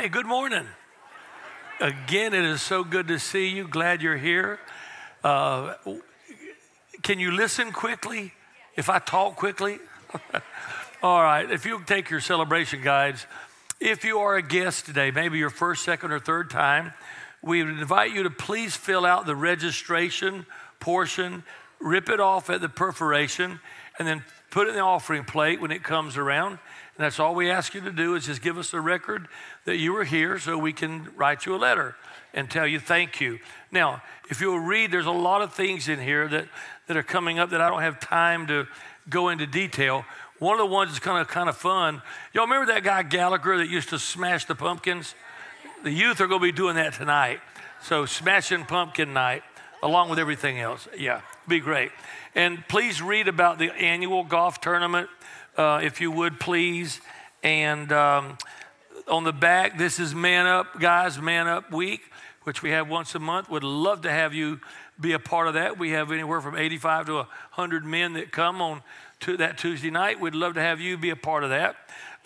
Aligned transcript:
Okay, 0.00 0.08
good 0.08 0.24
morning. 0.24 0.66
Again, 1.78 2.32
it 2.32 2.42
is 2.42 2.62
so 2.62 2.84
good 2.84 3.08
to 3.08 3.18
see 3.18 3.48
you. 3.48 3.68
Glad 3.68 4.00
you're 4.00 4.16
here. 4.16 4.58
Uh, 5.22 5.74
can 7.02 7.18
you 7.18 7.30
listen 7.30 7.70
quickly 7.70 8.32
if 8.76 8.88
I 8.88 8.98
talk 8.98 9.36
quickly? 9.36 9.78
All 11.02 11.22
right, 11.22 11.50
if 11.50 11.66
you 11.66 11.82
take 11.84 12.08
your 12.08 12.20
celebration 12.20 12.80
guides, 12.80 13.26
if 13.78 14.02
you 14.02 14.20
are 14.20 14.36
a 14.36 14.42
guest 14.42 14.86
today, 14.86 15.10
maybe 15.10 15.36
your 15.36 15.50
first, 15.50 15.84
second, 15.84 16.12
or 16.12 16.18
third 16.18 16.48
time, 16.48 16.94
we 17.42 17.60
invite 17.60 18.14
you 18.14 18.22
to 18.22 18.30
please 18.30 18.74
fill 18.74 19.04
out 19.04 19.26
the 19.26 19.36
registration 19.36 20.46
portion, 20.78 21.42
rip 21.78 22.08
it 22.08 22.20
off 22.20 22.48
at 22.48 22.62
the 22.62 22.70
perforation, 22.70 23.60
and 23.98 24.08
then 24.08 24.24
put 24.50 24.66
it 24.66 24.70
in 24.70 24.76
the 24.76 24.80
offering 24.80 25.24
plate 25.24 25.60
when 25.60 25.70
it 25.70 25.82
comes 25.82 26.16
around. 26.16 26.58
And 27.00 27.06
that's 27.06 27.18
all 27.18 27.34
we 27.34 27.50
ask 27.50 27.72
you 27.72 27.80
to 27.80 27.92
do 27.92 28.14
is 28.14 28.26
just 28.26 28.42
give 28.42 28.58
us 28.58 28.74
a 28.74 28.80
record 28.80 29.26
that 29.64 29.78
you 29.78 29.94
were 29.94 30.04
here 30.04 30.38
so 30.38 30.58
we 30.58 30.74
can 30.74 31.08
write 31.16 31.46
you 31.46 31.54
a 31.54 31.56
letter 31.56 31.96
and 32.34 32.50
tell 32.50 32.66
you 32.66 32.78
thank 32.78 33.22
you. 33.22 33.38
Now, 33.72 34.02
if 34.28 34.42
you'll 34.42 34.60
read, 34.60 34.92
there's 34.92 35.06
a 35.06 35.10
lot 35.10 35.40
of 35.40 35.54
things 35.54 35.88
in 35.88 35.98
here 35.98 36.28
that, 36.28 36.44
that 36.88 36.98
are 36.98 37.02
coming 37.02 37.38
up 37.38 37.48
that 37.52 37.62
I 37.62 37.70
don't 37.70 37.80
have 37.80 38.00
time 38.00 38.46
to 38.48 38.66
go 39.08 39.30
into 39.30 39.46
detail. 39.46 40.04
One 40.40 40.52
of 40.52 40.58
the 40.58 40.70
ones 40.74 40.90
that's 40.90 41.02
kind 41.02 41.18
of 41.18 41.26
kind 41.26 41.48
of 41.48 41.56
fun. 41.56 42.02
Y'all 42.34 42.44
remember 42.44 42.70
that 42.74 42.84
guy 42.84 43.02
Gallagher 43.02 43.56
that 43.56 43.70
used 43.70 43.88
to 43.88 43.98
smash 43.98 44.44
the 44.44 44.54
pumpkins? 44.54 45.14
The 45.82 45.90
youth 45.90 46.20
are 46.20 46.26
going 46.26 46.42
to 46.42 46.46
be 46.48 46.52
doing 46.52 46.74
that 46.74 46.92
tonight. 46.92 47.40
So 47.82 48.04
smashing 48.04 48.66
pumpkin 48.66 49.14
night 49.14 49.42
along 49.82 50.10
with 50.10 50.18
everything 50.18 50.60
else. 50.60 50.86
Yeah, 50.94 51.22
be 51.48 51.60
great. 51.60 51.92
And 52.34 52.62
please 52.68 53.00
read 53.00 53.26
about 53.26 53.58
the 53.58 53.72
annual 53.72 54.22
golf 54.22 54.60
tournament 54.60 55.08
uh, 55.56 55.80
if 55.82 56.00
you 56.00 56.10
would 56.10 56.40
please. 56.40 57.00
And 57.42 57.92
um, 57.92 58.38
on 59.08 59.24
the 59.24 59.32
back, 59.32 59.78
this 59.78 59.98
is 59.98 60.14
Man 60.14 60.46
Up, 60.46 60.78
guys, 60.78 61.20
Man 61.20 61.46
Up 61.46 61.72
Week, 61.72 62.02
which 62.44 62.62
we 62.62 62.70
have 62.70 62.88
once 62.88 63.14
a 63.14 63.18
month. 63.18 63.50
Would 63.50 63.64
love 63.64 64.02
to 64.02 64.10
have 64.10 64.34
you 64.34 64.60
be 65.00 65.12
a 65.12 65.18
part 65.18 65.48
of 65.48 65.54
that. 65.54 65.78
We 65.78 65.90
have 65.90 66.12
anywhere 66.12 66.40
from 66.40 66.56
85 66.56 67.06
to 67.06 67.14
100 67.14 67.84
men 67.84 68.12
that 68.14 68.32
come 68.32 68.60
on 68.60 68.82
to 69.20 69.36
that 69.38 69.58
Tuesday 69.58 69.90
night. 69.90 70.20
We'd 70.20 70.34
love 70.34 70.54
to 70.54 70.60
have 70.60 70.80
you 70.80 70.98
be 70.98 71.10
a 71.10 71.16
part 71.16 71.44
of 71.44 71.50
that. 71.50 71.76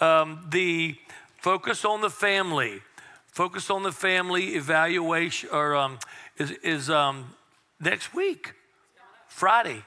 Um, 0.01 0.47
the 0.51 0.97
focus 1.39 1.85
on 1.85 2.01
the 2.01 2.11
family, 2.11 2.83
focus 3.27 3.71
on 3.71 3.83
the 3.83 3.93
family 3.93 4.55
evaluation, 4.55 5.51
or 5.53 5.77
um, 5.77 5.99
is, 6.37 6.51
is 6.51 6.91
um, 6.91 7.35
next 7.81 8.15
week, 8.15 8.55
Friday. 9.29 9.85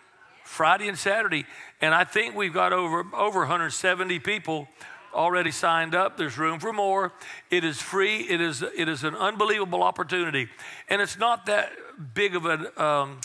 Friday 0.48 0.88
and 0.88 0.98
Saturday. 0.98 1.46
And 1.82 1.94
I 1.94 2.04
think 2.04 2.36
we've 2.36 2.54
got 2.54 2.74
over, 2.74 3.06
over 3.14 3.40
170 3.40 4.20
people 4.20 4.68
already 5.14 5.52
signed 5.52 5.96
up. 5.96 6.18
There's 6.18 6.38
room 6.38 6.60
for 6.60 6.74
more. 6.74 7.14
It 7.50 7.64
is 7.64 7.82
free. 7.82 8.22
It 8.22 8.42
is, 8.42 8.62
it 8.62 8.88
is 8.88 9.04
an 9.04 9.16
unbelievable 9.16 9.84
opportunity. 9.84 10.48
And 10.90 11.02
it's 11.02 11.18
not 11.18 11.46
that 11.48 11.72
big 12.14 12.36
of 12.36 12.46
a, 12.46 12.84
um, 12.84 13.20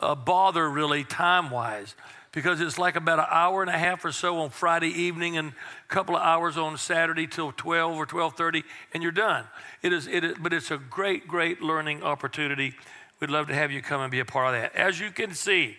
a 0.00 0.14
bother, 0.14 0.68
really, 0.70 1.04
time 1.04 1.50
wise, 1.50 1.94
because 2.32 2.60
it's 2.60 2.78
like 2.78 2.96
about 2.96 3.18
an 3.18 3.26
hour 3.30 3.62
and 3.62 3.70
a 3.70 3.78
half 3.78 4.04
or 4.04 4.12
so 4.12 4.38
on 4.38 4.50
Friday 4.50 4.88
evening 4.88 5.36
and 5.36 5.48
a 5.48 5.92
couple 5.92 6.16
of 6.16 6.22
hours 6.22 6.56
on 6.56 6.76
Saturday 6.76 7.26
till 7.26 7.52
12 7.52 7.96
or 7.96 8.06
12.30, 8.06 8.62
and 8.94 9.02
you're 9.02 9.12
done. 9.12 9.44
It 9.82 9.92
is, 9.92 10.06
it 10.06 10.22
is, 10.22 10.36
but 10.40 10.52
it's 10.52 10.70
a 10.70 10.78
great, 10.78 11.26
great 11.26 11.62
learning 11.62 12.02
opportunity. 12.02 12.74
We'd 13.20 13.30
love 13.30 13.48
to 13.48 13.54
have 13.54 13.72
you 13.72 13.80
come 13.80 14.02
and 14.02 14.10
be 14.10 14.20
a 14.20 14.24
part 14.24 14.54
of 14.54 14.60
that. 14.60 14.74
As 14.74 15.00
you 15.00 15.10
can 15.10 15.34
see, 15.34 15.76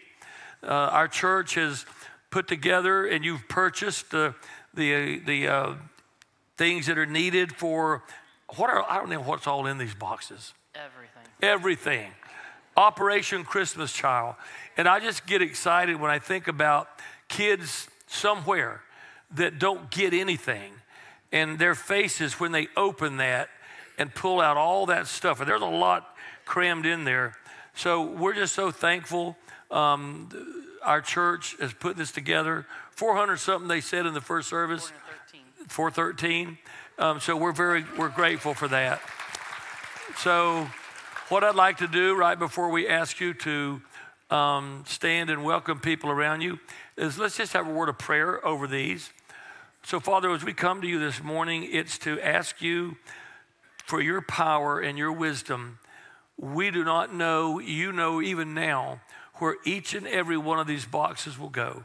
uh, 0.64 0.68
our 0.68 1.08
church 1.08 1.56
has 1.56 1.86
put 2.30 2.48
together 2.48 3.06
and 3.06 3.24
you've 3.24 3.48
purchased 3.48 4.12
the, 4.12 4.36
the, 4.74 5.20
the 5.20 5.48
uh, 5.48 5.74
things 6.58 6.88
that 6.88 6.98
are 6.98 7.06
needed 7.06 7.54
for 7.54 8.04
what 8.56 8.70
are, 8.70 8.90
I 8.90 8.98
don't 8.98 9.10
know 9.10 9.22
what's 9.22 9.48
all 9.48 9.66
in 9.66 9.78
these 9.78 9.94
boxes. 9.94 10.54
Everything. 10.76 11.24
Everything. 11.42 12.12
Operation 12.76 13.44
Christmas 13.44 13.92
Child. 13.92 14.36
And 14.78 14.88
I 14.88 15.00
just 15.00 15.26
get 15.26 15.42
excited 15.42 16.00
when 16.00 16.12
I 16.12 16.20
think 16.20 16.48
about 16.48 16.88
kids 17.28 17.88
somewhere 18.08 18.82
that 19.36 19.60
don't 19.60 19.90
get 19.92 20.14
anything 20.14 20.72
and 21.32 21.60
their 21.60 21.76
faces 21.76 22.40
when 22.40 22.52
they 22.52 22.68
open 22.78 23.18
that 23.18 23.50
and 23.98 24.14
pull 24.14 24.40
out 24.40 24.56
all 24.56 24.86
that 24.86 25.08
stuff. 25.08 25.40
And 25.40 25.50
there's 25.50 25.62
a 25.62 25.66
lot 25.66 26.16
crammed 26.46 26.86
in 26.86 27.04
there. 27.04 27.36
So 27.74 28.02
we're 28.04 28.34
just 28.34 28.54
so 28.54 28.72
thankful 28.72 29.36
um, 29.72 30.30
our 30.84 31.02
church 31.02 31.56
has 31.60 31.74
put 31.74 31.98
this 31.98 32.12
together. 32.12 32.66
400 32.92 33.38
something 33.38 33.68
they 33.68 33.82
said 33.82 34.06
in 34.06 34.14
the 34.14 34.22
first 34.22 34.50
service. 34.50 34.92
413. 35.68 36.56
413. 36.56 36.58
Um, 37.00 37.20
so 37.20 37.36
we're 37.38 37.52
very 37.52 37.86
we're 37.98 38.10
grateful 38.10 38.54
for 38.54 38.68
that. 38.70 39.02
So 40.18 40.68
what 41.30 41.44
I'd 41.44 41.56
like 41.56 41.78
to 41.78 41.88
do 41.88 42.16
right 42.16 42.40
before 42.40 42.70
we 42.70 42.88
ask 42.88 43.20
you 43.20 43.34
to 43.36 43.82
um, 44.30 44.84
stand 44.88 45.30
and 45.30 45.44
welcome 45.44 45.80
people 45.80 46.10
around 46.10 46.42
you 46.42 46.60
is 46.98 47.18
let's 47.18 47.38
just 47.38 47.54
have 47.54 47.68
a 47.68 47.72
word 47.72 47.90
of 47.90 47.98
prayer 47.98 48.46
over 48.46 48.68
these. 48.68 49.12
So, 49.84 50.00
Father, 50.00 50.32
as 50.32 50.44
we 50.44 50.54
come 50.54 50.82
to 50.82 50.88
you 50.88 51.00
this 51.00 51.24
morning, 51.24 51.68
it's 51.72 51.98
to 52.00 52.20
ask 52.20 52.62
you 52.62 52.98
for 53.86 54.02
your 54.02 54.22
power 54.22 54.80
and 54.82 54.98
your 54.98 55.14
wisdom. 55.14 55.80
We 56.38 56.72
do 56.72 56.84
not 56.84 57.14
know, 57.14 57.60
you 57.60 57.94
know 57.94 58.22
even 58.22 58.54
now, 58.54 59.00
where 59.40 59.56
each 59.66 59.94
and 59.94 60.08
every 60.08 60.38
one 60.38 60.60
of 60.60 60.68
these 60.68 60.86
boxes 60.86 61.38
will 61.38 61.50
go. 61.50 61.84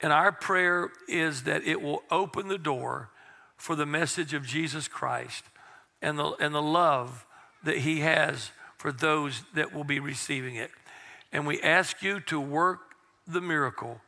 And 0.00 0.12
our 0.12 0.32
prayer 0.32 0.90
is 1.08 1.42
that 1.44 1.64
it 1.64 1.82
will 1.82 2.02
open 2.10 2.48
the 2.48 2.58
door 2.58 3.10
for 3.56 3.74
the 3.74 3.86
message 3.86 4.32
of 4.32 4.46
Jesus 4.46 4.86
Christ 4.86 5.44
and 6.00 6.18
the, 6.18 6.32
and 6.40 6.54
the 6.54 6.62
love 6.62 7.26
that 7.64 7.78
He 7.78 8.00
has 8.00 8.50
for 8.76 8.92
those 8.92 9.42
that 9.54 9.74
will 9.74 9.84
be 9.84 9.98
receiving 9.98 10.54
it. 10.54 10.70
And 11.32 11.46
we 11.46 11.60
ask 11.60 12.02
you 12.02 12.20
to 12.20 12.40
work 12.40 12.80
the 13.26 13.40
miracle 13.40 14.00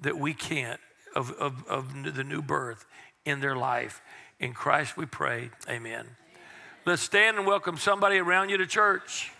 that 0.00 0.18
we 0.18 0.34
can't 0.34 0.80
of, 1.14 1.30
of, 1.32 1.66
of 1.68 2.14
the 2.14 2.24
new 2.24 2.42
birth 2.42 2.86
in 3.24 3.40
their 3.40 3.54
life. 3.54 4.02
In 4.40 4.52
Christ 4.52 4.96
we 4.96 5.06
pray. 5.06 5.50
Amen. 5.68 6.06
Let's 6.86 7.02
stand 7.02 7.36
and 7.36 7.46
welcome 7.46 7.76
somebody 7.76 8.18
around 8.18 8.48
you 8.48 8.56
to 8.58 8.66
church. 8.66 9.30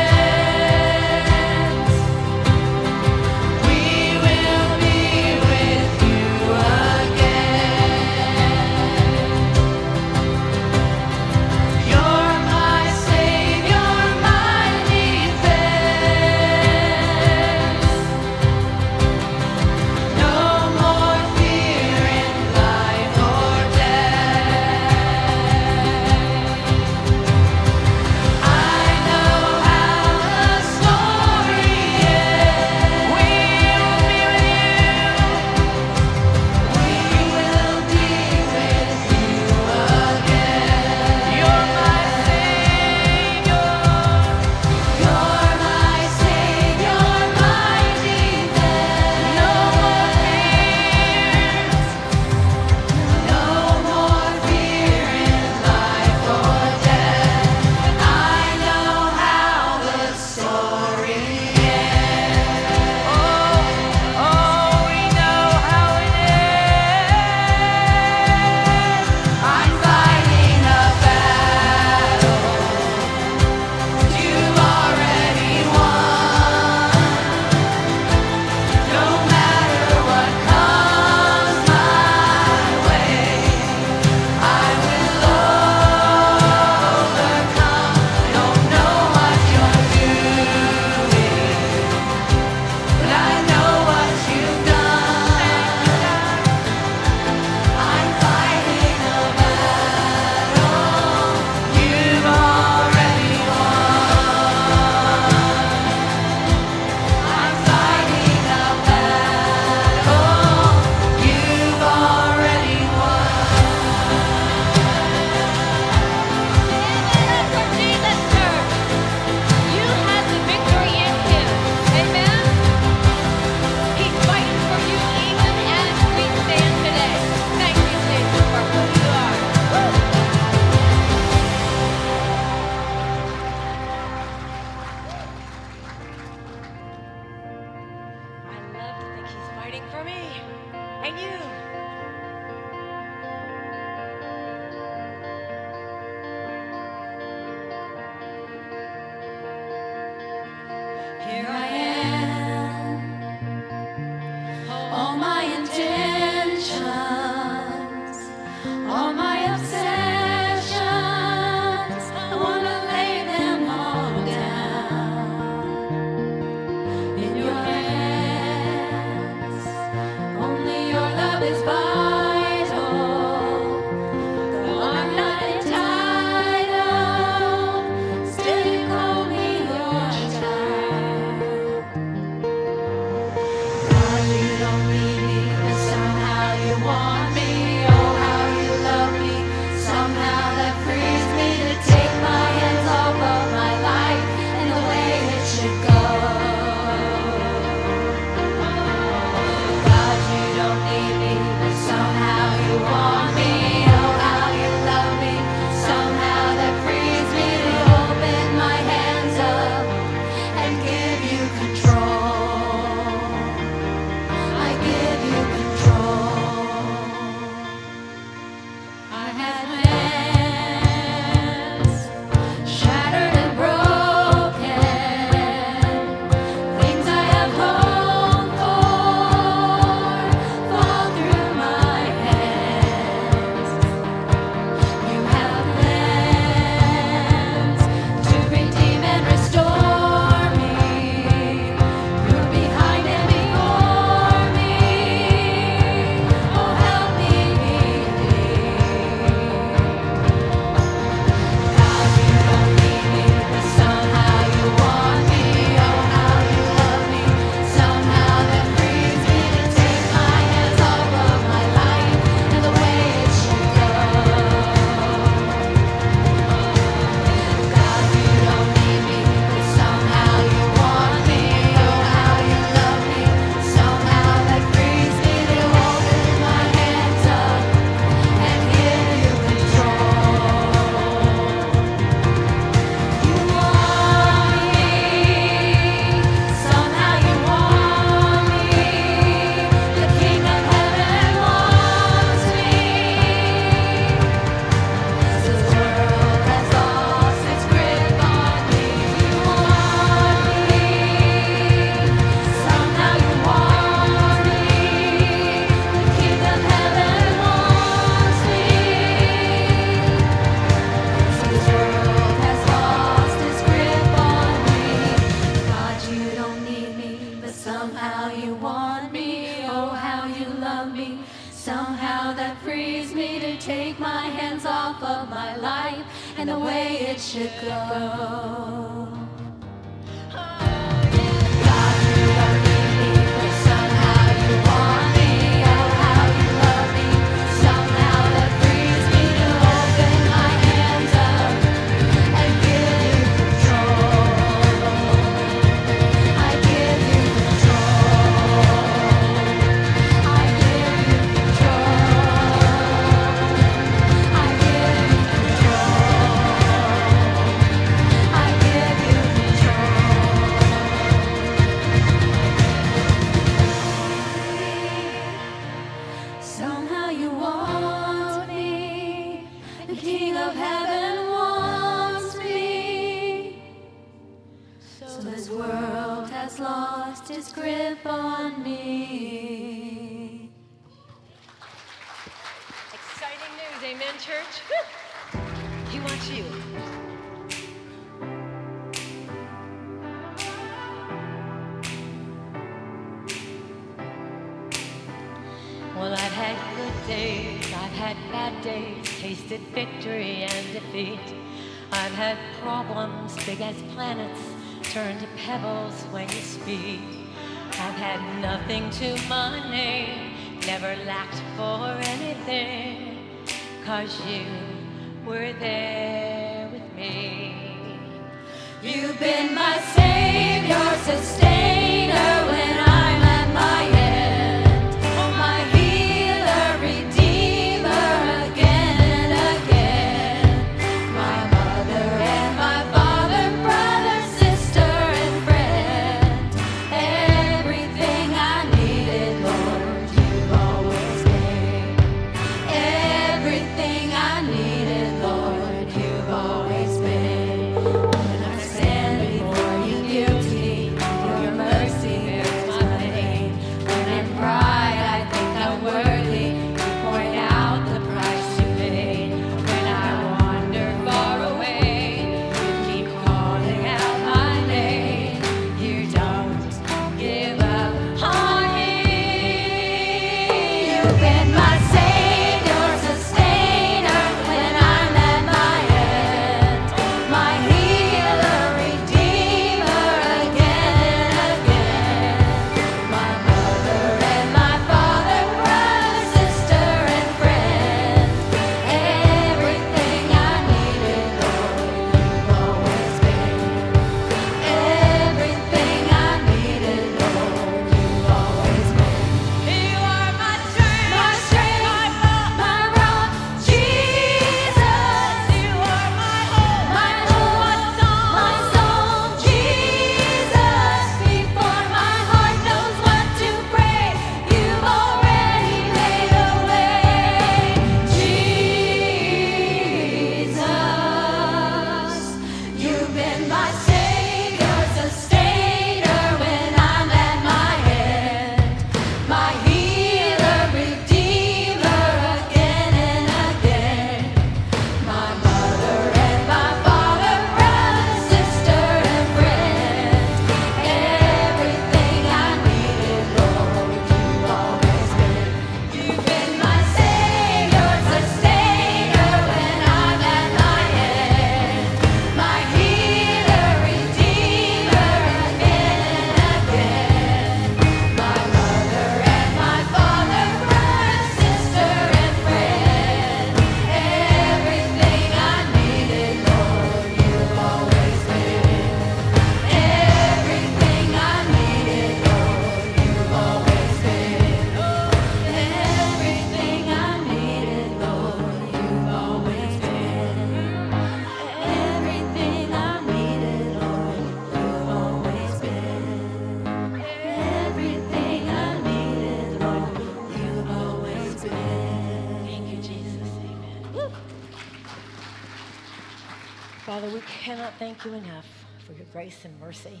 Thank 598.02 598.14
you 598.14 598.30
enough 598.30 598.46
for 598.84 598.94
your 598.94 599.06
grace 599.12 599.44
and 599.44 599.60
mercy 599.60 600.00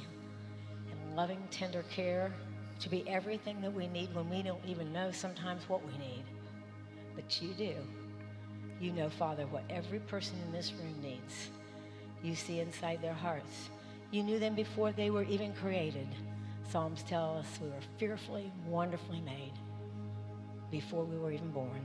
and 0.90 1.16
loving, 1.16 1.38
tender 1.52 1.84
care 1.84 2.32
to 2.80 2.88
be 2.88 3.08
everything 3.08 3.60
that 3.60 3.72
we 3.72 3.86
need 3.86 4.12
when 4.12 4.28
we 4.28 4.42
don't 4.42 4.64
even 4.66 4.92
know 4.92 5.12
sometimes 5.12 5.68
what 5.68 5.86
we 5.86 5.92
need. 5.98 6.24
But 7.14 7.40
you 7.40 7.54
do. 7.54 7.74
You 8.80 8.92
know, 8.92 9.08
Father, 9.08 9.46
what 9.46 9.62
every 9.70 10.00
person 10.00 10.34
in 10.44 10.52
this 10.52 10.72
room 10.72 10.94
needs. 11.00 11.50
You 12.24 12.34
see 12.34 12.58
inside 12.58 13.00
their 13.02 13.14
hearts. 13.14 13.70
You 14.10 14.24
knew 14.24 14.40
them 14.40 14.56
before 14.56 14.90
they 14.90 15.10
were 15.10 15.24
even 15.24 15.52
created. 15.52 16.08
Psalms 16.72 17.04
tell 17.04 17.38
us 17.38 17.46
we 17.62 17.68
were 17.68 17.74
fearfully, 17.98 18.50
wonderfully 18.66 19.20
made 19.20 19.52
before 20.72 21.04
we 21.04 21.18
were 21.18 21.30
even 21.30 21.52
born. 21.52 21.84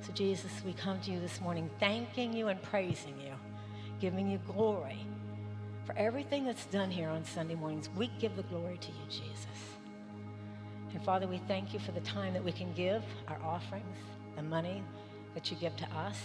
So, 0.00 0.12
Jesus, 0.12 0.50
we 0.64 0.72
come 0.72 1.00
to 1.02 1.12
you 1.12 1.20
this 1.20 1.40
morning 1.40 1.70
thanking 1.78 2.32
you 2.32 2.48
and 2.48 2.60
praising 2.62 3.14
you, 3.20 3.34
giving 4.00 4.28
you 4.28 4.38
glory 4.38 5.06
for 5.90 5.98
everything 5.98 6.44
that's 6.44 6.66
done 6.66 6.88
here 6.88 7.08
on 7.08 7.24
Sunday 7.24 7.56
mornings. 7.56 7.88
We 7.96 8.12
give 8.20 8.36
the 8.36 8.44
glory 8.44 8.78
to 8.78 8.88
you, 8.88 9.04
Jesus. 9.08 9.46
And 10.92 11.02
Father, 11.02 11.26
we 11.26 11.38
thank 11.48 11.74
you 11.74 11.80
for 11.80 11.90
the 11.90 12.00
time 12.00 12.32
that 12.34 12.44
we 12.44 12.52
can 12.52 12.72
give, 12.74 13.02
our 13.26 13.40
offerings, 13.42 13.96
the 14.36 14.42
money 14.42 14.84
that 15.34 15.50
you 15.50 15.56
give 15.56 15.74
to 15.78 15.86
us. 15.86 16.16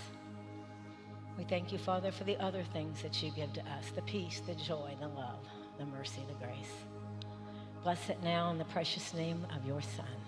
We 1.35 1.45
thank 1.45 1.71
you, 1.71 1.79
Father, 1.79 2.11
for 2.11 2.25
the 2.25 2.37
other 2.37 2.63
things 2.73 3.01
that 3.01 3.23
you 3.23 3.31
give 3.31 3.53
to 3.53 3.61
us 3.61 3.89
the 3.95 4.03
peace, 4.03 4.39
the 4.45 4.53
joy, 4.53 4.95
the 4.99 5.07
love, 5.07 5.47
the 5.79 5.85
mercy, 5.87 6.21
the 6.27 6.45
grace. 6.45 6.75
Bless 7.81 8.09
it 8.09 8.21
now 8.21 8.51
in 8.51 8.59
the 8.59 8.65
precious 8.65 9.15
name 9.15 9.47
of 9.55 9.65
your 9.65 9.81
Son. 9.81 10.24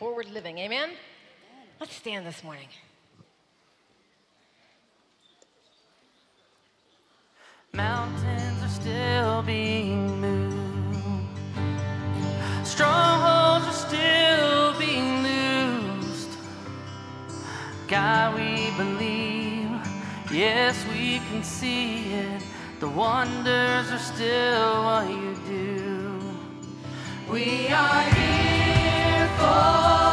Forward 0.00 0.30
living. 0.30 0.56
Amen? 0.56 0.88
Let's 1.78 1.94
stand 1.94 2.26
this 2.26 2.42
morning. 2.42 2.68
Mountains 7.74 8.62
are 8.62 8.80
still 8.80 9.42
being 9.42 10.18
moved. 10.18 11.36
Strongholds 12.64 13.66
are 13.66 13.80
still 13.88 14.78
being 14.78 15.22
loosed. 15.22 16.30
God, 17.86 18.36
we 18.36 18.70
believe. 18.78 19.68
Yes, 20.32 20.82
we 20.94 21.18
can 21.28 21.44
see 21.44 22.14
it. 22.14 22.42
The 22.78 22.88
wonders 22.88 23.92
are 23.92 23.98
still 23.98 24.82
what 24.82 25.10
you 25.10 25.34
do. 25.46 26.20
We 27.30 27.68
are 27.68 28.02
here 28.14 28.29
for 29.40 30.09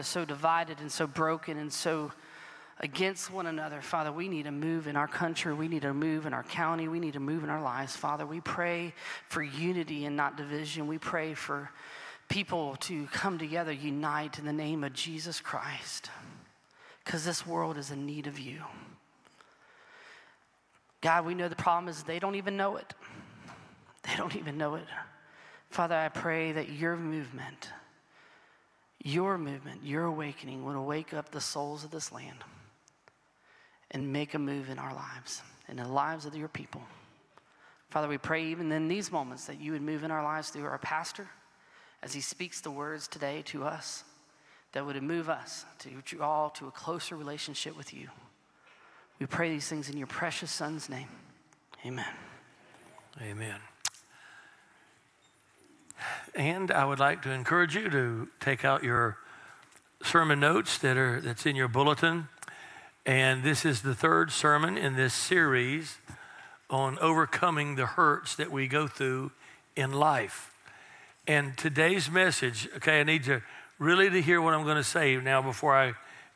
is 0.00 0.06
so 0.06 0.24
divided 0.24 0.80
and 0.80 0.90
so 0.90 1.06
broken 1.06 1.58
and 1.58 1.72
so 1.72 2.10
against 2.80 3.30
one 3.30 3.46
another, 3.46 3.82
Father, 3.82 4.10
we 4.10 4.26
need 4.26 4.46
a 4.46 4.52
move 4.52 4.86
in 4.86 4.96
our 4.96 5.06
country. 5.06 5.52
We 5.52 5.68
need 5.68 5.84
a 5.84 5.92
move 5.92 6.26
in 6.26 6.32
our 6.32 6.42
county. 6.42 6.88
We 6.88 6.98
need 6.98 7.14
a 7.14 7.20
move 7.20 7.44
in 7.44 7.50
our 7.50 7.62
lives, 7.62 7.94
Father. 7.94 8.26
We 8.26 8.40
pray 8.40 8.94
for 9.28 9.42
unity 9.42 10.06
and 10.06 10.16
not 10.16 10.36
division. 10.36 10.86
We 10.86 10.98
pray 10.98 11.34
for 11.34 11.70
people 12.28 12.76
to 12.76 13.06
come 13.06 13.38
together, 13.38 13.72
unite 13.72 14.38
in 14.38 14.46
the 14.46 14.52
name 14.52 14.82
of 14.82 14.94
Jesus 14.94 15.40
Christ, 15.40 16.10
because 17.04 17.24
this 17.24 17.46
world 17.46 17.76
is 17.76 17.90
in 17.90 18.06
need 18.06 18.26
of 18.26 18.38
you. 18.38 18.62
God, 21.02 21.26
we 21.26 21.34
know 21.34 21.48
the 21.48 21.56
problem 21.56 21.88
is 21.88 22.02
they 22.02 22.18
don't 22.18 22.36
even 22.36 22.56
know 22.56 22.76
it. 22.76 22.94
They 24.04 24.16
don't 24.16 24.36
even 24.36 24.56
know 24.56 24.76
it. 24.76 24.86
Father, 25.68 25.94
I 25.94 26.08
pray 26.08 26.52
that 26.52 26.70
your 26.70 26.96
movement, 26.96 27.68
your 29.02 29.38
movement, 29.38 29.84
your 29.84 30.04
awakening 30.04 30.64
will 30.64 30.84
wake 30.84 31.14
up 31.14 31.30
the 31.30 31.40
souls 31.40 31.84
of 31.84 31.90
this 31.90 32.12
land 32.12 32.44
and 33.90 34.12
make 34.12 34.34
a 34.34 34.38
move 34.38 34.68
in 34.68 34.78
our 34.78 34.94
lives 34.94 35.42
and 35.68 35.78
in 35.78 35.86
the 35.86 35.92
lives 35.92 36.26
of 36.26 36.36
your 36.36 36.48
people. 36.48 36.82
Father, 37.88 38.08
we 38.08 38.18
pray 38.18 38.44
even 38.46 38.70
in 38.70 38.88
these 38.88 39.10
moments 39.10 39.46
that 39.46 39.60
you 39.60 39.72
would 39.72 39.82
move 39.82 40.04
in 40.04 40.10
our 40.10 40.22
lives 40.22 40.50
through 40.50 40.64
our 40.64 40.78
pastor 40.78 41.28
as 42.02 42.12
he 42.12 42.20
speaks 42.20 42.60
the 42.60 42.70
words 42.70 43.08
today 43.08 43.42
to 43.46 43.64
us, 43.64 44.04
that 44.72 44.86
would 44.86 45.02
move 45.02 45.28
us 45.28 45.64
to 45.80 45.88
draw 46.04 46.48
to 46.50 46.68
a 46.68 46.70
closer 46.70 47.16
relationship 47.16 47.76
with 47.76 47.92
you. 47.92 48.08
We 49.18 49.26
pray 49.26 49.50
these 49.50 49.68
things 49.68 49.90
in 49.90 49.96
your 49.96 50.06
precious 50.06 50.50
Son's 50.50 50.88
name. 50.88 51.08
Amen. 51.84 52.06
Amen. 53.20 53.58
And 56.34 56.70
I 56.70 56.84
would 56.84 56.98
like 56.98 57.22
to 57.22 57.30
encourage 57.30 57.74
you 57.74 57.88
to 57.90 58.28
take 58.40 58.64
out 58.64 58.82
your 58.82 59.18
sermon 60.02 60.40
notes 60.40 60.78
that 60.78 60.96
are 60.96 61.20
that's 61.20 61.46
in 61.46 61.56
your 61.56 61.68
bulletin. 61.68 62.28
And 63.06 63.42
this 63.42 63.64
is 63.64 63.82
the 63.82 63.94
third 63.94 64.30
sermon 64.30 64.76
in 64.78 64.96
this 64.96 65.14
series 65.14 65.98
on 66.68 66.98
overcoming 66.98 67.74
the 67.74 67.86
hurts 67.86 68.36
that 68.36 68.50
we 68.50 68.68
go 68.68 68.86
through 68.86 69.32
in 69.76 69.92
life. 69.92 70.52
And 71.26 71.56
today's 71.56 72.10
message, 72.10 72.68
okay, 72.76 73.00
I 73.00 73.02
need 73.02 73.26
you 73.26 73.42
really 73.78 74.10
to 74.10 74.20
hear 74.20 74.40
what 74.40 74.54
I'm 74.54 74.64
going 74.64 74.76
to 74.76 74.84
say 74.84 75.16
now 75.16 75.42
before 75.42 75.76
I 75.76 75.94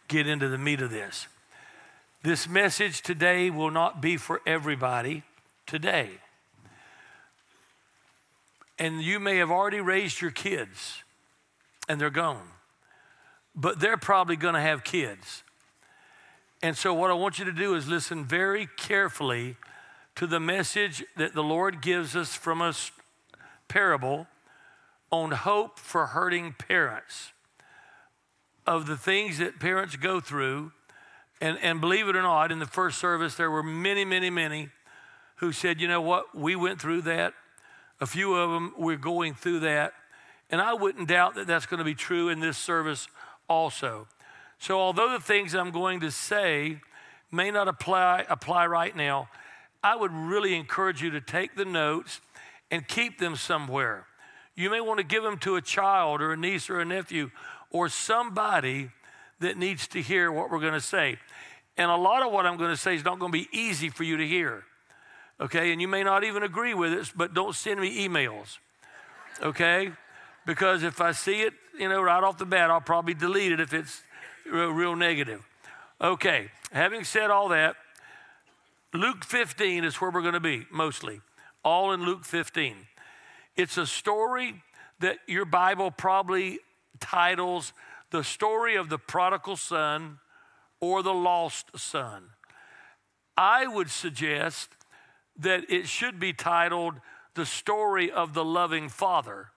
get 0.08 0.26
into 0.26 0.48
the 0.48 0.58
meat 0.58 0.80
of 0.80 0.90
this. 0.90 1.26
This 2.22 2.48
message 2.48 3.02
today 3.02 3.50
will 3.50 3.70
not 3.70 4.00
be 4.00 4.16
for 4.16 4.40
everybody 4.46 5.22
today. 5.66 6.10
And 8.78 9.02
you 9.02 9.20
may 9.20 9.36
have 9.36 9.50
already 9.50 9.80
raised 9.80 10.20
your 10.20 10.30
kids 10.30 11.04
and 11.88 12.00
they're 12.00 12.10
gone, 12.10 12.48
but 13.54 13.80
they're 13.80 13.96
probably 13.96 14.36
going 14.36 14.54
to 14.54 14.60
have 14.60 14.84
kids. 14.84 15.42
And 16.62 16.76
so, 16.76 16.94
what 16.94 17.10
I 17.10 17.14
want 17.14 17.38
you 17.38 17.44
to 17.44 17.52
do 17.52 17.74
is 17.74 17.86
listen 17.86 18.24
very 18.24 18.68
carefully 18.76 19.56
to 20.16 20.26
the 20.26 20.40
message 20.40 21.04
that 21.16 21.34
the 21.34 21.42
Lord 21.42 21.82
gives 21.82 22.16
us 22.16 22.34
from 22.34 22.60
a 22.60 22.74
parable 23.68 24.26
on 25.10 25.30
hope 25.32 25.78
for 25.78 26.06
hurting 26.06 26.54
parents, 26.54 27.32
of 28.66 28.86
the 28.86 28.96
things 28.96 29.38
that 29.38 29.60
parents 29.60 29.96
go 29.96 30.20
through. 30.20 30.72
And, 31.40 31.58
and 31.60 31.80
believe 31.80 32.08
it 32.08 32.16
or 32.16 32.22
not, 32.22 32.50
in 32.50 32.60
the 32.60 32.66
first 32.66 32.98
service, 32.98 33.34
there 33.34 33.50
were 33.50 33.62
many, 33.62 34.04
many, 34.04 34.30
many 34.30 34.70
who 35.36 35.52
said, 35.52 35.80
you 35.80 35.88
know 35.88 36.00
what, 36.00 36.34
we 36.34 36.56
went 36.56 36.80
through 36.80 37.02
that. 37.02 37.34
A 38.04 38.06
few 38.06 38.34
of 38.34 38.50
them, 38.50 38.74
we're 38.76 38.98
going 38.98 39.32
through 39.32 39.60
that. 39.60 39.94
And 40.50 40.60
I 40.60 40.74
wouldn't 40.74 41.08
doubt 41.08 41.36
that 41.36 41.46
that's 41.46 41.64
going 41.64 41.78
to 41.78 41.84
be 41.84 41.94
true 41.94 42.28
in 42.28 42.38
this 42.38 42.58
service 42.58 43.08
also. 43.48 44.08
So, 44.58 44.78
although 44.78 45.10
the 45.10 45.24
things 45.24 45.54
I'm 45.54 45.70
going 45.70 46.00
to 46.00 46.10
say 46.10 46.80
may 47.32 47.50
not 47.50 47.66
apply, 47.66 48.26
apply 48.28 48.66
right 48.66 48.94
now, 48.94 49.30
I 49.82 49.96
would 49.96 50.12
really 50.12 50.54
encourage 50.54 51.00
you 51.00 51.12
to 51.12 51.20
take 51.22 51.56
the 51.56 51.64
notes 51.64 52.20
and 52.70 52.86
keep 52.86 53.18
them 53.18 53.36
somewhere. 53.36 54.04
You 54.54 54.68
may 54.68 54.82
want 54.82 54.98
to 54.98 55.04
give 55.04 55.22
them 55.22 55.38
to 55.38 55.56
a 55.56 55.62
child 55.62 56.20
or 56.20 56.34
a 56.34 56.36
niece 56.36 56.68
or 56.68 56.80
a 56.80 56.84
nephew 56.84 57.30
or 57.70 57.88
somebody 57.88 58.90
that 59.40 59.56
needs 59.56 59.88
to 59.88 60.02
hear 60.02 60.30
what 60.30 60.50
we're 60.50 60.60
going 60.60 60.74
to 60.74 60.78
say. 60.78 61.16
And 61.78 61.90
a 61.90 61.96
lot 61.96 62.22
of 62.22 62.30
what 62.30 62.44
I'm 62.44 62.58
going 62.58 62.70
to 62.70 62.76
say 62.76 62.96
is 62.96 63.02
not 63.02 63.18
going 63.18 63.32
to 63.32 63.38
be 63.38 63.48
easy 63.50 63.88
for 63.88 64.04
you 64.04 64.18
to 64.18 64.26
hear. 64.26 64.64
Okay? 65.40 65.72
And 65.72 65.80
you 65.80 65.88
may 65.88 66.02
not 66.02 66.24
even 66.24 66.42
agree 66.42 66.74
with 66.74 66.92
it, 66.92 67.12
but 67.16 67.34
don't 67.34 67.54
send 67.54 67.80
me 67.80 68.06
emails. 68.06 68.58
Okay? 69.42 69.92
Because 70.46 70.82
if 70.82 71.00
I 71.00 71.12
see 71.12 71.42
it, 71.42 71.54
you 71.78 71.88
know, 71.88 72.02
right 72.02 72.22
off 72.22 72.38
the 72.38 72.46
bat, 72.46 72.70
I'll 72.70 72.80
probably 72.80 73.14
delete 73.14 73.52
it 73.52 73.60
if 73.60 73.72
it's 73.72 74.02
real, 74.50 74.94
negative. 74.94 75.44
Okay. 76.00 76.50
Having 76.72 77.04
said 77.04 77.30
all 77.30 77.48
that, 77.48 77.76
Luke 78.92 79.24
15 79.24 79.84
is 79.84 80.00
where 80.00 80.10
we're 80.10 80.22
going 80.22 80.34
to 80.34 80.40
be 80.40 80.66
mostly. 80.70 81.20
All 81.64 81.92
in 81.92 82.04
Luke 82.04 82.24
15. 82.24 82.76
It's 83.56 83.76
a 83.76 83.86
story 83.86 84.62
that 85.00 85.18
your 85.26 85.44
Bible 85.44 85.90
probably 85.90 86.60
titles 87.00 87.72
the 88.10 88.22
story 88.22 88.76
of 88.76 88.88
the 88.88 88.98
prodigal 88.98 89.56
son 89.56 90.18
or 90.80 91.02
the 91.02 91.14
lost 91.14 91.76
son. 91.76 92.30
I 93.36 93.66
would 93.66 93.90
suggest 93.90 94.70
that 95.38 95.70
it 95.70 95.88
should 95.88 96.18
be 96.20 96.32
titled 96.32 96.94
the 97.34 97.46
story 97.46 98.10
of 98.10 98.34
the 98.34 98.44
loving 98.44 98.88
father 98.88 99.48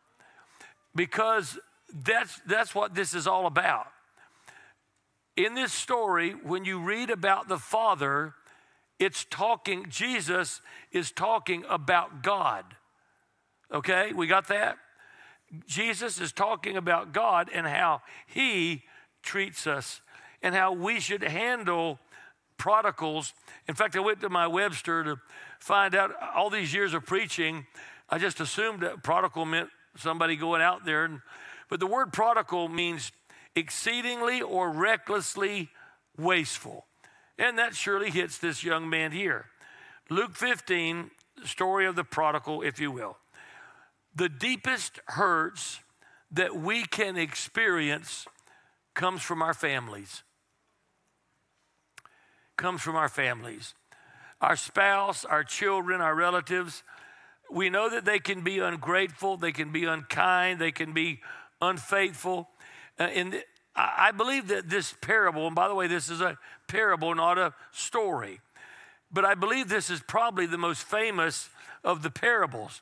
because 0.95 1.59
that's, 1.93 2.41
that's 2.47 2.73
what 2.73 2.95
this 2.95 3.13
is 3.13 3.27
all 3.27 3.45
about. 3.45 3.87
In 5.35 5.53
this 5.53 5.71
story, 5.71 6.31
when 6.31 6.65
you 6.65 6.79
read 6.79 7.11
about 7.11 7.47
the 7.47 7.59
father, 7.59 8.33
it's 8.99 9.25
talking, 9.29 9.85
Jesus 9.87 10.61
is 10.91 11.11
talking 11.11 11.63
about 11.69 12.23
God. 12.23 12.65
Okay, 13.71 14.13
we 14.13 14.25
got 14.25 14.47
that? 14.47 14.77
Jesus 15.67 16.19
is 16.19 16.31
talking 16.31 16.75
about 16.75 17.13
God 17.13 17.49
and 17.53 17.67
how 17.67 18.01
he 18.25 18.83
treats 19.21 19.67
us 19.67 20.01
and 20.41 20.55
how 20.55 20.71
we 20.71 20.99
should 20.99 21.23
handle 21.23 21.99
prodigals. 22.57 23.33
In 23.67 23.75
fact, 23.75 23.95
I 23.95 23.99
went 23.99 24.21
to 24.21 24.29
my 24.29 24.47
Webster 24.47 25.03
to 25.03 25.17
find 25.59 25.95
out 25.95 26.11
all 26.35 26.49
these 26.49 26.73
years 26.73 26.93
of 26.93 27.05
preaching. 27.05 27.65
I 28.09 28.17
just 28.17 28.39
assumed 28.39 28.81
that 28.81 29.03
prodigal 29.03 29.45
meant 29.45 29.69
somebody 29.95 30.35
going 30.35 30.61
out 30.61 30.85
there. 30.85 31.05
And, 31.05 31.21
but 31.69 31.79
the 31.79 31.87
word 31.87 32.13
prodigal 32.13 32.69
means 32.69 33.11
exceedingly 33.55 34.41
or 34.41 34.71
recklessly 34.71 35.69
wasteful. 36.17 36.85
And 37.37 37.57
that 37.57 37.75
surely 37.75 38.09
hits 38.09 38.37
this 38.37 38.63
young 38.63 38.89
man 38.89 39.11
here. 39.11 39.45
Luke 40.09 40.35
15, 40.35 41.11
story 41.43 41.85
of 41.85 41.95
the 41.95 42.03
prodigal, 42.03 42.61
if 42.61 42.79
you 42.79 42.91
will. 42.91 43.17
The 44.15 44.29
deepest 44.29 44.99
hurts 45.07 45.79
that 46.31 46.55
we 46.55 46.83
can 46.85 47.17
experience 47.17 48.25
comes 48.93 49.21
from 49.21 49.41
our 49.41 49.53
families. 49.53 50.23
Comes 52.57 52.81
from 52.81 52.95
our 52.95 53.09
families. 53.09 53.73
Our 54.41 54.55
spouse, 54.55 55.25
our 55.25 55.43
children, 55.43 56.01
our 56.01 56.13
relatives, 56.13 56.83
we 57.51 57.69
know 57.69 57.89
that 57.89 58.05
they 58.05 58.19
can 58.19 58.43
be 58.43 58.59
ungrateful, 58.59 59.37
they 59.37 59.51
can 59.51 59.71
be 59.71 59.85
unkind, 59.85 60.59
they 60.59 60.71
can 60.71 60.91
be 60.91 61.21
unfaithful. 61.61 62.49
Uh, 62.99 63.03
and 63.03 63.43
I 63.75 64.11
believe 64.11 64.47
that 64.47 64.69
this 64.69 64.93
parable, 65.01 65.47
and 65.47 65.55
by 65.55 65.67
the 65.67 65.75
way, 65.75 65.87
this 65.87 66.09
is 66.09 66.19
a 66.19 66.37
parable, 66.67 67.13
not 67.15 67.37
a 67.37 67.53
story, 67.71 68.41
but 69.11 69.23
I 69.23 69.35
believe 69.35 69.69
this 69.69 69.89
is 69.89 70.01
probably 70.01 70.45
the 70.45 70.57
most 70.57 70.83
famous 70.83 71.49
of 71.83 72.03
the 72.03 72.09
parables. 72.09 72.81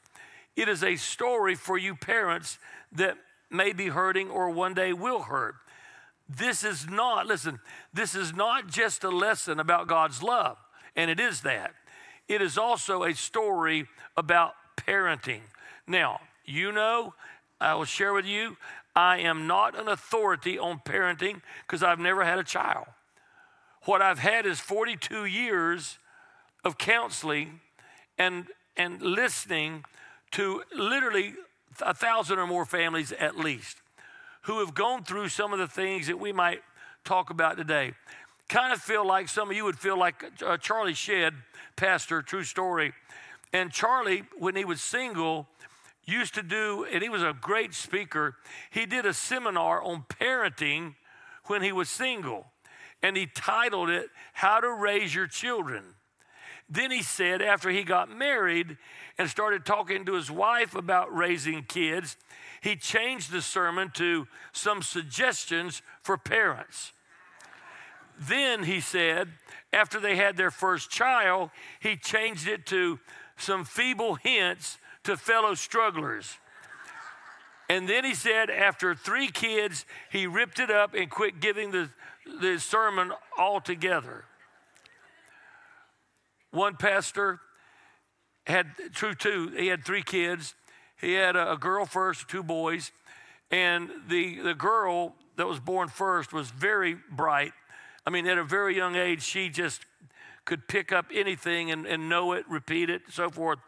It 0.56 0.70
is 0.70 0.84
a 0.84 0.96
story 0.96 1.56
for 1.56 1.78
you 1.78 1.96
parents 1.96 2.58
that 2.94 3.18
may 3.52 3.74
be 3.74 3.88
hurting 3.88 4.30
or 4.30 4.50
one 4.50 4.74
day 4.74 4.94
will 4.94 5.24
hurt. 5.24 5.56
This 6.28 6.64
is 6.64 6.90
not, 6.90 7.28
listen, 7.28 7.60
this 7.94 8.16
is 8.16 8.34
not 8.34 8.68
just 8.68 9.04
a 9.04 9.10
lesson 9.10 9.60
about 9.60 9.88
God's 9.88 10.24
love, 10.24 10.58
and 10.96 11.12
it 11.12 11.20
is 11.20 11.42
that. 11.42 11.74
It 12.28 12.42
is 12.42 12.58
also 12.58 13.04
a 13.04 13.14
story 13.14 13.86
about 14.18 14.54
parenting. 14.76 15.42
Now, 15.88 16.22
you 16.44 16.72
know, 16.72 17.14
I 17.62 17.76
will 17.76 17.86
share 17.86 18.14
with 18.14 18.26
you, 18.26 18.58
I 18.96 19.20
am 19.20 19.46
not 19.46 19.78
an 19.78 19.88
authority 19.88 20.58
on 20.58 20.80
parenting 20.80 21.42
because 21.68 21.84
I've 21.84 22.00
never 22.00 22.24
had 22.24 22.40
a 22.40 22.44
child. 22.44 22.88
What 23.84 24.02
I've 24.02 24.20
had 24.20 24.48
is 24.48 24.60
42 24.60 25.26
years 25.26 26.00
of 26.64 26.80
counseling 26.80 27.60
and, 28.18 28.48
and 28.76 29.00
listening 29.02 29.84
to 30.32 30.64
literally 30.76 31.36
a 31.82 31.94
thousand 31.94 32.40
or 32.40 32.48
more 32.48 32.66
families 32.66 33.12
at 33.12 33.38
least 33.38 33.78
who 34.46 34.60
have 34.60 34.74
gone 34.76 35.04
through 35.04 35.30
some 35.30 35.54
of 35.54 35.60
the 35.60 35.68
things 35.68 36.08
that 36.08 36.20
we 36.20 36.32
might 36.32 36.62
talk 37.04 37.30
about 37.30 37.58
today. 37.58 37.94
Kind 38.48 38.72
of 38.72 38.80
feel 38.80 39.06
like 39.06 39.28
some 39.28 39.50
of 39.50 39.56
you 39.56 39.64
would 39.64 39.78
feel 39.78 39.98
like 39.98 40.24
uh, 40.46 40.58
Charlie 40.58 40.94
Shedd, 40.94 41.34
pastor, 41.76 42.22
true 42.22 42.44
story. 42.44 42.94
And 43.52 43.72
Charlie, 43.72 44.24
when 44.38 44.56
he 44.56 44.64
was 44.64 44.82
single, 44.82 45.48
used 46.06 46.36
to 46.36 46.44
do, 46.44 46.86
and 46.92 47.02
he 47.02 47.10
was 47.10 47.24
a 47.24 47.34
great 47.40 47.74
speaker, 47.74 48.36
he 48.70 48.86
did 48.86 49.06
a 49.06 49.14
seminar 49.14 49.82
on 49.82 50.06
parenting 50.08 50.94
when 51.46 51.64
he 51.64 51.72
was 51.72 51.90
single. 51.90 52.46
And 53.02 53.18
he 53.18 53.26
titled 53.26 53.90
it, 53.90 54.10
How 54.34 54.60
to 54.60 54.72
Raise 54.72 55.16
Your 55.16 55.28
Children. 55.28 55.84
Then 56.70 56.92
he 56.92 57.04
said, 57.04 57.42
after 57.42 57.70
he 57.70 57.84
got 57.84 58.10
married 58.10 58.78
and 59.18 59.30
started 59.30 59.66
talking 59.66 60.06
to 60.06 60.14
his 60.14 60.32
wife 60.32 60.76
about 60.76 61.16
raising 61.16 61.64
kids, 61.64 62.18
he 62.62 62.76
changed 62.76 63.32
the 63.32 63.42
sermon 63.42 63.92
to 63.96 64.28
some 64.52 64.82
suggestions 64.82 65.82
for 66.02 66.18
parents. 66.18 66.92
Then 68.20 68.64
he 68.64 68.80
said, 68.80 69.30
after 69.72 70.00
they 70.00 70.16
had 70.16 70.38
their 70.38 70.52
first 70.52 70.90
child, 70.90 71.52
he 71.80 71.98
changed 71.98 72.48
it 72.48 72.66
to 72.68 73.00
some 73.38 73.66
feeble 73.66 74.16
hints 74.16 74.78
to 75.04 75.18
fellow 75.18 75.54
strugglers. 75.54 76.38
And 77.70 77.90
then 77.90 78.06
he 78.06 78.14
said, 78.14 78.50
after 78.50 78.96
three 78.96 79.28
kids, 79.28 79.86
he 80.10 80.28
ripped 80.28 80.60
it 80.60 80.72
up 80.72 80.94
and 80.94 81.10
quit 81.10 81.40
giving 81.40 81.72
the, 81.72 81.90
the 82.40 82.58
sermon 82.58 83.12
altogether. 83.38 84.26
One 86.56 86.78
pastor 86.78 87.42
had, 88.48 88.68
true 88.94 89.14
two, 89.14 89.52
he 89.58 89.68
had 89.68 89.84
three 89.84 90.04
kids. 90.04 90.56
He 91.02 91.14
had 91.14 91.36
a, 91.36 91.52
a 91.52 91.58
girl 91.58 91.86
first, 91.86 92.30
two 92.30 92.44
boys. 92.44 92.94
And 93.52 93.90
the, 94.08 94.40
the 94.40 94.54
girl 94.54 95.16
that 95.36 95.48
was 95.48 95.60
born 95.60 95.90
first 95.90 96.32
was 96.32 96.52
very 96.52 96.96
bright. 97.12 97.52
I 98.08 98.10
mean, 98.10 98.26
at 98.26 98.38
a 98.38 98.44
very 98.46 98.74
young 98.74 98.96
age, 98.96 99.22
she 99.22 99.50
just 99.50 99.86
could 100.46 100.66
pick 100.70 100.94
up 100.94 101.08
anything 101.14 101.72
and, 101.72 101.86
and 101.86 102.08
know 102.08 102.32
it, 102.32 102.46
repeat 102.50 102.90
it, 102.90 103.02
so 103.12 103.30
forth. 103.30 103.60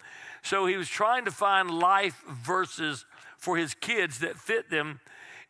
So 0.41 0.65
he 0.65 0.77
was 0.77 0.87
trying 0.87 1.25
to 1.25 1.31
find 1.31 1.69
life 1.69 2.23
verses 2.29 3.05
for 3.37 3.57
his 3.57 3.73
kids 3.73 4.19
that 4.19 4.37
fit 4.37 4.69
them. 4.69 5.01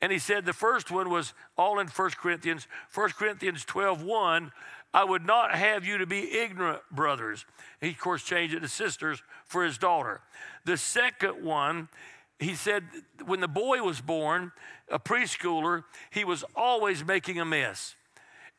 And 0.01 0.11
he 0.11 0.17
said 0.17 0.45
the 0.45 0.53
first 0.53 0.89
one 0.89 1.11
was 1.11 1.33
all 1.55 1.77
in 1.77 1.87
1 1.87 2.09
Corinthians, 2.11 2.67
1 2.95 3.09
Corinthians 3.11 3.63
12 3.63 4.01
1. 4.01 4.51
I 4.93 5.03
would 5.03 5.25
not 5.25 5.53
have 5.53 5.85
you 5.85 5.97
to 5.97 6.05
be 6.05 6.31
ignorant, 6.37 6.81
brothers. 6.91 7.45
He, 7.81 7.89
of 7.89 7.99
course, 7.99 8.23
changed 8.23 8.55
it 8.55 8.61
to 8.61 8.67
sisters 8.67 9.21
for 9.45 9.63
his 9.63 9.77
daughter. 9.77 10.21
The 10.65 10.77
second 10.77 11.43
one, 11.43 11.89
he 12.39 12.55
said, 12.55 12.83
when 13.25 13.39
the 13.39 13.47
boy 13.47 13.81
was 13.83 14.01
born, 14.01 14.51
a 14.89 14.99
preschooler, 14.99 15.83
he 16.09 16.23
was 16.23 16.43
always 16.55 17.05
making 17.05 17.39
a 17.39 17.45
mess. 17.45 17.95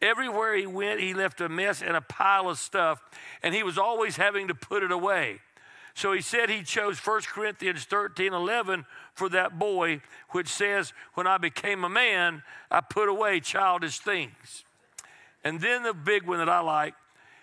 Everywhere 0.00 0.54
he 0.54 0.66
went, 0.66 1.00
he 1.00 1.12
left 1.12 1.40
a 1.40 1.48
mess 1.48 1.82
and 1.82 1.96
a 1.96 2.00
pile 2.00 2.48
of 2.48 2.58
stuff, 2.58 3.00
and 3.42 3.54
he 3.54 3.62
was 3.62 3.78
always 3.78 4.16
having 4.16 4.48
to 4.48 4.54
put 4.54 4.82
it 4.82 4.92
away. 4.92 5.40
So 5.94 6.12
he 6.12 6.20
said 6.20 6.48
he 6.48 6.62
chose 6.62 7.00
1 7.00 7.22
Corinthians 7.22 7.84
13 7.84 8.32
11 8.32 8.86
for 9.14 9.28
that 9.30 9.58
boy, 9.58 10.00
which 10.30 10.46
says, 10.46 10.92
When 11.14 11.26
I 11.26 11.38
became 11.38 11.82
a 11.82 11.88
man, 11.88 12.44
I 12.70 12.80
put 12.80 13.08
away 13.08 13.40
childish 13.40 13.98
things. 13.98 14.64
And 15.48 15.62
then 15.62 15.82
the 15.82 15.94
big 15.94 16.26
one 16.26 16.40
that 16.40 16.48
I 16.50 16.60
like, 16.60 16.92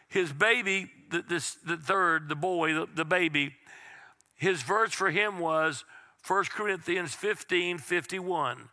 his 0.10 0.32
baby, 0.32 0.92
the, 1.10 1.24
this, 1.28 1.56
the 1.66 1.76
third, 1.76 2.30
the 2.30 2.36
boy, 2.36 2.72
the, 2.72 2.88
the 2.94 3.04
baby, 3.04 3.56
his 4.36 4.62
verse 4.62 4.94
for 4.94 5.10
him 5.10 5.40
was 5.40 5.84
1 6.28 6.44
Corinthians 6.52 7.16
15 7.16 7.80
51. 7.80 8.70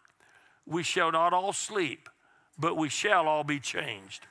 We 0.67 0.83
shall 0.83 1.13
not 1.13 1.33
all 1.33 1.55
sleep, 1.55 2.11
but 2.59 2.77
we 2.77 2.91
shall 2.91 3.27
all 3.27 3.43
be 3.43 3.59
changed. 3.59 4.27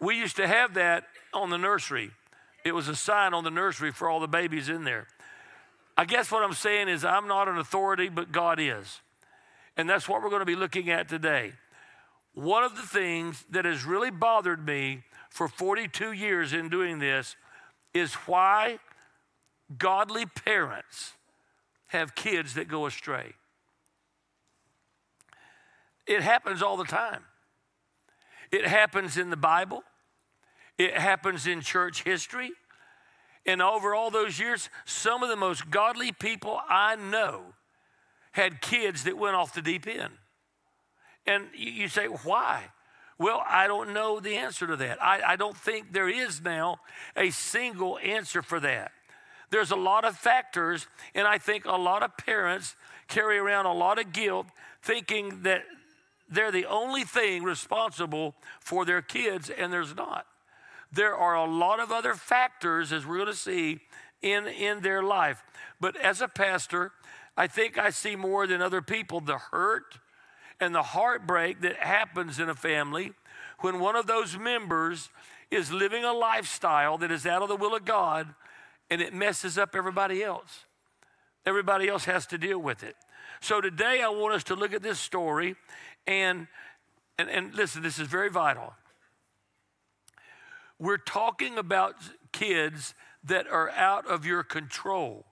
We 0.00 0.16
used 0.16 0.34
to 0.38 0.48
have 0.48 0.74
that 0.74 1.04
on 1.32 1.50
the 1.50 1.56
nursery. 1.56 2.10
It 2.64 2.74
was 2.74 2.88
a 2.88 2.96
sign 2.96 3.32
on 3.32 3.44
the 3.44 3.50
nursery 3.52 3.92
for 3.92 4.10
all 4.10 4.18
the 4.18 4.26
babies 4.26 4.68
in 4.68 4.82
there. 4.82 5.06
I 5.96 6.04
guess 6.04 6.32
what 6.32 6.42
I'm 6.42 6.52
saying 6.52 6.88
is, 6.88 7.04
I'm 7.04 7.28
not 7.28 7.46
an 7.46 7.58
authority, 7.58 8.08
but 8.08 8.32
God 8.32 8.58
is. 8.58 9.02
And 9.76 9.88
that's 9.88 10.08
what 10.08 10.20
we're 10.20 10.30
going 10.30 10.40
to 10.40 10.46
be 10.46 10.56
looking 10.56 10.90
at 10.90 11.08
today. 11.08 11.52
One 12.36 12.64
of 12.64 12.76
the 12.76 12.82
things 12.82 13.46
that 13.48 13.64
has 13.64 13.86
really 13.86 14.10
bothered 14.10 14.66
me 14.66 15.04
for 15.30 15.48
42 15.48 16.12
years 16.12 16.52
in 16.52 16.68
doing 16.68 16.98
this 16.98 17.34
is 17.94 18.12
why 18.12 18.78
godly 19.78 20.26
parents 20.26 21.14
have 21.86 22.14
kids 22.14 22.52
that 22.52 22.68
go 22.68 22.84
astray. 22.84 23.32
It 26.06 26.20
happens 26.20 26.60
all 26.60 26.76
the 26.76 26.84
time. 26.84 27.22
It 28.52 28.66
happens 28.66 29.16
in 29.16 29.30
the 29.30 29.38
Bible. 29.38 29.82
It 30.76 30.92
happens 30.92 31.46
in 31.46 31.62
church 31.62 32.02
history. 32.02 32.50
And 33.46 33.62
over 33.62 33.94
all 33.94 34.10
those 34.10 34.38
years, 34.38 34.68
some 34.84 35.22
of 35.22 35.30
the 35.30 35.36
most 35.36 35.70
godly 35.70 36.12
people 36.12 36.60
I 36.68 36.96
know 36.96 37.54
had 38.32 38.60
kids 38.60 39.04
that 39.04 39.16
went 39.16 39.36
off 39.36 39.54
the 39.54 39.62
deep 39.62 39.86
end. 39.86 40.12
And 41.26 41.46
you 41.54 41.88
say, 41.88 42.06
why? 42.06 42.64
Well, 43.18 43.42
I 43.48 43.66
don't 43.66 43.92
know 43.92 44.20
the 44.20 44.36
answer 44.36 44.66
to 44.66 44.76
that. 44.76 45.02
I, 45.02 45.22
I, 45.32 45.36
don't 45.36 45.56
think 45.56 45.92
there 45.92 46.08
is 46.08 46.42
now 46.42 46.80
a 47.16 47.30
single 47.30 47.98
answer 47.98 48.42
for 48.42 48.60
that. 48.60 48.92
There's 49.50 49.70
a 49.70 49.76
lot 49.76 50.04
of 50.04 50.16
factors, 50.16 50.86
and 51.14 51.26
I 51.26 51.38
think 51.38 51.64
a 51.64 51.76
lot 51.76 52.02
of 52.02 52.16
parents 52.18 52.76
carry 53.08 53.38
around 53.38 53.66
a 53.66 53.72
lot 53.72 53.98
of 53.98 54.12
guilt 54.12 54.46
thinking 54.82 55.42
that 55.42 55.62
they're 56.28 56.52
the 56.52 56.66
only 56.66 57.04
thing 57.04 57.42
responsible 57.42 58.34
for 58.60 58.84
their 58.84 59.00
kids, 59.00 59.48
and 59.48 59.72
there's 59.72 59.96
not 59.96 60.26
there 60.92 61.14
are 61.14 61.34
a 61.34 61.44
lot 61.44 61.80
of 61.80 61.90
other 61.92 62.14
factors, 62.14 62.92
as 62.92 63.06
we're 63.06 63.16
going 63.16 63.28
to 63.28 63.34
see, 63.34 63.80
in, 64.22 64.46
in 64.46 64.80
their 64.80 65.02
life. 65.02 65.42
But 65.80 65.96
as 65.96 66.20
a 66.20 66.28
pastor, 66.28 66.92
I 67.36 67.46
think 67.46 67.78
I 67.78 67.90
see 67.90 68.16
more 68.16 68.46
than 68.46 68.62
other 68.62 68.82
people 68.82 69.20
the 69.20 69.38
hurt 69.38 69.98
and 70.60 70.74
the 70.74 70.82
heartbreak 70.82 71.60
that 71.60 71.76
happens 71.76 72.38
in 72.38 72.48
a 72.48 72.54
family 72.54 73.12
when 73.60 73.78
one 73.78 73.96
of 73.96 74.06
those 74.06 74.38
members 74.38 75.10
is 75.50 75.72
living 75.72 76.04
a 76.04 76.12
lifestyle 76.12 76.98
that 76.98 77.10
is 77.10 77.26
out 77.26 77.42
of 77.42 77.48
the 77.48 77.56
will 77.56 77.74
of 77.74 77.84
God 77.84 78.34
and 78.90 79.00
it 79.00 79.12
messes 79.14 79.58
up 79.58 79.74
everybody 79.74 80.22
else. 80.22 80.64
Everybody 81.44 81.88
else 81.88 82.04
has 82.06 82.26
to 82.26 82.38
deal 82.38 82.58
with 82.58 82.82
it. 82.82 82.96
So 83.40 83.60
today 83.60 84.02
I 84.02 84.08
want 84.08 84.34
us 84.34 84.44
to 84.44 84.54
look 84.54 84.72
at 84.72 84.82
this 84.82 84.98
story 84.98 85.56
and 86.06 86.46
and, 87.18 87.30
and 87.30 87.54
listen, 87.54 87.82
this 87.82 87.98
is 87.98 88.08
very 88.08 88.28
vital. 88.28 88.74
We're 90.78 90.98
talking 90.98 91.56
about 91.56 91.94
kids 92.32 92.94
that 93.24 93.46
are 93.48 93.70
out 93.70 94.06
of 94.06 94.26
your 94.26 94.42
control. 94.42 95.24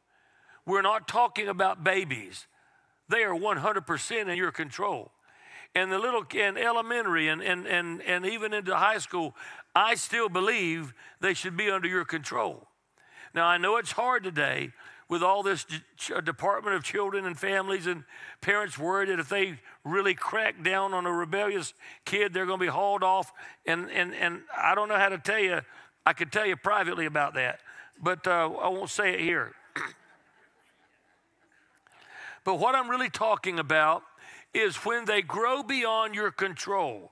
we're 0.66 0.82
not 0.82 1.06
talking 1.06 1.46
about 1.46 1.84
babies. 1.84 2.46
They 3.08 3.22
are 3.22 3.34
100% 3.34 4.28
in 4.28 4.36
your 4.38 4.50
control. 4.50 5.12
And 5.74 5.90
the 5.90 5.98
little 5.98 6.24
in 6.34 6.56
elementary 6.56 7.28
and, 7.28 7.42
and, 7.42 7.66
and, 7.66 8.00
and 8.02 8.26
even 8.26 8.52
into 8.52 8.76
high 8.76 8.98
school, 8.98 9.34
I 9.74 9.96
still 9.96 10.28
believe 10.28 10.94
they 11.20 11.34
should 11.34 11.56
be 11.56 11.70
under 11.70 11.88
your 11.88 12.04
control. 12.04 12.68
Now, 13.34 13.46
I 13.46 13.58
know 13.58 13.78
it's 13.78 13.92
hard 13.92 14.22
today 14.22 14.70
with 15.08 15.22
all 15.22 15.42
this 15.42 15.66
Department 16.24 16.76
of 16.76 16.84
Children 16.84 17.26
and 17.26 17.38
Families 17.38 17.86
and 17.86 18.04
parents 18.40 18.78
worried 18.78 19.08
that 19.08 19.18
if 19.18 19.28
they 19.28 19.58
really 19.84 20.14
crack 20.14 20.62
down 20.62 20.94
on 20.94 21.06
a 21.06 21.12
rebellious 21.12 21.74
kid, 22.04 22.32
they're 22.32 22.46
going 22.46 22.58
to 22.58 22.64
be 22.64 22.70
hauled 22.70 23.02
off. 23.02 23.32
And, 23.66 23.90
and, 23.90 24.14
and 24.14 24.42
I 24.56 24.74
don't 24.74 24.88
know 24.88 24.98
how 24.98 25.10
to 25.10 25.18
tell 25.18 25.38
you, 25.38 25.60
I 26.06 26.12
could 26.12 26.32
tell 26.32 26.46
you 26.46 26.56
privately 26.56 27.06
about 27.06 27.34
that, 27.34 27.60
but 28.00 28.26
uh, 28.26 28.50
I 28.62 28.68
won't 28.68 28.90
say 28.90 29.14
it 29.14 29.20
here. 29.20 29.52
but 32.44 32.56
what 32.56 32.74
I'm 32.74 32.88
really 32.88 33.10
talking 33.10 33.58
about 33.58 34.02
is 34.54 34.76
when 34.76 35.04
they 35.04 35.20
grow 35.20 35.62
beyond 35.62 36.14
your 36.14 36.30
control. 36.30 37.10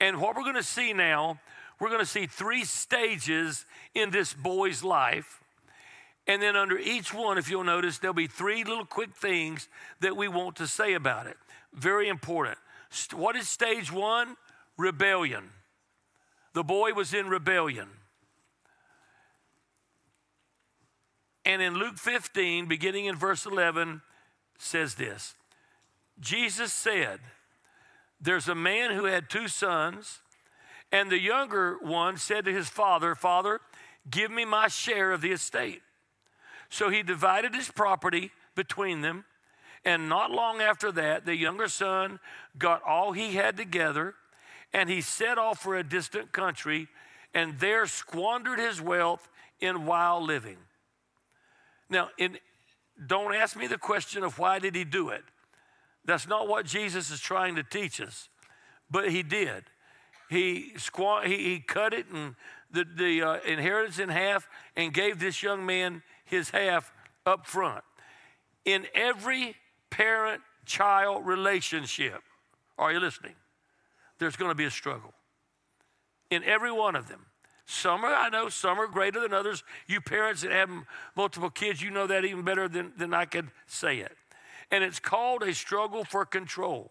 And 0.00 0.20
what 0.20 0.36
we're 0.36 0.42
going 0.42 0.56
to 0.56 0.62
see 0.62 0.92
now, 0.92 1.40
we're 1.80 1.88
going 1.88 2.00
to 2.00 2.06
see 2.06 2.26
three 2.26 2.64
stages 2.64 3.64
in 3.94 4.10
this 4.10 4.34
boy's 4.34 4.82
life. 4.82 5.40
And 6.26 6.42
then 6.42 6.56
under 6.56 6.78
each 6.78 7.14
one, 7.14 7.38
if 7.38 7.48
you'll 7.48 7.64
notice, 7.64 7.98
there'll 7.98 8.14
be 8.14 8.26
three 8.26 8.64
little 8.64 8.84
quick 8.84 9.14
things 9.14 9.68
that 10.00 10.16
we 10.16 10.28
want 10.28 10.56
to 10.56 10.66
say 10.66 10.94
about 10.94 11.26
it. 11.26 11.36
Very 11.72 12.08
important. 12.08 12.58
What 13.14 13.36
is 13.36 13.48
stage 13.48 13.90
one? 13.90 14.36
Rebellion. 14.76 15.50
The 16.54 16.62
boy 16.62 16.92
was 16.92 17.14
in 17.14 17.28
rebellion. 17.28 17.88
And 21.44 21.60
in 21.60 21.74
Luke 21.74 21.96
15, 21.96 22.66
beginning 22.66 23.06
in 23.06 23.16
verse 23.16 23.46
11, 23.46 24.02
says 24.58 24.94
this 24.94 25.34
Jesus 26.22 26.72
said, 26.72 27.18
There's 28.20 28.48
a 28.48 28.54
man 28.54 28.92
who 28.92 29.04
had 29.04 29.28
two 29.28 29.48
sons, 29.48 30.20
and 30.92 31.10
the 31.10 31.18
younger 31.18 31.76
one 31.82 32.16
said 32.16 32.44
to 32.44 32.52
his 32.52 32.68
father, 32.68 33.14
Father, 33.14 33.60
give 34.08 34.30
me 34.30 34.44
my 34.44 34.68
share 34.68 35.10
of 35.10 35.20
the 35.20 35.32
estate. 35.32 35.82
So 36.70 36.88
he 36.88 37.02
divided 37.02 37.54
his 37.54 37.70
property 37.70 38.30
between 38.54 39.02
them. 39.02 39.24
And 39.84 40.08
not 40.08 40.30
long 40.30 40.60
after 40.60 40.92
that, 40.92 41.26
the 41.26 41.36
younger 41.36 41.66
son 41.66 42.20
got 42.56 42.82
all 42.84 43.12
he 43.12 43.34
had 43.34 43.56
together 43.56 44.14
and 44.72 44.88
he 44.88 45.00
set 45.00 45.38
off 45.38 45.58
for 45.58 45.76
a 45.76 45.82
distant 45.82 46.30
country 46.30 46.88
and 47.34 47.58
there 47.58 47.86
squandered 47.86 48.60
his 48.60 48.80
wealth 48.80 49.28
in 49.60 49.86
wild 49.86 50.22
living. 50.24 50.58
Now, 51.90 52.10
in, 52.16 52.38
don't 53.04 53.34
ask 53.34 53.56
me 53.56 53.66
the 53.66 53.76
question 53.76 54.22
of 54.22 54.38
why 54.38 54.60
did 54.60 54.76
he 54.76 54.84
do 54.84 55.08
it. 55.08 55.24
That's 56.04 56.26
not 56.26 56.48
what 56.48 56.66
Jesus 56.66 57.10
is 57.10 57.20
trying 57.20 57.56
to 57.56 57.62
teach 57.62 58.00
us, 58.00 58.28
but 58.90 59.10
he 59.10 59.22
did. 59.22 59.64
He, 60.28 60.74
he, 61.24 61.36
he 61.36 61.60
cut 61.60 61.92
it 61.92 62.06
and 62.12 62.34
the, 62.70 62.84
the 62.84 63.22
uh, 63.22 63.38
inheritance 63.46 63.98
in 63.98 64.08
half 64.08 64.48
and 64.76 64.92
gave 64.92 65.20
this 65.20 65.42
young 65.42 65.64
man 65.64 66.02
his 66.24 66.50
half 66.50 66.92
up 67.26 67.46
front. 67.46 67.84
In 68.64 68.86
every 68.94 69.54
parent 69.90 70.40
child 70.64 71.26
relationship, 71.26 72.22
are 72.78 72.92
you 72.92 73.00
listening? 73.00 73.34
There's 74.18 74.36
going 74.36 74.50
to 74.50 74.54
be 74.54 74.64
a 74.64 74.70
struggle. 74.70 75.12
In 76.30 76.42
every 76.44 76.72
one 76.72 76.96
of 76.96 77.08
them. 77.08 77.26
Some 77.66 78.04
are, 78.04 78.12
I 78.12 78.28
know, 78.28 78.48
some 78.48 78.80
are 78.80 78.86
greater 78.86 79.20
than 79.20 79.32
others. 79.32 79.62
You 79.86 80.00
parents 80.00 80.42
that 80.42 80.50
have 80.50 80.70
multiple 81.16 81.50
kids, 81.50 81.80
you 81.80 81.90
know 81.90 82.06
that 82.06 82.24
even 82.24 82.42
better 82.42 82.68
than, 82.68 82.92
than 82.96 83.14
I 83.14 83.24
could 83.24 83.50
say 83.66 83.98
it. 83.98 84.16
And 84.72 84.82
it's 84.82 84.98
called 84.98 85.44
a 85.44 85.54
struggle 85.54 86.04
for 86.04 86.24
control. 86.24 86.90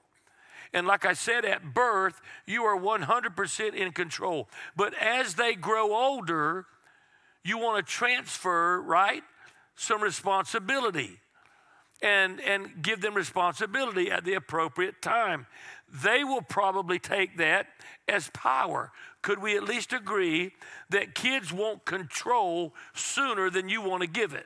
And 0.73 0.87
like 0.87 1.05
I 1.05 1.11
said, 1.11 1.43
at 1.43 1.73
birth, 1.73 2.21
you 2.45 2.63
are 2.63 2.79
100% 2.79 3.75
in 3.75 3.91
control. 3.91 4.47
But 4.77 4.93
as 4.93 5.35
they 5.35 5.55
grow 5.55 5.93
older, 5.93 6.65
you 7.43 7.57
want 7.57 7.85
to 7.85 7.91
transfer, 7.91 8.79
right? 8.79 9.23
some 9.81 10.01
responsibility 10.01 11.17
and, 12.03 12.39
and 12.41 12.81
give 12.81 13.01
them 13.01 13.15
responsibility 13.15 14.11
at 14.11 14.23
the 14.23 14.35
appropriate 14.35 15.01
time. 15.01 15.47
They 16.03 16.23
will 16.23 16.41
probably 16.41 16.99
take 16.99 17.37
that 17.37 17.67
as 18.07 18.29
power. 18.33 18.91
Could 19.21 19.39
we 19.41 19.57
at 19.57 19.63
least 19.63 19.91
agree 19.91 20.53
that 20.89 21.15
kids 21.15 21.51
won't 21.51 21.85
control 21.85 22.73
sooner 22.93 23.49
than 23.49 23.69
you 23.69 23.81
want 23.81 24.01
to 24.01 24.07
give 24.07 24.33
it? 24.33 24.45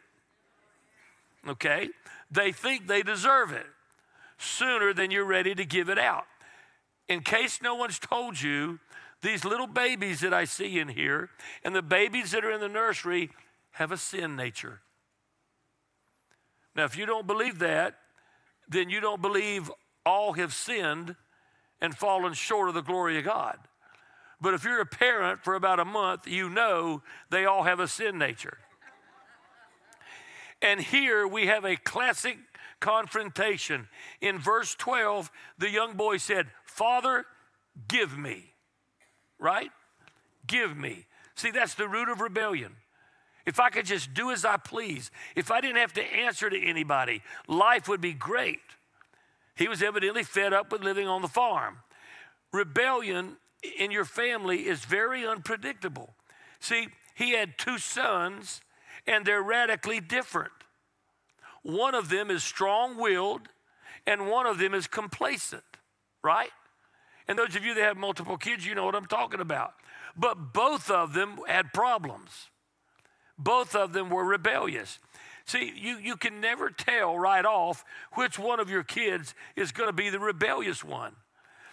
Okay? 1.48 1.90
They 2.36 2.52
think 2.52 2.88
they 2.88 3.02
deserve 3.02 3.52
it 3.52 3.66
sooner 4.38 4.94
than 4.94 5.10
you're 5.10 5.26
ready 5.26 5.56
to 5.56 5.66
give 5.66 5.90
it 5.90 5.98
out. 5.98 6.26
In 7.08 7.22
case 7.22 7.62
no 7.62 7.76
one's 7.76 7.98
told 7.98 8.42
you, 8.42 8.80
these 9.22 9.46
little 9.46 9.68
babies 9.68 10.20
that 10.20 10.34
I 10.34 10.44
see 10.44 10.78
in 10.78 10.90
here 10.90 11.30
and 11.64 11.76
the 11.76 11.82
babies 11.82 12.32
that 12.32 12.44
are 12.44 12.52
in 12.52 12.60
the 12.60 12.68
nursery 12.68 13.32
have 13.72 13.92
a 13.92 13.98
sin 13.98 14.36
nature. 14.36 14.82
Now, 16.76 16.84
if 16.84 16.98
you 16.98 17.06
don't 17.06 17.26
believe 17.26 17.60
that, 17.60 17.96
then 18.68 18.90
you 18.90 19.00
don't 19.00 19.22
believe 19.22 19.72
all 20.06 20.34
have 20.34 20.54
sinned 20.54 21.16
and 21.80 21.96
fallen 21.96 22.34
short 22.34 22.68
of 22.68 22.76
the 22.76 22.82
glory 22.82 23.18
of 23.18 23.26
God. 23.26 23.58
But 24.42 24.54
if 24.54 24.64
you're 24.64 24.82
a 24.82 24.86
parent 24.86 25.44
for 25.44 25.56
about 25.56 25.80
a 25.80 25.86
month, 25.86 26.28
you 26.28 26.50
know 26.50 27.02
they 27.30 27.46
all 27.46 27.64
have 27.64 27.80
a 27.80 27.88
sin 27.88 28.18
nature. 28.18 28.58
And 30.62 30.80
here 30.80 31.28
we 31.28 31.48
have 31.48 31.66
a 31.66 31.76
classic 31.76 32.38
confrontation. 32.80 33.88
In 34.22 34.40
verse 34.40 34.76
12, 34.76 35.32
the 35.58 35.70
young 35.70 35.94
boy 35.94 36.18
said, 36.18 36.48
Father, 36.64 37.26
give 37.88 38.18
me. 38.18 38.54
Right? 39.40 39.72
Give 40.48 40.76
me. 40.76 41.06
See, 41.36 41.52
that's 41.52 41.76
the 41.76 41.88
root 41.88 42.10
of 42.10 42.22
rebellion. 42.22 42.76
If 43.46 43.60
I 43.60 43.70
could 43.70 43.86
just 43.86 44.14
do 44.14 44.32
as 44.32 44.44
I 44.44 44.58
please, 44.58 45.12
if 45.36 45.52
I 45.52 45.62
didn't 45.62 45.78
have 45.78 45.94
to 45.94 46.04
answer 46.04 46.50
to 46.50 46.66
anybody, 46.66 47.22
life 47.48 47.88
would 47.88 48.02
be 48.02 48.14
great. 48.14 48.60
He 49.56 49.68
was 49.68 49.84
evidently 49.84 50.24
fed 50.24 50.52
up 50.52 50.72
with 50.72 50.84
living 50.84 51.08
on 51.08 51.22
the 51.22 51.28
farm. 51.28 51.78
Rebellion 52.52 53.38
in 53.78 53.92
your 53.92 54.06
family 54.06 54.68
is 54.68 54.84
very 54.86 55.26
unpredictable. 55.26 56.16
See, 56.60 56.88
he 57.14 57.32
had 57.32 57.58
two 57.58 57.78
sons, 57.78 58.62
and 59.08 59.26
they're 59.26 59.44
radically 59.44 60.00
different. 60.00 60.52
One 61.64 61.96
of 61.96 62.10
them 62.10 62.30
is 62.30 62.44
strong 62.44 62.98
willed, 62.98 63.42
and 64.06 64.30
one 64.30 64.46
of 64.46 64.60
them 64.60 64.74
is 64.74 64.88
complacent, 64.88 65.64
right? 66.24 66.52
And 67.28 67.40
those 67.40 67.56
of 67.56 67.66
you 67.66 67.74
that 67.74 67.82
have 67.82 67.98
multiple 67.98 68.38
kids, 68.38 68.66
you 68.66 68.76
know 68.76 68.86
what 68.86 68.96
I'm 68.96 69.08
talking 69.08 69.40
about. 69.40 69.74
But 70.16 70.54
both 70.54 70.92
of 70.92 71.14
them 71.14 71.40
had 71.48 71.74
problems. 71.74 72.50
Both 73.38 73.76
of 73.76 73.94
them 73.94 74.10
were 74.10 74.24
rebellious. 74.24 75.00
See, 75.46 75.74
you, 75.76 75.98
you 75.98 76.18
can 76.18 76.40
never 76.40 76.70
tell 76.70 77.18
right 77.18 77.46
off 77.46 77.84
which 78.14 78.40
one 78.40 78.60
of 78.60 78.70
your 78.70 78.84
kids 78.84 79.34
is 79.56 79.72
going 79.72 79.90
to 79.90 79.94
be 79.94 80.10
the 80.10 80.20
rebellious 80.20 80.84
one. 80.84 81.16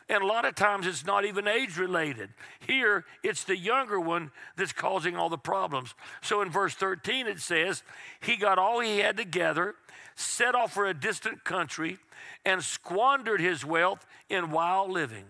And 0.09 0.23
a 0.23 0.27
lot 0.27 0.45
of 0.45 0.55
times 0.55 0.87
it's 0.87 1.07
not 1.07 1.25
even 1.25 1.49
age 1.49 1.79
related. 1.79 2.31
Here, 2.67 3.05
it's 3.23 3.45
the 3.45 3.57
younger 3.57 4.01
one 4.01 4.31
that's 4.57 4.73
causing 4.73 5.17
all 5.17 5.29
the 5.29 5.39
problems. 5.39 5.95
So 6.21 6.43
in 6.43 6.51
verse 6.51 6.75
13, 6.75 7.27
it 7.27 7.41
says, 7.41 7.83
He 8.21 8.37
got 8.37 8.59
all 8.59 8.81
he 8.81 8.99
had 8.99 9.17
together, 9.17 9.75
set 10.15 10.55
off 10.55 10.73
for 10.73 10.87
a 10.87 10.95
distant 10.95 11.45
country, 11.45 11.99
and 12.45 12.63
squandered 12.63 13.41
his 13.41 13.65
wealth 13.65 14.07
in 14.29 14.51
wild 14.51 14.91
living. 14.91 15.25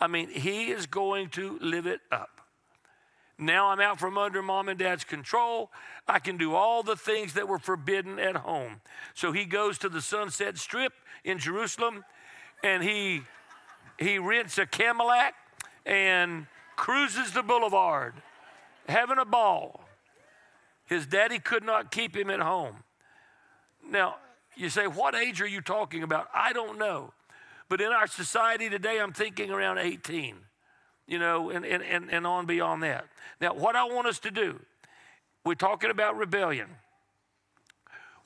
I 0.00 0.06
mean, 0.06 0.30
he 0.30 0.70
is 0.70 0.86
going 0.86 1.28
to 1.30 1.58
live 1.60 1.86
it 1.86 2.00
up. 2.10 2.40
Now 3.40 3.68
I'm 3.68 3.80
out 3.80 3.98
from 3.98 4.18
under 4.18 4.42
mom 4.42 4.68
and 4.68 4.78
dad's 4.78 5.04
control. 5.04 5.70
I 6.06 6.18
can 6.18 6.36
do 6.36 6.54
all 6.54 6.82
the 6.82 6.96
things 6.96 7.32
that 7.34 7.48
were 7.48 7.58
forbidden 7.58 8.18
at 8.18 8.36
home. 8.36 8.82
So 9.14 9.32
he 9.32 9.46
goes 9.46 9.78
to 9.78 9.88
the 9.88 10.02
Sunset 10.02 10.58
Strip 10.58 10.92
in 11.24 11.38
Jerusalem 11.38 12.04
and 12.62 12.82
he 12.82 13.22
he 14.00 14.18
rents 14.18 14.58
a 14.58 14.66
Cadillac 14.66 15.34
and 15.86 16.46
cruises 16.76 17.32
the 17.32 17.42
boulevard, 17.42 18.14
having 18.88 19.18
a 19.18 19.24
ball. 19.24 19.84
His 20.86 21.06
daddy 21.06 21.38
could 21.38 21.62
not 21.62 21.92
keep 21.92 22.16
him 22.16 22.30
at 22.30 22.40
home. 22.40 22.76
Now, 23.88 24.16
you 24.56 24.68
say, 24.68 24.88
what 24.88 25.14
age 25.14 25.40
are 25.40 25.46
you 25.46 25.60
talking 25.60 26.02
about? 26.02 26.28
I 26.34 26.52
don't 26.52 26.78
know. 26.78 27.12
But 27.68 27.80
in 27.80 27.92
our 27.92 28.08
society 28.08 28.68
today, 28.68 28.98
I'm 28.98 29.12
thinking 29.12 29.50
around 29.50 29.78
18 29.78 30.36
you 31.10 31.18
know, 31.18 31.50
and, 31.50 31.66
and, 31.66 31.82
and, 31.82 32.08
and 32.10 32.26
on 32.26 32.46
beyond 32.46 32.84
that. 32.84 33.04
Now, 33.40 33.52
what 33.52 33.74
I 33.74 33.84
want 33.84 34.06
us 34.06 34.20
to 34.20 34.30
do, 34.30 34.60
we're 35.44 35.56
talking 35.56 35.90
about 35.90 36.16
rebellion. 36.16 36.68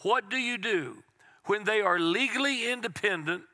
What 0.03 0.29
do 0.29 0.37
you 0.37 0.59
do 0.59 1.03
when 1.47 1.64
they 1.64 1.81
are 1.81 1.99
legally 1.99 2.70
independent 2.70 3.45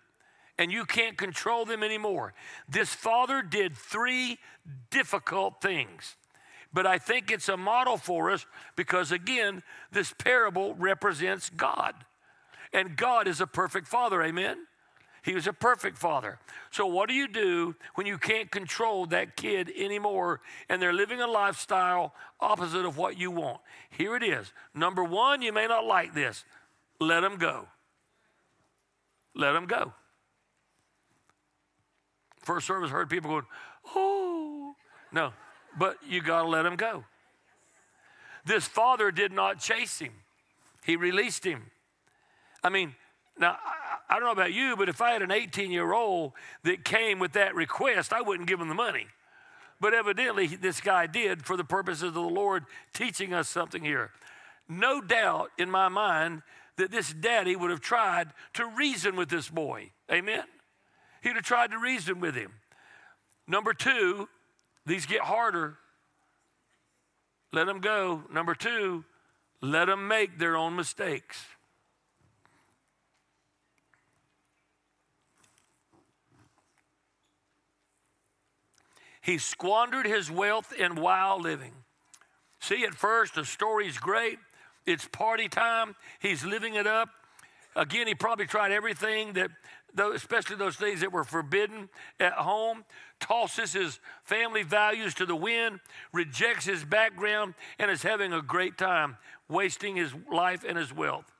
and 0.61 0.71
you 0.71 0.85
can't 0.85 1.17
control 1.17 1.65
them 1.65 1.83
anymore? 1.83 2.35
This 2.69 2.93
father 2.93 3.41
did 3.41 3.75
three 3.75 4.39
difficult 4.91 5.63
things. 5.63 6.17
But 6.71 6.87
I 6.87 6.99
think 6.99 7.31
it's 7.31 7.49
a 7.49 7.57
model 7.57 7.97
for 7.97 8.31
us 8.31 8.45
because, 8.77 9.11
again, 9.11 9.63
this 9.91 10.13
parable 10.13 10.75
represents 10.75 11.49
God. 11.49 11.95
And 12.75 12.95
God 12.95 13.27
is 13.27 13.41
a 13.41 13.47
perfect 13.47 13.89
father, 13.89 14.23
amen? 14.23 14.59
He 15.23 15.35
was 15.35 15.47
a 15.47 15.53
perfect 15.53 15.97
father. 15.97 16.39
So, 16.71 16.87
what 16.87 17.09
do 17.09 17.15
you 17.15 17.27
do 17.27 17.75
when 17.95 18.07
you 18.07 18.19
can't 18.19 18.51
control 18.51 19.07
that 19.07 19.37
kid 19.37 19.73
anymore 19.75 20.41
and 20.69 20.81
they're 20.81 20.93
living 20.93 21.23
a 21.23 21.27
lifestyle 21.27 22.15
opposite 22.39 22.85
of 22.85 22.99
what 22.99 23.19
you 23.19 23.31
want? 23.31 23.61
Here 23.91 24.15
it 24.15 24.23
is. 24.23 24.53
Number 24.75 25.05
one, 25.05 25.41
you 25.41 25.53
may 25.53 25.67
not 25.67 25.87
like 25.87 26.15
this. 26.15 26.45
Let 27.01 27.21
them 27.21 27.39
go. 27.39 27.67
Let 29.35 29.53
them 29.53 29.67
go. 29.67 29.95
First 32.51 32.67
service 32.67 32.91
heard 32.91 33.09
people 33.09 33.31
going, 33.31 33.47
oh, 33.95 34.75
no, 35.13 35.33
but 35.79 35.99
you 36.05 36.21
got 36.21 36.43
to 36.43 36.49
let 36.49 36.67
him 36.67 36.75
go. 36.75 37.05
This 38.45 38.67
father 38.67 39.13
did 39.13 39.31
not 39.31 39.61
chase 39.61 40.01
him, 40.01 40.11
he 40.85 40.97
released 40.97 41.45
him. 41.45 41.71
I 42.65 42.71
mean, 42.71 42.97
now, 43.39 43.57
I, 43.65 43.99
I 44.09 44.15
don't 44.15 44.25
know 44.25 44.33
about 44.33 44.53
you, 44.53 44.75
but 44.77 44.89
if 44.89 45.01
I 45.01 45.13
had 45.13 45.23
an 45.23 45.31
18 45.31 45.71
year 45.71 45.93
old 45.93 46.33
that 46.65 46.85
came 46.85 47.21
with 47.21 47.35
that 47.35 47.55
request, 47.55 48.13
I 48.13 48.21
wouldn't 48.21 48.49
give 48.49 48.61
him 48.61 48.67
the 48.67 48.75
money. 48.75 49.07
But 49.81 49.95
evidently, 49.95 50.49
this 50.49 50.81
guy 50.81 51.07
did 51.07 51.47
for 51.47 51.57
the 51.57 51.63
purposes 51.63 52.03
of 52.03 52.15
the 52.15 52.21
Lord 52.21 52.65
teaching 52.93 53.33
us 53.33 53.49
something 53.49 53.85
here. 53.85 54.11
No 54.69 55.01
doubt 55.01 55.53
in 55.57 55.71
my 55.71 55.87
mind 55.87 56.43
that 56.79 56.91
this 56.91 57.13
daddy 57.13 57.55
would 57.55 57.71
have 57.71 57.81
tried 57.81 58.31
to 58.55 58.67
reason 58.67 59.15
with 59.15 59.29
this 59.29 59.49
boy. 59.49 59.93
Amen? 60.11 60.43
He'd 61.23 61.37
have 61.37 61.45
tried 61.45 61.71
to 61.73 61.79
reason 61.79 62.21
with 62.21 62.35
him. 62.35 62.53
Number 63.47 63.75
two, 63.75 64.29
these 64.87 65.07
get 65.07 65.21
harder. 65.21 65.77
Let 67.53 67.67
them 67.67 67.81
go. 67.81 68.23
Number 68.33 68.55
two, 68.55 69.05
let 69.61 69.87
them 69.87 70.09
make 70.09 70.39
their 70.39 70.57
own 70.57 70.77
mistakes. 70.77 71.45
He 79.21 79.37
squandered 79.39 80.07
his 80.07 80.31
wealth 80.31 80.73
in 80.73 80.95
wild 80.95 81.43
living. 81.43 81.73
See, 82.61 82.85
at 82.85 82.95
first, 82.95 83.35
the 83.35 83.45
story's 83.45 83.99
great. 83.99 84.39
It's 84.87 85.07
party 85.07 85.49
time. 85.49 85.95
He's 86.21 86.45
living 86.45 86.75
it 86.75 86.87
up. 86.87 87.11
Again, 87.77 88.07
he 88.07 88.15
probably 88.15 88.47
tried 88.47 88.73
everything 88.73 89.35
that, 89.35 89.51
especially 89.99 90.57
those 90.57 90.77
things 90.77 91.01
that 91.01 91.13
were 91.13 91.25
forbidden 91.25 91.89
at 92.19 92.33
home, 92.33 92.85
tosses 93.19 93.73
his 93.73 94.01
family 94.23 94.63
values 94.63 95.15
to 95.15 95.27
the 95.27 95.37
wind, 95.37 95.81
rejects 96.13 96.65
his 96.65 96.85
background, 96.85 97.55
and 97.79 97.91
is 97.91 98.03
having 98.03 98.33
a 98.33 98.43
great 98.43 98.79
time, 98.79 99.17
wasting 99.49 99.97
his 99.97 100.13
life 100.31 100.65
and 100.67 100.79
his 100.79 100.93
wealth. 100.93 101.31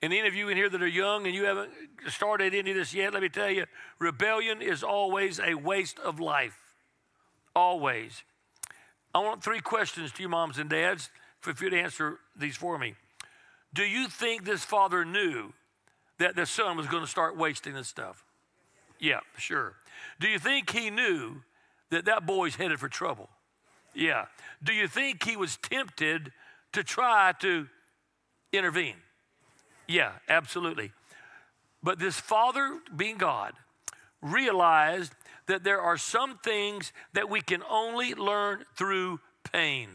And 0.00 0.12
any 0.12 0.28
of 0.28 0.34
you 0.34 0.48
in 0.48 0.56
here 0.56 0.68
that 0.68 0.82
are 0.82 0.86
young 0.86 1.26
and 1.26 1.34
you 1.34 1.44
haven't 1.44 1.70
started 2.08 2.54
any 2.54 2.70
of 2.70 2.76
this 2.76 2.94
yet, 2.94 3.12
let 3.12 3.22
me 3.22 3.28
tell 3.28 3.50
you, 3.50 3.66
rebellion 3.98 4.62
is 4.62 4.82
always 4.82 5.40
a 5.40 5.54
waste 5.54 5.98
of 5.98 6.20
life. 6.20 6.56
Always. 7.56 8.22
I 9.14 9.18
want 9.18 9.42
three 9.42 9.60
questions 9.60 10.12
to 10.12 10.22
you, 10.22 10.28
moms 10.28 10.58
and 10.58 10.70
dads, 10.70 11.10
for 11.40 11.52
you 11.58 11.70
to 11.70 11.80
answer 11.80 12.20
these 12.36 12.56
for 12.56 12.78
me. 12.78 12.94
Do 13.74 13.82
you 13.82 14.08
think 14.08 14.44
this 14.44 14.64
father 14.64 15.04
knew 15.04 15.52
that 16.18 16.36
the 16.36 16.46
son 16.46 16.76
was 16.76 16.86
going 16.86 17.02
to 17.02 17.10
start 17.10 17.36
wasting 17.36 17.74
this 17.74 17.88
stuff? 17.88 18.24
Yeah, 18.98 19.20
sure. 19.36 19.74
Do 20.20 20.28
you 20.28 20.38
think 20.38 20.70
he 20.70 20.90
knew 20.90 21.42
that 21.90 22.04
that 22.06 22.26
boy's 22.26 22.56
headed 22.56 22.80
for 22.80 22.88
trouble? 22.88 23.28
Yeah. 23.94 24.26
Do 24.62 24.72
you 24.72 24.88
think 24.88 25.24
he 25.24 25.36
was 25.36 25.56
tempted 25.56 26.32
to 26.72 26.84
try 26.84 27.32
to 27.40 27.66
intervene? 28.52 28.96
Yeah, 29.86 30.12
absolutely. 30.28 30.92
But 31.82 31.98
this 31.98 32.18
father, 32.18 32.80
being 32.94 33.18
God, 33.18 33.54
realized 34.20 35.12
that 35.46 35.64
there 35.64 35.80
are 35.80 35.96
some 35.96 36.36
things 36.38 36.92
that 37.14 37.30
we 37.30 37.40
can 37.40 37.62
only 37.70 38.14
learn 38.14 38.64
through 38.76 39.20
pain. 39.52 39.88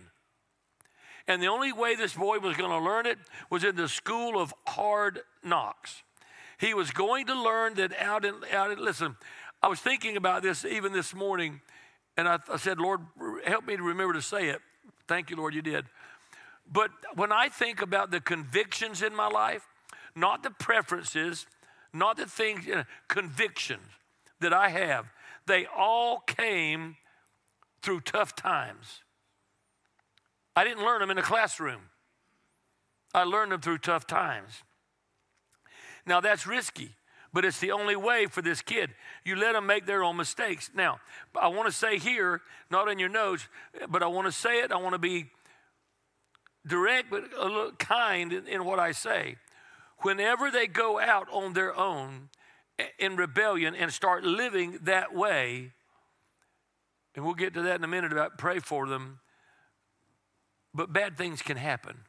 And 1.28 1.42
the 1.42 1.48
only 1.48 1.72
way 1.72 1.96
this 1.96 2.14
boy 2.14 2.40
was 2.40 2.58
going 2.58 2.72
to 2.72 2.80
learn 2.80 3.06
it 3.06 3.18
was 3.50 3.64
in 3.64 3.76
the 3.76 3.88
school 3.88 4.42
of 4.42 4.54
hard 4.68 5.20
knocks. 5.44 6.04
He 6.64 6.74
was 6.74 6.91
going 6.91 7.26
to 7.26 7.36
learn 7.36 7.74
that 7.74 7.91
out 7.99 8.24
in, 8.24 8.36
out 8.53 8.72
in 8.72 8.82
listen, 8.82 9.18
I 9.61 9.68
was 9.68 9.82
thinking 9.82 10.16
about 10.16 10.43
this 10.43 10.64
even 10.64 10.93
this 10.93 11.14
morning, 11.14 11.59
and 12.16 12.26
I, 12.26 12.39
I 12.49 12.55
said, 12.55 12.80
Lord, 12.80 13.01
help 13.45 13.68
me 13.68 13.76
to 13.76 13.84
remember 13.84 14.14
to 14.14 14.22
say 14.22 14.47
it. 14.47 14.61
Thank 15.05 15.30
you, 15.30 15.36
Lord, 15.36 15.53
you 15.53 15.61
did. 15.61 15.84
But 16.72 16.89
when 17.16 17.34
I 17.34 17.49
think 17.49 17.82
about 17.82 18.11
the 18.11 18.22
convictions 18.22 19.01
in 19.01 19.14
my 19.14 19.28
life, 19.28 19.68
not 20.16 20.41
the 20.41 20.51
preferences, 20.51 21.47
not 21.91 22.16
the 22.16 22.28
things, 22.28 22.66
you 22.66 22.76
know, 22.76 22.86
convictions 23.09 23.84
that 24.39 24.53
I 24.53 24.70
have. 24.70 25.07
They 25.45 25.66
all 25.66 26.20
came 26.20 26.95
through 27.82 27.99
tough 28.01 28.38
times. 28.38 29.01
I 30.55 30.64
didn't 30.64 30.86
learn 30.86 31.01
them 31.01 31.11
in 31.11 31.18
a 31.18 31.24
classroom. 31.24 31.82
I 33.14 33.26
learned 33.26 33.51
them 33.51 33.59
through 33.59 33.80
tough 33.80 34.07
times. 34.07 34.64
Now 36.06 36.20
that's 36.20 36.45
risky, 36.45 36.95
but 37.32 37.45
it's 37.45 37.60
the 37.60 37.72
only 37.72 37.95
way 37.95 38.26
for 38.26 38.41
this 38.41 38.62
kid. 38.62 38.91
You 39.24 39.36
let 39.36 39.54
them 39.54 39.66
make 39.66 39.86
their 39.86 40.04
own 40.04 40.18
mistakes. 40.18 40.70
Now, 40.74 40.99
I 41.39 41.47
want 41.47 41.68
to 41.68 41.74
say 41.74 41.97
here, 41.97 42.41
not 42.70 42.89
in 42.89 42.99
your 42.99 43.10
notes, 43.10 43.47
but 43.89 44.04
I 44.04 44.08
want 44.08 44.28
to 44.28 44.32
say 44.32 44.62
it. 44.62 44.72
I 44.72 44.78
want 44.78 44.93
to 44.93 44.99
be 44.99 45.28
direct, 46.66 47.10
but 47.10 47.34
a 47.38 47.43
little 47.43 47.72
kind 47.74 48.34
in, 48.34 48.47
in 48.47 48.66
what 48.66 48.80
I 48.80 48.91
say 48.91 49.38
whenever 50.04 50.51
they 50.51 50.68
go 50.68 50.99
out 50.99 51.28
on 51.32 51.54
their 51.54 51.76
own 51.76 52.30
in 52.99 53.16
rebellion 53.16 53.76
and 53.76 53.91
start 53.91 54.24
living 54.24 54.80
that 54.84 55.14
way, 55.14 55.72
and 57.16 57.26
we'll 57.26 57.34
get 57.34 57.54
to 57.54 57.62
that 57.64 57.76
in 57.76 57.84
a 57.84 57.88
minute 57.88 58.12
about 58.12 58.38
pray 58.38 58.60
for 58.60 58.88
them, 58.88 59.20
but 60.74 60.91
bad 60.91 61.18
things 61.18 61.41
can 61.41 61.58
happen 61.58 61.99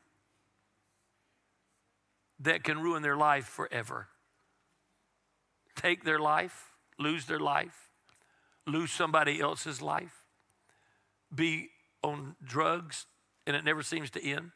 that 2.40 2.64
can 2.64 2.80
ruin 2.80 3.02
their 3.02 3.16
life 3.16 3.46
forever. 3.46 4.08
Take 5.76 6.04
their 6.04 6.18
life, 6.18 6.70
lose 6.98 7.26
their 7.26 7.40
life, 7.40 7.90
lose 8.66 8.90
somebody 8.90 9.40
else's 9.40 9.82
life, 9.82 10.24
be 11.34 11.70
on 12.02 12.36
drugs, 12.44 13.06
and 13.46 13.56
it 13.56 13.64
never 13.64 13.82
seems 13.82 14.10
to 14.10 14.24
end. 14.24 14.50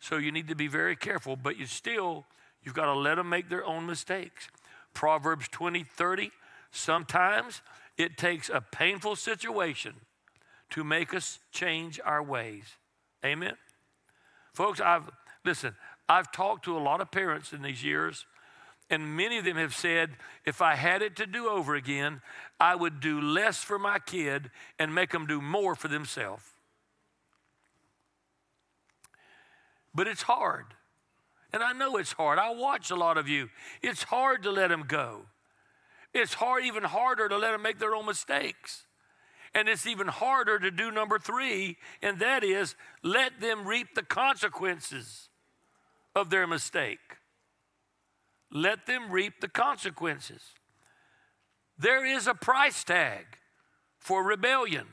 So 0.00 0.16
you 0.16 0.30
need 0.30 0.48
to 0.48 0.54
be 0.54 0.68
very 0.68 0.96
careful, 0.96 1.36
but 1.36 1.56
you 1.56 1.66
still, 1.66 2.26
you've 2.62 2.74
got 2.74 2.86
to 2.86 2.94
let 2.94 3.16
them 3.16 3.28
make 3.28 3.48
their 3.48 3.64
own 3.64 3.86
mistakes. 3.86 4.48
Proverbs 4.94 5.48
20, 5.48 5.84
30, 5.84 6.30
sometimes 6.70 7.62
it 7.96 8.16
takes 8.16 8.48
a 8.48 8.60
painful 8.60 9.16
situation 9.16 9.94
to 10.70 10.84
make 10.84 11.14
us 11.14 11.38
change 11.52 12.00
our 12.04 12.22
ways. 12.22 12.64
Amen. 13.24 13.54
Folks, 14.52 14.80
I've 14.80 15.10
listen, 15.44 15.74
I've 16.08 16.30
talked 16.30 16.64
to 16.66 16.76
a 16.76 16.80
lot 16.80 17.00
of 17.00 17.10
parents 17.10 17.52
in 17.52 17.62
these 17.62 17.82
years, 17.82 18.26
and 18.90 19.16
many 19.16 19.38
of 19.38 19.44
them 19.44 19.56
have 19.56 19.74
said, 19.74 20.10
if 20.44 20.62
I 20.62 20.76
had 20.76 21.02
it 21.02 21.16
to 21.16 21.26
do 21.26 21.48
over 21.48 21.74
again, 21.74 22.22
I 22.60 22.76
would 22.76 23.00
do 23.00 23.20
less 23.20 23.58
for 23.58 23.78
my 23.78 23.98
kid 23.98 24.50
and 24.78 24.94
make 24.94 25.10
them 25.10 25.26
do 25.26 25.40
more 25.40 25.74
for 25.74 25.88
themselves. 25.88 26.44
but 29.96 30.06
it's 30.06 30.22
hard. 30.22 30.66
And 31.52 31.62
I 31.62 31.72
know 31.72 31.96
it's 31.96 32.12
hard. 32.12 32.38
I 32.38 32.50
watch 32.50 32.90
a 32.90 32.96
lot 32.96 33.16
of 33.16 33.28
you. 33.28 33.48
It's 33.82 34.02
hard 34.02 34.42
to 34.42 34.52
let 34.52 34.68
them 34.68 34.84
go. 34.86 35.22
It's 36.12 36.34
hard, 36.34 36.64
even 36.64 36.84
harder 36.84 37.28
to 37.28 37.38
let 37.38 37.52
them 37.52 37.62
make 37.62 37.78
their 37.78 37.94
own 37.94 38.06
mistakes. 38.06 38.86
And 39.54 39.68
it's 39.68 39.86
even 39.86 40.06
harder 40.06 40.58
to 40.58 40.70
do 40.70 40.90
number 40.90 41.18
three, 41.18 41.78
and 42.02 42.18
that 42.18 42.44
is 42.44 42.74
let 43.02 43.40
them 43.40 43.66
reap 43.66 43.94
the 43.94 44.02
consequences 44.02 45.30
of 46.16 46.30
their 46.30 46.46
mistake. 46.46 47.18
Let 48.50 48.86
them 48.86 49.10
reap 49.10 49.40
the 49.40 49.48
consequences. 49.48 50.42
There 51.78 52.04
is 52.04 52.26
a 52.26 52.34
price 52.34 52.82
tag 52.82 53.26
for 53.98 54.24
rebellion. 54.24 54.86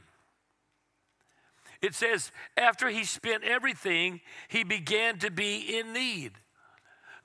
It 1.82 1.96
says, 1.96 2.32
after 2.58 2.90
he 2.90 3.04
spent 3.04 3.44
everything, 3.44 4.22
he 4.48 4.64
began 4.64 5.18
to 5.20 5.32
be 5.32 5.78
in 5.78 5.94
need. 5.94 6.34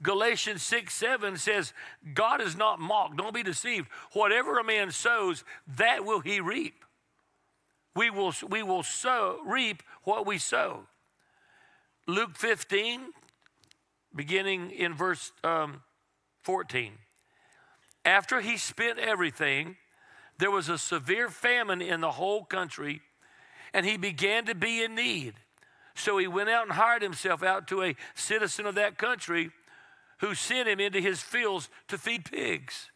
Galatians 0.01 0.63
6 0.63 0.95
7 0.95 1.37
says, 1.37 1.73
God 2.15 2.41
is 2.41 2.57
not 2.57 2.79
mocked. 2.79 3.17
Don't 3.17 3.35
be 3.35 3.43
deceived. 3.43 3.89
Whatever 4.13 4.59
a 4.59 4.65
man 4.65 4.93
sows, 4.93 5.45
that 5.77 6.05
will 6.05 6.21
he 6.21 6.41
reap. 6.41 6.85
We 7.97 8.11
will, 8.11 8.33
we 8.49 8.63
will 8.63 8.85
sow, 8.85 9.41
reap 9.45 9.83
what 10.05 10.25
we 10.25 10.39
sow. 10.39 10.85
Luke 12.07 12.37
15, 12.37 13.01
beginning 14.15 14.71
in 14.71 14.95
verse 14.95 15.33
um, 15.45 15.83
14. 16.43 16.93
After 18.05 18.41
he 18.41 18.57
spent 18.57 18.99
everything, 18.99 19.77
there 20.39 20.51
was 20.51 20.69
a 20.69 20.79
severe 20.79 21.29
famine 21.29 21.83
in 21.83 22.01
the 22.01 22.13
whole 22.13 22.45
country 22.45 23.03
and 23.75 23.85
he 23.85 23.97
began 23.97 24.47
to 24.47 24.55
be 24.55 24.83
in 24.83 24.95
need. 24.95 25.35
So 25.95 26.19
he 26.19 26.27
went 26.27 26.49
out 26.49 26.65
and 26.65 26.73
hired 26.73 27.03
himself 27.03 27.43
out 27.43 27.67
to 27.69 27.83
a 27.83 27.97
citizen 28.15 28.67
of 28.67 28.77
that 28.77 28.99
country 28.99 29.51
who 30.21 30.35
sent 30.35 30.69
him 30.69 30.81
into 30.81 31.01
his 31.01 31.21
fields 31.21 31.69
to 31.89 31.99
feed 31.99 32.25
pigs. 32.25 32.91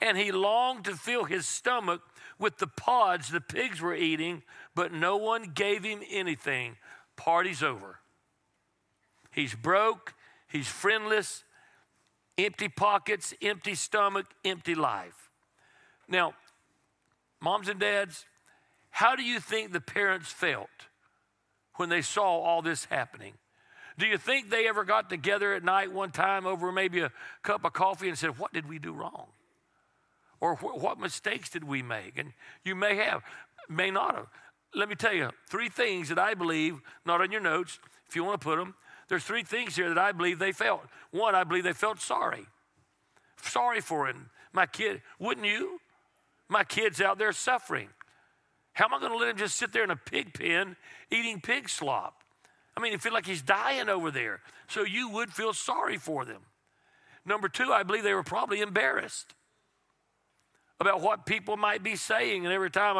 And 0.00 0.18
he 0.18 0.32
longed 0.32 0.84
to 0.84 0.96
fill 0.96 1.24
his 1.24 1.46
stomach 1.46 2.02
with 2.38 2.58
the 2.58 2.66
pods 2.66 3.30
the 3.30 3.40
pigs 3.40 3.80
were 3.80 3.94
eating, 3.94 4.42
but 4.74 4.92
no 4.92 5.16
one 5.16 5.52
gave 5.54 5.84
him 5.84 6.00
anything. 6.10 6.76
Party's 7.16 7.62
over. 7.62 8.00
He's 9.30 9.54
broke, 9.54 10.14
he's 10.56 10.68
friendless, 10.68 11.44
empty 12.38 12.68
pockets, 12.68 13.34
empty 13.42 13.74
stomach, 13.74 14.26
empty 14.44 14.74
life. 14.74 15.30
Now, 16.08 16.34
moms 17.40 17.68
and 17.68 17.80
dads, 17.80 18.24
how 18.90 19.16
do 19.16 19.22
you 19.22 19.40
think 19.40 19.72
the 19.72 19.80
parents 19.80 20.30
felt 20.30 20.68
when 21.74 21.88
they 21.88 22.02
saw 22.02 22.40
all 22.40 22.62
this 22.62 22.86
happening? 22.86 23.34
Do 23.98 24.06
you 24.06 24.18
think 24.18 24.50
they 24.50 24.68
ever 24.68 24.84
got 24.84 25.08
together 25.08 25.54
at 25.54 25.64
night 25.64 25.92
one 25.92 26.10
time 26.10 26.46
over 26.46 26.70
maybe 26.70 27.00
a 27.00 27.10
cup 27.42 27.64
of 27.64 27.72
coffee 27.72 28.08
and 28.08 28.18
said, 28.18 28.38
What 28.38 28.52
did 28.52 28.68
we 28.68 28.78
do 28.78 28.92
wrong? 28.92 29.26
Or 30.40 30.56
wh- 30.56 30.82
what 30.82 30.98
mistakes 30.98 31.48
did 31.48 31.64
we 31.64 31.82
make? 31.82 32.18
And 32.18 32.32
you 32.62 32.74
may 32.74 32.96
have, 32.96 33.22
may 33.68 33.90
not 33.90 34.14
have. 34.14 34.26
Let 34.74 34.90
me 34.90 34.94
tell 34.94 35.14
you 35.14 35.30
three 35.48 35.70
things 35.70 36.10
that 36.10 36.18
I 36.18 36.34
believe, 36.34 36.80
not 37.06 37.22
on 37.22 37.32
your 37.32 37.40
notes, 37.40 37.78
if 38.06 38.14
you 38.14 38.22
want 38.22 38.38
to 38.40 38.44
put 38.44 38.58
them. 38.58 38.74
There's 39.08 39.24
three 39.24 39.44
things 39.44 39.76
here 39.76 39.88
that 39.88 39.98
I 39.98 40.12
believe 40.12 40.38
they 40.38 40.52
felt. 40.52 40.82
One, 41.10 41.34
I 41.34 41.44
believe 41.44 41.64
they 41.64 41.72
felt 41.72 42.00
sorry. 42.00 42.46
Sorry 43.42 43.80
for 43.80 44.08
him. 44.08 44.30
My 44.52 44.66
kid, 44.66 45.02
wouldn't 45.18 45.46
you? 45.46 45.80
My 46.48 46.64
kid's 46.64 47.00
out 47.00 47.18
there 47.18 47.32
suffering. 47.32 47.88
How 48.72 48.86
am 48.86 48.94
I 48.94 49.00
going 49.00 49.12
to 49.12 49.18
let 49.18 49.28
him 49.28 49.36
just 49.36 49.56
sit 49.56 49.72
there 49.72 49.84
in 49.84 49.90
a 49.90 49.96
pig 49.96 50.34
pen 50.34 50.76
eating 51.10 51.40
pig 51.40 51.68
slop? 51.68 52.22
I 52.76 52.80
mean, 52.80 52.92
you 52.92 52.98
feel 52.98 53.12
like 53.12 53.26
he's 53.26 53.42
dying 53.42 53.88
over 53.88 54.10
there. 54.10 54.40
So 54.68 54.84
you 54.84 55.08
would 55.10 55.32
feel 55.32 55.52
sorry 55.52 55.96
for 55.96 56.24
them. 56.24 56.42
Number 57.24 57.48
two, 57.48 57.72
I 57.72 57.82
believe 57.82 58.02
they 58.02 58.14
were 58.14 58.22
probably 58.22 58.60
embarrassed 58.60 59.34
about 60.78 61.00
what 61.00 61.26
people 61.26 61.56
might 61.56 61.82
be 61.82 61.96
saying. 61.96 62.44
And 62.44 62.52
every 62.52 62.70
time 62.70 62.96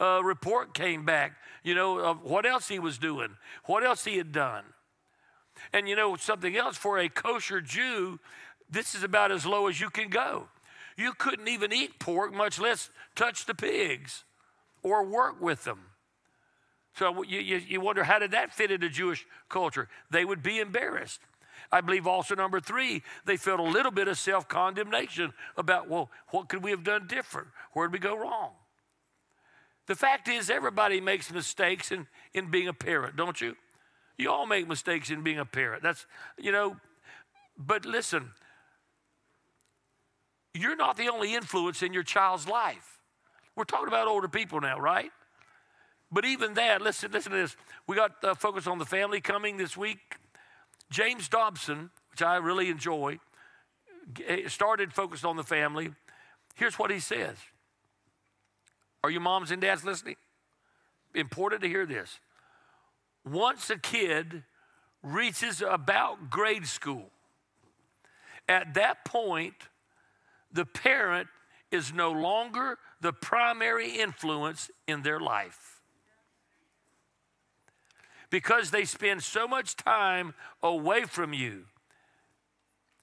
a, 0.00 0.04
a 0.04 0.24
report 0.24 0.72
came 0.72 1.04
back, 1.04 1.32
you 1.62 1.74
know, 1.74 1.98
of 1.98 2.22
what 2.22 2.46
else 2.46 2.68
he 2.68 2.78
was 2.78 2.98
doing, 2.98 3.36
what 3.64 3.84
else 3.84 4.04
he 4.04 4.16
had 4.16 4.32
done. 4.32 4.64
And 5.72 5.88
you 5.88 5.96
know, 5.96 6.16
something 6.16 6.56
else 6.56 6.76
for 6.76 6.98
a 6.98 7.08
kosher 7.08 7.60
Jew, 7.60 8.20
this 8.70 8.94
is 8.94 9.02
about 9.02 9.32
as 9.32 9.46
low 9.46 9.68
as 9.68 9.80
you 9.80 9.90
can 9.90 10.08
go. 10.08 10.48
You 10.96 11.12
couldn't 11.12 11.48
even 11.48 11.72
eat 11.72 11.98
pork, 11.98 12.34
much 12.34 12.58
less 12.58 12.90
touch 13.14 13.46
the 13.46 13.54
pigs 13.54 14.24
or 14.82 15.04
work 15.04 15.40
with 15.40 15.64
them. 15.64 15.80
So 16.94 17.22
you, 17.22 17.38
you, 17.38 17.56
you 17.58 17.80
wonder 17.80 18.02
how 18.02 18.18
did 18.18 18.32
that 18.32 18.52
fit 18.52 18.72
into 18.72 18.88
Jewish 18.88 19.24
culture? 19.48 19.88
They 20.10 20.24
would 20.24 20.42
be 20.42 20.58
embarrassed. 20.58 21.20
I 21.70 21.80
believe 21.80 22.06
also, 22.06 22.34
number 22.34 22.60
three, 22.60 23.02
they 23.24 23.36
felt 23.36 23.60
a 23.60 23.64
little 23.64 23.92
bit 23.92 24.08
of 24.08 24.18
self 24.18 24.48
condemnation 24.48 25.32
about, 25.56 25.88
well, 25.88 26.10
what 26.30 26.48
could 26.48 26.62
we 26.62 26.70
have 26.70 26.82
done 26.82 27.06
different? 27.06 27.48
Where 27.72 27.86
did 27.86 27.92
we 27.92 27.98
go 27.98 28.16
wrong? 28.16 28.52
The 29.86 29.94
fact 29.94 30.28
is, 30.28 30.50
everybody 30.50 31.00
makes 31.00 31.30
mistakes 31.30 31.92
in, 31.92 32.06
in 32.34 32.50
being 32.50 32.68
a 32.68 32.74
parent, 32.74 33.16
don't 33.16 33.40
you? 33.40 33.56
You 34.18 34.32
all 34.32 34.46
make 34.46 34.66
mistakes 34.66 35.10
in 35.10 35.22
being 35.22 35.38
a 35.38 35.44
parent. 35.44 35.82
That's, 35.82 36.04
you 36.36 36.50
know, 36.50 36.76
but 37.56 37.86
listen, 37.86 38.32
you're 40.54 40.76
not 40.76 40.96
the 40.96 41.08
only 41.08 41.34
influence 41.34 41.82
in 41.82 41.92
your 41.92 42.02
child's 42.02 42.48
life. 42.48 42.98
We're 43.54 43.64
talking 43.64 43.88
about 43.88 44.08
older 44.08 44.28
people 44.28 44.60
now, 44.60 44.78
right? 44.78 45.10
But 46.10 46.24
even 46.24 46.54
that, 46.54 46.82
listen, 46.82 47.12
listen 47.12 47.32
to 47.32 47.38
this. 47.38 47.56
We 47.86 47.94
got 47.94 48.12
uh, 48.24 48.34
Focus 48.34 48.66
on 48.66 48.78
the 48.78 48.86
Family 48.86 49.20
coming 49.20 49.56
this 49.56 49.76
week. 49.76 50.16
James 50.90 51.28
Dobson, 51.28 51.90
which 52.10 52.22
I 52.22 52.36
really 52.36 52.70
enjoy, 52.70 53.18
eh, 54.26 54.48
started 54.48 54.92
Focused 54.92 55.24
on 55.24 55.36
the 55.36 55.42
Family. 55.42 55.90
Here's 56.54 56.78
what 56.78 56.90
he 56.90 56.98
says 56.98 57.36
Are 59.04 59.10
you 59.10 59.20
moms 59.20 59.50
and 59.50 59.60
dads 59.60 59.84
listening? 59.84 60.16
Important 61.14 61.62
to 61.62 61.68
hear 61.68 61.86
this. 61.86 62.18
Once 63.30 63.70
a 63.70 63.78
kid 63.78 64.42
reaches 65.02 65.62
about 65.62 66.30
grade 66.30 66.66
school, 66.66 67.10
at 68.48 68.74
that 68.74 69.04
point, 69.04 69.54
the 70.52 70.64
parent 70.64 71.28
is 71.70 71.92
no 71.92 72.10
longer 72.10 72.78
the 73.00 73.12
primary 73.12 74.00
influence 74.00 74.70
in 74.86 75.02
their 75.02 75.20
life 75.20 75.80
because 78.30 78.70
they 78.70 78.84
spend 78.84 79.22
so 79.22 79.46
much 79.46 79.76
time 79.76 80.34
away 80.62 81.04
from 81.04 81.32
you. 81.32 81.64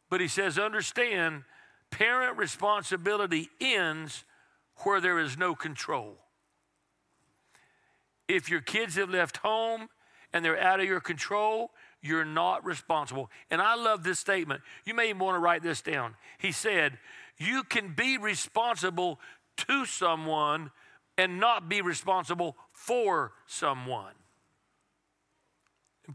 But 0.10 0.22
he 0.22 0.28
says, 0.28 0.60
understand, 0.60 1.44
parent 1.90 2.38
responsibility 2.38 3.50
ends 3.60 4.24
where 4.84 5.02
there 5.02 5.20
is 5.20 5.38
no 5.38 5.56
control. 5.56 6.18
If 8.28 8.50
your 8.50 8.62
kids 8.62 8.96
have 8.96 9.10
left 9.10 9.38
home 9.38 9.88
and 10.36 10.44
they're 10.44 10.62
out 10.62 10.82
of 10.82 10.86
your 10.86 11.00
control, 11.00 11.72
you're 12.02 12.26
not 12.26 12.66
responsible. 12.66 13.32
And 13.50 13.62
I 13.62 13.76
love 13.76 14.04
this 14.04 14.20
statement. 14.20 14.60
You 14.84 14.94
may 14.94 15.06
even 15.06 15.20
want 15.20 15.36
to 15.36 15.40
write 15.40 15.64
this 15.64 15.82
down. 15.82 16.16
He 16.38 16.52
said, 16.52 16.98
You 17.38 17.64
can 17.64 17.94
be 17.96 18.18
responsible 18.18 19.22
to 19.66 19.86
someone 19.86 20.72
and 21.18 21.40
not 21.40 21.70
be 21.70 21.82
responsible 21.82 22.58
for 22.74 23.32
someone. 23.48 24.12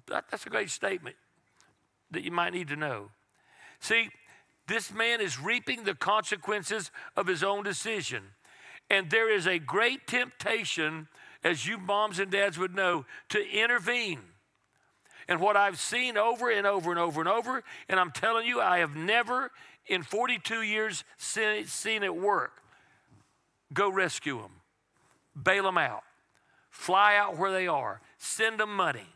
That, 0.06 0.26
that's 0.30 0.44
a 0.44 0.50
great 0.50 0.68
statement 0.68 1.16
that 2.10 2.22
you 2.22 2.30
might 2.30 2.52
need 2.52 2.68
to 2.68 2.76
know. 2.76 3.08
See, 3.80 4.10
this 4.68 4.92
man 4.92 5.22
is 5.22 5.40
reaping 5.40 5.84
the 5.84 5.94
consequences 5.94 6.90
of 7.16 7.26
his 7.26 7.42
own 7.42 7.64
decision. 7.64 8.22
And 8.90 9.08
there 9.08 9.32
is 9.32 9.46
a 9.46 9.58
great 9.58 10.06
temptation, 10.06 11.08
as 11.42 11.66
you 11.66 11.78
moms 11.78 12.18
and 12.18 12.30
dads 12.30 12.58
would 12.58 12.74
know, 12.74 13.04
to 13.30 13.50
intervene. 13.50 14.20
And 15.28 15.40
what 15.40 15.56
I've 15.56 15.78
seen 15.78 16.16
over 16.16 16.50
and 16.50 16.66
over 16.66 16.90
and 16.90 16.98
over 16.98 17.20
and 17.20 17.28
over, 17.28 17.62
and 17.88 18.00
I'm 18.00 18.10
telling 18.10 18.46
you, 18.46 18.60
I 18.60 18.78
have 18.78 18.96
never 18.96 19.50
in 19.86 20.02
42 20.02 20.62
years 20.62 21.04
seen, 21.18 21.66
seen 21.66 22.02
it 22.02 22.14
work. 22.14 22.62
Go 23.72 23.90
rescue 23.90 24.40
them, 24.40 24.50
bail 25.40 25.62
them 25.62 25.78
out, 25.78 26.02
fly 26.70 27.16
out 27.16 27.38
where 27.38 27.52
they 27.52 27.68
are, 27.68 28.00
send 28.18 28.58
them 28.58 28.74
money. 28.74 29.06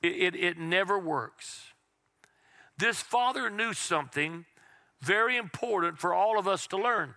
It, 0.00 0.34
it, 0.34 0.36
it 0.36 0.58
never 0.58 0.98
works. 0.98 1.72
This 2.76 3.00
father 3.00 3.50
knew 3.50 3.72
something 3.72 4.44
very 5.00 5.36
important 5.36 5.98
for 5.98 6.14
all 6.14 6.38
of 6.38 6.46
us 6.46 6.68
to 6.68 6.76
learn. 6.76 7.14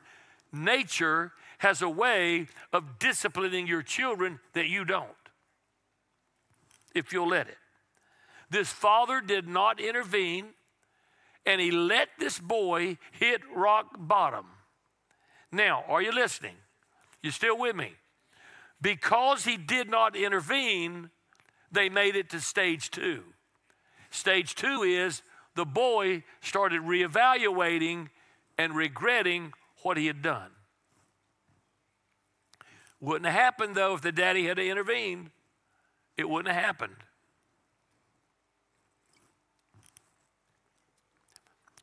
Nature 0.52 1.32
has 1.62 1.84
a 1.84 1.90
way 1.90 2.48
of 2.74 2.98
disciplining 2.98 3.68
your 3.68 3.84
children 3.84 4.40
that 4.54 4.66
you 4.66 4.84
don't, 4.84 5.08
if 6.96 7.14
you'll 7.14 7.30
let 7.30 7.48
it. 7.48 7.58
This 8.50 8.70
father 8.70 9.22
did 9.22 9.48
not 9.48 9.80
intervene, 9.80 10.48
and 11.46 11.62
he 11.62 11.70
let 11.70 12.10
this 12.18 12.40
boy 12.40 12.98
hit 13.12 13.42
rock 13.56 13.96
bottom. 13.96 14.48
Now, 15.52 15.84
are 15.88 16.02
you 16.02 16.12
listening? 16.12 16.56
You 17.22 17.30
still 17.30 17.60
with 17.60 17.76
me? 17.76 17.94
Because 18.82 19.46
he 19.46 19.56
did 19.56 19.88
not 19.88 20.16
intervene, 20.16 21.12
they 21.72 21.90
made 21.90 22.16
it 22.16 22.32
to 22.32 22.42
stage 22.42 22.90
two. 22.90 23.22
Stage 24.10 24.56
two 24.56 24.82
is 24.82 25.22
the 25.56 25.66
boy 25.66 26.24
started 26.42 26.82
reevaluating 26.82 28.10
and 28.58 28.76
regretting 28.76 29.54
what 29.84 29.98
he 29.98 30.08
had 30.08 30.24
done. 30.24 30.50
Wouldn't 33.02 33.26
have 33.26 33.36
happened 33.36 33.76
though 33.76 33.96
if 33.96 34.02
the 34.02 34.12
daddy 34.12 34.46
had 34.46 34.60
intervened. 34.60 35.32
It 36.16 36.30
wouldn't 36.30 36.54
have 36.54 36.64
happened. 36.64 36.96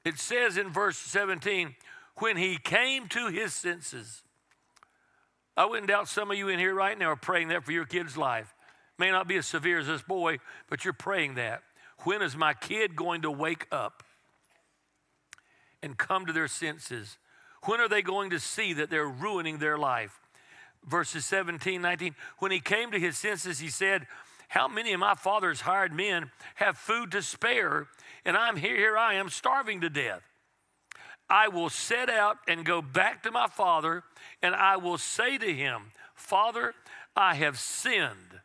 It 0.04 0.18
says 0.18 0.56
in 0.56 0.70
verse 0.70 0.96
17, 0.96 1.74
when 2.16 2.36
he 2.36 2.56
came 2.56 3.08
to 3.08 3.26
his 3.26 3.52
senses. 3.52 4.22
I 5.56 5.64
wouldn't 5.66 5.88
doubt 5.88 6.08
some 6.08 6.30
of 6.30 6.38
you 6.38 6.48
in 6.48 6.58
here 6.58 6.74
right 6.74 6.96
now 6.96 7.10
are 7.10 7.16
praying 7.16 7.48
that 7.48 7.64
for 7.64 7.72
your 7.72 7.84
kid's 7.84 8.16
life. 8.16 8.54
May 8.96 9.10
not 9.10 9.28
be 9.28 9.36
as 9.36 9.46
severe 9.46 9.80
as 9.80 9.86
this 9.86 10.02
boy, 10.02 10.38
but 10.70 10.84
you're 10.84 10.94
praying 10.94 11.34
that. 11.34 11.62
When 12.04 12.22
is 12.22 12.36
my 12.36 12.54
kid 12.54 12.94
going 12.94 13.22
to 13.22 13.30
wake 13.30 13.66
up 13.72 14.04
and 15.82 15.98
come 15.98 16.26
to 16.26 16.32
their 16.32 16.48
senses? 16.48 17.18
When 17.64 17.80
are 17.80 17.88
they 17.88 18.02
going 18.02 18.30
to 18.30 18.38
see 18.38 18.72
that 18.74 18.88
they're 18.88 19.08
ruining 19.08 19.58
their 19.58 19.76
life? 19.76 20.20
Verses 20.86 21.24
17, 21.26 21.80
19. 21.80 22.14
When 22.38 22.50
he 22.50 22.60
came 22.60 22.90
to 22.90 23.00
his 23.00 23.18
senses, 23.18 23.58
he 23.58 23.68
said, 23.68 24.06
How 24.48 24.68
many 24.68 24.92
of 24.92 25.00
my 25.00 25.14
father's 25.14 25.62
hired 25.62 25.92
men 25.92 26.30
have 26.56 26.78
food 26.78 27.10
to 27.12 27.22
spare, 27.22 27.88
and 28.24 28.36
I'm 28.36 28.56
here, 28.56 28.76
here 28.76 28.96
I 28.96 29.14
am 29.14 29.28
starving 29.28 29.80
to 29.82 29.90
death? 29.90 30.22
I 31.30 31.48
will 31.48 31.68
set 31.68 32.08
out 32.08 32.38
and 32.46 32.64
go 32.64 32.80
back 32.80 33.22
to 33.24 33.30
my 33.30 33.48
father, 33.48 34.02
and 34.42 34.54
I 34.54 34.76
will 34.76 34.98
say 34.98 35.36
to 35.36 35.52
him, 35.52 35.90
Father, 36.14 36.74
I 37.14 37.34
have 37.34 37.58
sinned 37.58 38.40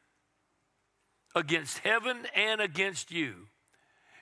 against 1.36 1.80
heaven 1.80 2.28
and 2.36 2.60
against 2.60 3.12
you, 3.12 3.48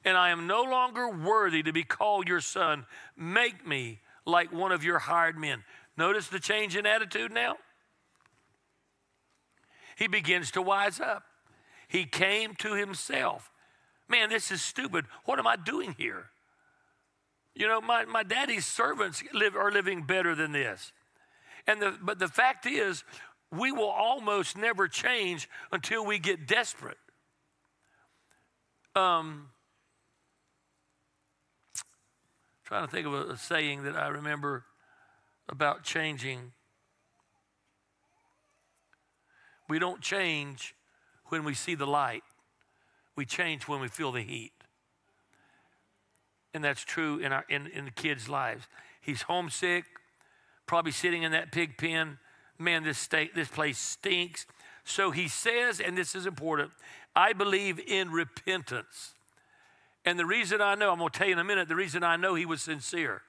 and 0.06 0.16
I 0.16 0.30
am 0.30 0.48
no 0.48 0.64
longer 0.64 1.10
worthy 1.10 1.64
to 1.64 1.74
be 1.74 1.84
called 1.84 2.28
your 2.28 2.42
son. 2.42 2.86
Make 3.18 3.66
me 3.68 4.00
like 4.26 4.52
one 4.54 4.72
of 4.72 4.84
your 4.84 5.00
hired 5.00 5.38
men. 5.38 5.64
Notice 5.98 6.28
the 6.28 6.40
change 6.40 6.76
in 6.76 6.86
attitude 6.86 7.32
now? 7.32 7.58
He 10.02 10.08
begins 10.08 10.50
to 10.54 10.64
wise 10.64 11.00
up. 11.00 11.26
He 11.88 12.06
came 12.06 12.56
to 12.56 12.74
himself. 12.74 13.52
Man, 14.10 14.30
this 14.30 14.50
is 14.50 14.60
stupid. 14.60 15.06
What 15.26 15.38
am 15.38 15.46
I 15.46 15.56
doing 15.56 15.94
here? 15.96 16.32
You 17.54 17.68
know, 17.68 17.80
my, 17.80 18.06
my 18.06 18.24
daddy's 18.24 18.66
servants 18.66 19.22
live, 19.32 19.56
are 19.56 19.72
living 19.72 20.02
better 20.02 20.34
than 20.34 20.54
this. 20.54 20.92
And 21.68 21.80
the, 21.80 21.96
but 22.02 22.18
the 22.18 22.28
fact 22.28 22.66
is, 22.66 23.04
we 23.52 23.72
will 23.72 23.92
almost 23.92 24.58
never 24.58 24.88
change 24.88 25.48
until 25.72 26.04
we 26.04 26.18
get 26.18 26.48
desperate. 26.48 26.98
Um, 28.96 29.50
trying 32.66 32.88
to 32.88 32.92
think 32.92 33.06
of 33.06 33.14
a, 33.14 33.34
a 33.34 33.38
saying 33.38 33.84
that 33.84 33.96
I 33.96 34.08
remember 34.08 34.66
about 35.48 35.84
changing. 35.84 36.54
We 39.72 39.80
don't 39.80 40.02
change 40.02 40.76
when 41.28 41.46
we 41.46 41.54
see 41.54 41.76
the 41.76 41.88
light. 41.88 42.24
We 43.16 43.26
change 43.26 43.70
when 43.70 43.80
we 43.80 43.88
feel 43.88 44.12
the 44.12 44.22
heat. 44.22 44.52
And 46.54 46.62
that's 46.62 46.84
true 46.84 47.20
in, 47.20 47.32
our, 47.32 47.46
in, 47.48 47.68
in 47.68 47.86
the 47.86 47.92
kids' 47.92 48.28
lives. 48.28 48.68
He's 49.00 49.22
homesick, 49.22 49.86
probably 50.66 50.92
sitting 50.92 51.24
in 51.24 51.32
that 51.32 51.54
pig 51.54 51.78
pen. 51.78 52.18
Man, 52.60 52.84
this, 52.84 52.98
state, 52.98 53.34
this 53.34 53.48
place 53.48 53.78
stinks. 53.78 54.46
So 54.84 55.12
he 55.12 55.30
says, 55.30 55.80
and 55.80 55.98
this 55.98 56.16
is 56.16 56.26
important, 56.26 56.72
I 57.16 57.32
believe 57.32 57.80
in 57.80 58.12
repentance. 58.12 59.14
And 60.04 60.20
the 60.20 60.26
reason 60.26 60.60
I 60.60 60.76
know, 60.76 60.92
I'm 60.92 61.00
going 61.00 61.12
to 61.12 61.18
tell 61.18 61.28
you 61.28 61.34
in 61.36 61.40
a 61.40 61.46
minute, 61.46 61.70
the 61.70 61.78
reason 61.78 62.04
I 62.04 62.18
know 62.18 62.36
he 62.36 62.46
was 62.46 62.62
sincere. 62.62 63.22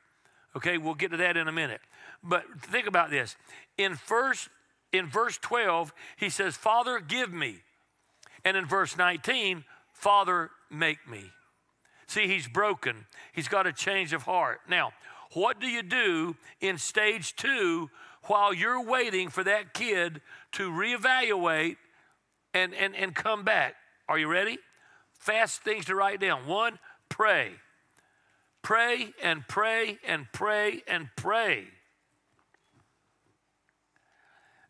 Okay, 0.56 0.76
we'll 0.76 0.94
get 0.94 1.12
to 1.12 1.16
that 1.18 1.36
in 1.36 1.46
a 1.46 1.52
minute. 1.52 1.82
But 2.20 2.42
think 2.62 2.88
about 2.88 3.10
this. 3.10 3.36
In 3.78 3.94
first 3.94 4.48
in 4.92 5.08
verse 5.08 5.38
12, 5.38 5.92
he 6.16 6.28
says, 6.28 6.56
"Father, 6.56 7.00
give 7.00 7.32
me." 7.32 7.62
And 8.44 8.56
in 8.56 8.66
verse 8.66 8.96
19, 8.96 9.64
"Father, 9.92 10.50
make 10.70 11.06
me." 11.06 11.32
See, 12.06 12.26
he's 12.26 12.48
broken. 12.48 13.06
He's 13.32 13.48
got 13.48 13.66
a 13.66 13.72
change 13.72 14.12
of 14.12 14.24
heart. 14.24 14.60
Now, 14.68 14.92
what 15.32 15.58
do 15.60 15.66
you 15.66 15.82
do 15.82 16.36
in 16.60 16.76
stage 16.76 17.34
2 17.36 17.90
while 18.24 18.52
you're 18.52 18.82
waiting 18.82 19.28
for 19.28 19.42
that 19.44 19.74
kid 19.74 20.20
to 20.52 20.70
reevaluate 20.70 21.76
and, 22.54 22.74
and, 22.74 22.94
and 22.94 23.14
come 23.14 23.44
back. 23.44 23.74
Are 24.08 24.18
you 24.18 24.28
ready? 24.28 24.58
Fast 25.18 25.62
things 25.62 25.86
to 25.86 25.94
write 25.94 26.20
down. 26.20 26.46
One, 26.46 26.78
pray. 27.08 27.52
Pray 28.62 29.12
and 29.22 29.46
pray 29.48 29.98
and 30.06 30.26
pray 30.32 30.82
and 30.86 31.08
pray. 31.16 31.66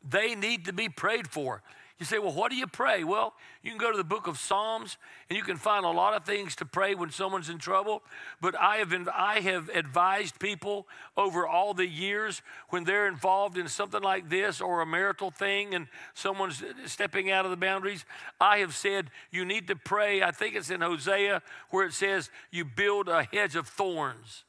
They 0.08 0.34
need 0.34 0.66
to 0.66 0.72
be 0.72 0.88
prayed 0.88 1.28
for. 1.28 1.62
You 2.02 2.06
say, 2.06 2.18
well, 2.18 2.32
what 2.32 2.50
do 2.50 2.56
you 2.56 2.66
pray? 2.66 3.04
Well, 3.04 3.32
you 3.62 3.70
can 3.70 3.78
go 3.78 3.92
to 3.92 3.96
the 3.96 4.02
book 4.02 4.26
of 4.26 4.36
Psalms 4.36 4.96
and 5.30 5.36
you 5.36 5.44
can 5.44 5.56
find 5.56 5.84
a 5.84 5.90
lot 5.90 6.14
of 6.14 6.24
things 6.24 6.56
to 6.56 6.64
pray 6.64 6.96
when 6.96 7.10
someone's 7.10 7.48
in 7.48 7.58
trouble. 7.58 8.02
But 8.40 8.58
I 8.58 8.78
have, 8.78 9.08
I 9.14 9.38
have 9.38 9.68
advised 9.68 10.40
people 10.40 10.88
over 11.16 11.46
all 11.46 11.74
the 11.74 11.86
years 11.86 12.42
when 12.70 12.82
they're 12.82 13.06
involved 13.06 13.56
in 13.56 13.68
something 13.68 14.02
like 14.02 14.28
this 14.28 14.60
or 14.60 14.80
a 14.80 14.86
marital 14.86 15.30
thing 15.30 15.76
and 15.76 15.86
someone's 16.12 16.60
uh, 16.60 16.72
stepping 16.86 17.30
out 17.30 17.44
of 17.44 17.52
the 17.52 17.56
boundaries. 17.56 18.04
I 18.40 18.58
have 18.58 18.74
said 18.74 19.08
you 19.30 19.44
need 19.44 19.68
to 19.68 19.76
pray. 19.76 20.24
I 20.24 20.32
think 20.32 20.56
it's 20.56 20.70
in 20.70 20.80
Hosea 20.80 21.40
where 21.70 21.86
it 21.86 21.92
says 21.92 22.30
you 22.50 22.64
build 22.64 23.08
a 23.08 23.28
hedge 23.32 23.54
of 23.54 23.68
thorns 23.68 24.42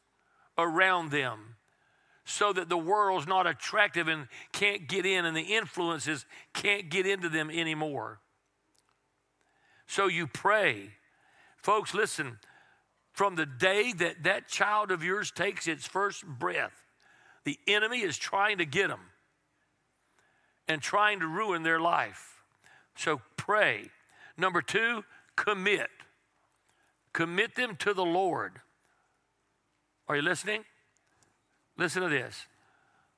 around 0.58 1.12
them 1.12 1.53
so 2.26 2.54
that 2.54 2.70
the 2.70 2.78
world's 2.78 3.28
not 3.28 3.48
attractive 3.48 4.08
and 4.08 4.28
can't 4.52 4.88
get 4.88 5.06
in, 5.06 5.26
and 5.26 5.36
the 5.36 5.42
influences 5.42 6.26
can't 6.54 6.90
get 6.90 7.06
into 7.06 7.30
them 7.30 7.50
anymore. 7.50 8.20
So 9.88 10.08
you 10.08 10.28
pray. 10.28 10.92
Folks, 11.58 11.94
listen, 11.94 12.40
from 13.12 13.36
the 13.36 13.46
day 13.46 13.94
that 13.94 14.24
that 14.24 14.48
child 14.48 14.92
of 14.92 15.04
yours 15.04 15.32
takes 15.32 15.68
its 15.68 15.86
first 15.86 16.26
breath, 16.26 16.86
the 17.44 17.60
enemy 17.68 18.02
is 18.02 18.18
trying 18.18 18.58
to 18.58 18.66
get 18.66 18.88
them 18.88 19.02
and 20.68 20.82
trying 20.82 21.20
to 21.20 21.28
ruin 21.28 21.64
their 21.64 21.80
life. 21.80 22.42
So 22.96 23.22
pray. 23.38 23.90
Number 24.38 24.62
two, 24.62 25.04
commit. 25.36 25.90
Commit 27.12 27.56
them 27.56 27.76
to 27.78 27.94
the 27.94 28.06
Lord. 28.06 28.62
Are 30.08 30.16
you 30.16 30.22
listening? 30.22 30.64
Listen 31.78 32.02
to 32.04 32.10
this. 32.10 32.48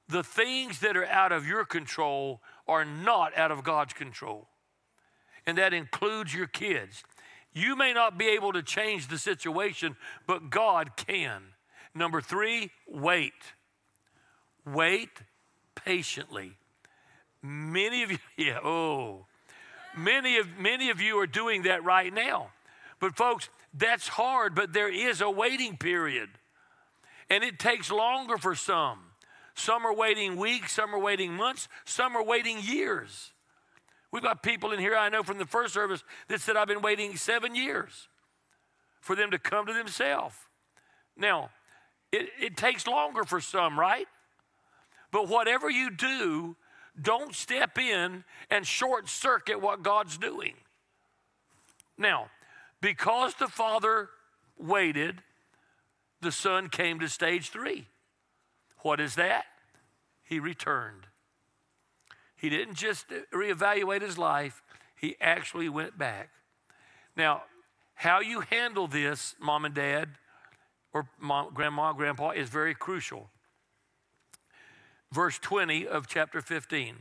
The 0.08 0.24
things 0.24 0.80
that 0.80 0.96
are 0.96 1.06
out 1.06 1.32
of 1.32 1.48
your 1.48 1.66
control 1.66 2.42
are 2.68 2.86
not 2.86 3.36
out 3.38 3.52
of 3.52 3.64
God's 3.64 3.94
control. 3.94 4.48
And 5.46 5.58
that 5.58 5.74
includes 5.74 6.34
your 6.34 6.48
kids. 6.48 7.04
You 7.54 7.76
may 7.76 7.94
not 7.94 8.18
be 8.18 8.28
able 8.28 8.54
to 8.54 8.62
change 8.62 9.08
the 9.08 9.18
situation, 9.18 9.96
but 10.28 10.50
God 10.50 10.96
can. 10.96 11.42
Number 11.94 12.22
three, 12.22 12.72
wait. 12.88 13.34
Wait 14.66 15.10
patiently. 15.76 16.54
Many 17.42 18.04
of 18.04 18.12
you, 18.12 18.18
yeah, 18.38 18.60
oh, 18.64 19.26
many 19.96 20.38
of 20.38 20.58
many 20.58 20.90
of 20.90 21.00
you 21.00 21.20
are 21.20 21.28
doing 21.28 21.64
that 21.64 21.84
right 21.84 22.12
now. 22.14 22.50
But 23.00 23.16
folks, 23.16 23.50
that's 23.74 24.08
hard, 24.08 24.56
but 24.56 24.74
there 24.74 24.92
is 24.92 25.22
a 25.22 25.30
waiting 25.30 25.78
period. 25.78 26.30
And 27.30 27.44
it 27.44 27.60
takes 27.60 27.92
longer 27.92 28.38
for 28.38 28.56
some. 28.56 29.00
Some 29.56 29.86
are 29.86 29.94
waiting 29.94 30.36
weeks, 30.36 30.74
some 30.74 30.94
are 30.94 31.00
waiting 31.00 31.34
months, 31.34 31.68
some 31.86 32.16
are 32.16 32.24
waiting 32.24 32.60
years. 32.60 33.32
We've 34.12 34.24
got 34.24 34.44
people 34.44 34.72
in 34.72 34.80
here 34.80 34.96
I 34.96 35.10
know 35.10 35.24
from 35.24 35.38
the 35.38 35.46
first 35.46 35.74
service 35.74 36.04
that 36.28 36.42
said, 36.42 36.56
I've 36.56 36.68
been 36.68 36.82
waiting 36.82 37.16
seven 37.16 37.56
years 37.56 38.08
for 39.00 39.16
them 39.16 39.32
to 39.32 39.40
come 39.40 39.66
to 39.66 39.74
themselves. 39.74 40.36
Now, 41.18 41.50
it, 42.12 42.30
it 42.40 42.58
takes 42.58 42.88
longer 42.88 43.24
for 43.24 43.40
some, 43.40 43.80
right? 43.80 44.08
But 45.12 45.28
whatever 45.28 45.70
you 45.70 45.92
do, 45.92 46.56
don't 47.02 47.34
step 47.34 47.78
in 47.78 48.24
and 48.50 48.66
short 48.66 49.10
circuit 49.10 49.62
what 49.62 49.84
God's 49.84 50.18
doing. 50.18 50.54
Now, 51.98 52.28
because 52.82 53.34
the 53.36 53.48
Father 53.48 54.10
waited, 54.58 55.22
the 56.26 56.32
son 56.32 56.70
came 56.70 57.00
to 57.00 57.08
stage 57.08 57.50
three. 57.50 57.88
What 58.80 59.00
is 59.00 59.16
that? 59.16 59.46
He 60.24 60.40
returned. 60.40 61.06
He 62.36 62.50
didn't 62.50 62.76
just 62.76 63.06
reevaluate 63.32 64.02
his 64.02 64.18
life, 64.18 64.62
he 64.96 65.16
actually 65.22 65.70
went 65.70 65.98
back. 65.98 66.30
Now, 67.16 67.44
how 67.94 68.20
you 68.20 68.42
handle 68.42 68.88
this, 68.88 69.36
mom 69.40 69.66
and 69.66 69.76
dad, 69.76 70.10
or 70.94 71.08
mom, 71.20 71.54
grandma, 71.54 71.94
grandpa, 71.94 72.32
is 72.32 72.50
very 72.50 72.74
crucial. 72.74 73.30
Verse 75.12 75.38
20 75.38 75.88
of 75.88 76.08
chapter 76.08 76.42
15. 76.42 76.98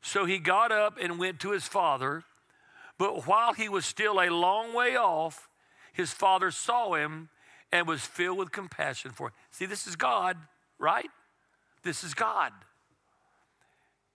So 0.00 0.24
he 0.24 0.38
got 0.38 0.72
up 0.72 0.96
and 1.00 1.18
went 1.18 1.40
to 1.40 1.50
his 1.50 1.64
father, 1.68 2.24
but 2.98 3.26
while 3.26 3.52
he 3.52 3.68
was 3.68 3.84
still 3.84 4.20
a 4.20 4.30
long 4.30 4.72
way 4.72 4.96
off, 4.96 5.48
his 5.92 6.12
father 6.12 6.50
saw 6.50 6.94
him 6.94 7.28
and 7.72 7.86
was 7.86 8.02
filled 8.02 8.38
with 8.38 8.52
compassion 8.52 9.10
for 9.10 9.28
him. 9.28 9.32
See, 9.50 9.66
this 9.66 9.86
is 9.86 9.96
God, 9.96 10.36
right? 10.78 11.10
This 11.82 12.04
is 12.04 12.14
God. 12.14 12.52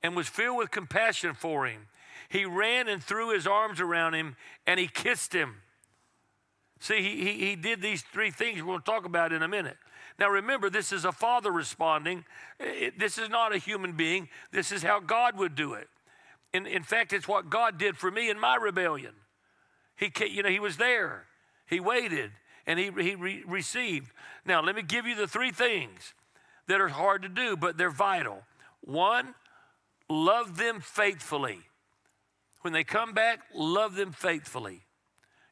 And 0.03 0.15
was 0.15 0.27
filled 0.27 0.57
with 0.57 0.71
compassion 0.71 1.33
for 1.33 1.65
him. 1.65 1.87
He 2.29 2.45
ran 2.45 2.87
and 2.87 3.03
threw 3.03 3.33
his 3.33 3.45
arms 3.45 3.79
around 3.79 4.13
him 4.13 4.35
and 4.65 4.79
he 4.79 4.87
kissed 4.87 5.33
him. 5.33 5.57
See, 6.79 7.01
he, 7.01 7.23
he, 7.23 7.45
he 7.49 7.55
did 7.55 7.81
these 7.81 8.01
three 8.01 8.31
things 8.31 8.59
we're 8.59 8.67
going 8.67 8.79
to 8.79 8.85
talk 8.85 9.05
about 9.05 9.31
in 9.31 9.43
a 9.43 9.47
minute. 9.47 9.77
Now, 10.17 10.29
remember, 10.29 10.69
this 10.69 10.91
is 10.91 11.05
a 11.05 11.11
father 11.11 11.51
responding. 11.51 12.25
It, 12.59 12.99
this 12.99 13.17
is 13.17 13.29
not 13.29 13.53
a 13.53 13.57
human 13.57 13.93
being. 13.93 14.29
This 14.51 14.71
is 14.71 14.81
how 14.81 14.99
God 14.99 15.37
would 15.37 15.55
do 15.55 15.73
it. 15.73 15.87
In, 16.53 16.65
in 16.65 16.83
fact, 16.83 17.13
it's 17.13 17.27
what 17.27 17.49
God 17.49 17.77
did 17.77 17.97
for 17.97 18.11
me 18.11 18.29
in 18.29 18.39
my 18.39 18.55
rebellion. 18.55 19.13
He, 19.95 20.11
you 20.27 20.43
know, 20.43 20.49
he 20.49 20.59
was 20.59 20.77
there. 20.77 21.25
He 21.67 21.79
waited 21.79 22.31
and 22.67 22.79
he, 22.79 22.85
he 22.85 23.15
re- 23.15 23.43
received. 23.47 24.11
Now, 24.45 24.61
let 24.61 24.75
me 24.75 24.81
give 24.81 25.05
you 25.05 25.15
the 25.15 25.27
three 25.27 25.51
things 25.51 26.13
that 26.67 26.81
are 26.81 26.89
hard 26.89 27.21
to 27.23 27.29
do, 27.29 27.57
but 27.57 27.77
they're 27.77 27.89
vital. 27.89 28.43
One, 28.81 29.35
love 30.09 30.57
them 30.57 30.79
faithfully. 30.81 31.59
When 32.61 32.73
they 32.73 32.83
come 32.83 33.13
back, 33.13 33.39
love 33.53 33.95
them 33.95 34.11
faithfully. 34.11 34.81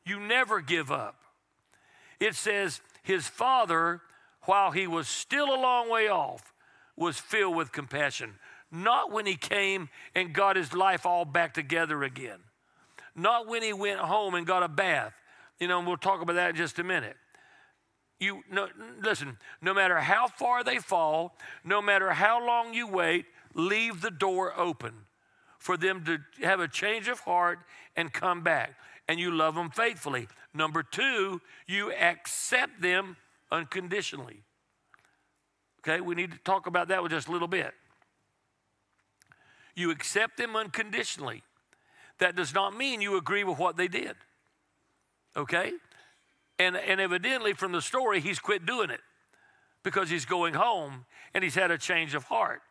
You 0.06 0.20
never 0.20 0.62
give 0.62 0.92
up. 0.92 1.16
It 2.20 2.36
says, 2.36 2.82
his 3.04 3.28
father, 3.28 4.02
while 4.44 4.72
he 4.72 4.88
was 4.88 5.08
still 5.08 5.54
a 5.54 5.60
long 5.60 5.90
way 5.90 6.08
off, 6.08 6.54
was 6.96 7.20
filled 7.20 7.56
with 7.56 7.72
compassion. 7.72 8.36
Not 8.72 9.12
when 9.12 9.26
he 9.26 9.36
came 9.36 9.90
and 10.14 10.34
got 10.34 10.56
his 10.56 10.74
life 10.74 11.06
all 11.06 11.26
back 11.26 11.54
together 11.54 12.04
again. 12.04 12.40
Not 13.16 13.48
when 13.48 13.64
he 13.64 13.74
went 13.74 14.00
home 14.00 14.36
and 14.36 14.46
got 14.46 14.64
a 14.64 14.68
bath. 14.68 15.14
You 15.60 15.68
know, 15.68 15.80
and 15.80 15.88
we'll 15.88 15.98
talk 15.98 16.22
about 16.22 16.34
that 16.34 16.52
in 16.52 16.56
just 16.56 16.80
a 16.80 16.84
minute. 16.84 17.18
You 18.20 18.44
no, 18.52 18.68
listen, 19.02 19.38
no 19.62 19.74
matter 19.74 19.98
how 20.00 20.28
far 20.28 20.64
they 20.64 20.78
fall, 20.78 21.38
no 21.64 21.82
matter 21.82 22.12
how 22.12 22.46
long 22.46 22.74
you 22.74 22.88
wait, 22.88 23.26
leave 23.54 24.02
the 24.02 24.12
door 24.12 24.58
open 24.58 24.94
for 25.58 25.78
them 25.78 26.04
to 26.06 26.20
have 26.46 26.60
a 26.60 26.68
change 26.68 27.08
of 27.08 27.20
heart 27.22 27.60
and 27.96 28.12
come 28.12 28.42
back. 28.42 28.76
And 29.08 29.20
you 29.20 29.32
love 29.32 29.56
them 29.56 29.70
faithfully. 29.70 30.28
Number 30.54 30.84
two, 30.84 31.42
you 31.68 31.92
accept 31.94 32.82
them 32.82 33.18
unconditionally. 33.52 34.44
Okay, 35.80 36.02
we 36.02 36.16
need 36.16 36.32
to 36.32 36.38
talk 36.40 36.68
about 36.68 36.90
that 36.90 37.02
with 37.02 37.12
just 37.12 37.28
a 37.28 37.32
little 37.32 37.48
bit. 37.48 37.74
You 39.76 39.92
accept 39.92 40.38
them 40.38 40.56
unconditionally. 40.56 41.44
That 42.20 42.36
does 42.36 42.54
not 42.54 42.76
mean 42.76 43.02
you 43.02 43.18
agree 43.18 43.46
with 43.46 43.58
what 43.58 43.78
they 43.78 43.88
did. 43.88 44.16
Okay? 45.36 45.74
And, 46.58 46.76
and 46.76 47.00
evidently, 47.00 47.54
from 47.54 47.72
the 47.72 47.82
story, 47.82 48.20
he's 48.20 48.40
quit 48.40 48.66
doing 48.66 48.90
it 48.90 49.00
because 49.84 50.10
he's 50.10 50.26
going 50.26 50.54
home 50.54 51.06
and 51.34 51.44
he's 51.44 51.56
had 51.56 51.72
a 51.72 51.78
change 51.78 52.14
of 52.14 52.26
heart. 52.26 52.62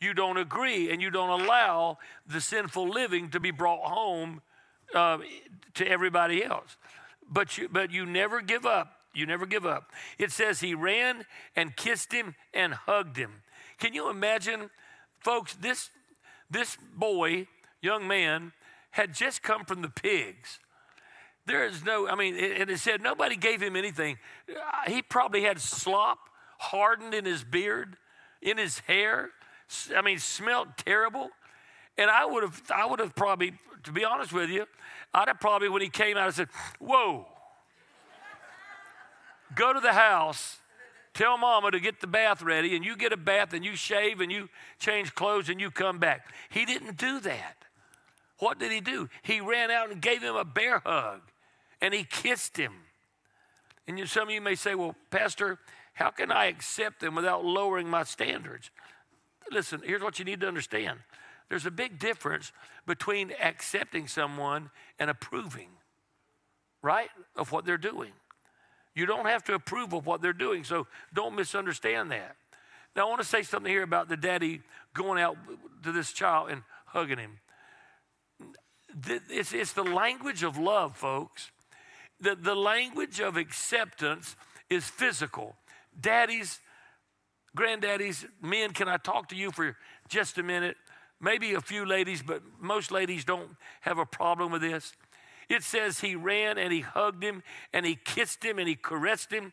You 0.00 0.14
don't 0.14 0.36
agree 0.36 0.90
and 0.90 1.00
you 1.00 1.10
don't 1.10 1.40
allow 1.40 1.98
the 2.26 2.40
sinful 2.40 2.88
living 2.88 3.30
to 3.30 3.40
be 3.40 3.50
brought 3.50 3.84
home 3.84 4.42
uh, 4.94 5.18
to 5.74 5.86
everybody 5.86 6.44
else. 6.44 6.76
But 7.30 7.58
you, 7.58 7.68
but 7.68 7.90
you 7.90 8.06
never 8.06 8.40
give 8.40 8.66
up. 8.66 8.92
You 9.14 9.26
never 9.26 9.46
give 9.46 9.64
up. 9.64 9.92
It 10.18 10.32
says 10.32 10.60
he 10.60 10.74
ran 10.74 11.24
and 11.54 11.76
kissed 11.76 12.12
him 12.12 12.34
and 12.52 12.74
hugged 12.74 13.16
him. 13.16 13.42
Can 13.78 13.94
you 13.94 14.10
imagine, 14.10 14.70
folks? 15.20 15.54
This, 15.54 15.90
this 16.50 16.76
boy, 16.96 17.46
young 17.80 18.08
man, 18.08 18.52
had 18.90 19.14
just 19.14 19.42
come 19.42 19.64
from 19.64 19.82
the 19.82 19.88
pigs. 19.88 20.58
There 21.46 21.66
is 21.66 21.84
no, 21.84 22.08
I 22.08 22.14
mean, 22.14 22.36
and 22.36 22.70
it 22.70 22.78
said 22.78 23.02
nobody 23.02 23.36
gave 23.36 23.60
him 23.60 23.76
anything. 23.76 24.18
Uh, 24.48 24.90
he 24.90 25.02
probably 25.02 25.42
had 25.42 25.60
slop 25.60 26.18
hardened 26.58 27.12
in 27.12 27.26
his 27.26 27.44
beard, 27.44 27.96
in 28.40 28.56
his 28.56 28.78
hair. 28.80 29.30
I 29.94 30.00
mean, 30.00 30.18
smelled 30.18 30.68
terrible. 30.78 31.28
And 31.98 32.10
I 32.10 32.24
would 32.24 32.42
have, 32.42 32.62
I 32.74 32.86
would 32.86 32.98
have 32.98 33.14
probably, 33.14 33.52
to 33.82 33.92
be 33.92 34.04
honest 34.04 34.32
with 34.32 34.48
you, 34.48 34.66
I'd 35.12 35.28
have 35.28 35.38
probably, 35.38 35.68
when 35.68 35.82
he 35.82 35.90
came 35.90 36.16
out, 36.16 36.26
I 36.26 36.30
said, 36.30 36.48
Whoa, 36.78 37.26
go 39.54 39.72
to 39.74 39.80
the 39.80 39.92
house, 39.92 40.60
tell 41.12 41.36
mama 41.36 41.70
to 41.70 41.78
get 41.78 42.00
the 42.00 42.06
bath 42.06 42.42
ready, 42.42 42.74
and 42.74 42.84
you 42.84 42.96
get 42.96 43.12
a 43.12 43.18
bath 43.18 43.52
and 43.52 43.64
you 43.64 43.76
shave 43.76 44.20
and 44.20 44.32
you 44.32 44.48
change 44.78 45.14
clothes 45.14 45.50
and 45.50 45.60
you 45.60 45.70
come 45.70 45.98
back. 45.98 46.26
He 46.48 46.64
didn't 46.64 46.96
do 46.96 47.20
that. 47.20 47.56
What 48.38 48.58
did 48.58 48.72
he 48.72 48.80
do? 48.80 49.08
He 49.22 49.40
ran 49.40 49.70
out 49.70 49.90
and 49.90 50.00
gave 50.00 50.22
him 50.22 50.34
a 50.34 50.44
bear 50.44 50.82
hug 50.84 51.20
and 51.84 51.92
he 51.92 52.02
kissed 52.02 52.56
him. 52.56 52.72
And 53.86 53.98
you, 53.98 54.06
some 54.06 54.28
of 54.28 54.34
you 54.34 54.40
may 54.40 54.54
say, 54.54 54.74
well, 54.74 54.96
Pastor, 55.10 55.58
how 55.92 56.08
can 56.08 56.32
I 56.32 56.46
accept 56.46 57.00
them 57.00 57.14
without 57.14 57.44
lowering 57.44 57.90
my 57.90 58.04
standards? 58.04 58.70
Listen, 59.52 59.82
here's 59.84 60.00
what 60.00 60.18
you 60.18 60.24
need 60.24 60.40
to 60.40 60.48
understand 60.48 61.00
there's 61.50 61.66
a 61.66 61.70
big 61.70 61.98
difference 61.98 62.52
between 62.86 63.32
accepting 63.38 64.08
someone 64.08 64.70
and 64.98 65.10
approving, 65.10 65.68
right, 66.80 67.10
of 67.36 67.52
what 67.52 67.66
they're 67.66 67.76
doing. 67.76 68.12
You 68.94 69.04
don't 69.04 69.26
have 69.26 69.44
to 69.44 69.54
approve 69.54 69.92
of 69.92 70.06
what 70.06 70.22
they're 70.22 70.32
doing, 70.32 70.64
so 70.64 70.86
don't 71.12 71.34
misunderstand 71.34 72.10
that. 72.12 72.36
Now, 72.96 73.06
I 73.06 73.10
want 73.10 73.20
to 73.20 73.28
say 73.28 73.42
something 73.42 73.70
here 73.70 73.82
about 73.82 74.08
the 74.08 74.16
daddy 74.16 74.62
going 74.94 75.20
out 75.20 75.36
to 75.82 75.92
this 75.92 76.14
child 76.14 76.48
and 76.48 76.62
hugging 76.86 77.18
him. 77.18 77.40
It's, 79.28 79.52
it's 79.52 79.74
the 79.74 79.84
language 79.84 80.42
of 80.42 80.56
love, 80.56 80.96
folks. 80.96 81.50
The, 82.24 82.34
the 82.34 82.54
language 82.54 83.20
of 83.20 83.36
acceptance 83.36 84.34
is 84.70 84.88
physical. 84.88 85.56
Daddies, 86.00 86.58
granddaddies, 87.54 88.24
men, 88.40 88.72
can 88.72 88.88
I 88.88 88.96
talk 88.96 89.28
to 89.28 89.36
you 89.36 89.50
for 89.50 89.76
just 90.08 90.38
a 90.38 90.42
minute? 90.42 90.78
Maybe 91.20 91.52
a 91.52 91.60
few 91.60 91.84
ladies, 91.84 92.22
but 92.22 92.40
most 92.58 92.90
ladies 92.90 93.26
don't 93.26 93.50
have 93.82 93.98
a 93.98 94.06
problem 94.06 94.52
with 94.52 94.62
this. 94.62 94.94
It 95.50 95.64
says 95.64 96.00
he 96.00 96.16
ran 96.16 96.56
and 96.56 96.72
he 96.72 96.80
hugged 96.80 97.22
him 97.22 97.42
and 97.74 97.84
he 97.84 97.94
kissed 97.94 98.42
him 98.42 98.58
and 98.58 98.66
he 98.66 98.74
caressed 98.74 99.30
him. 99.30 99.52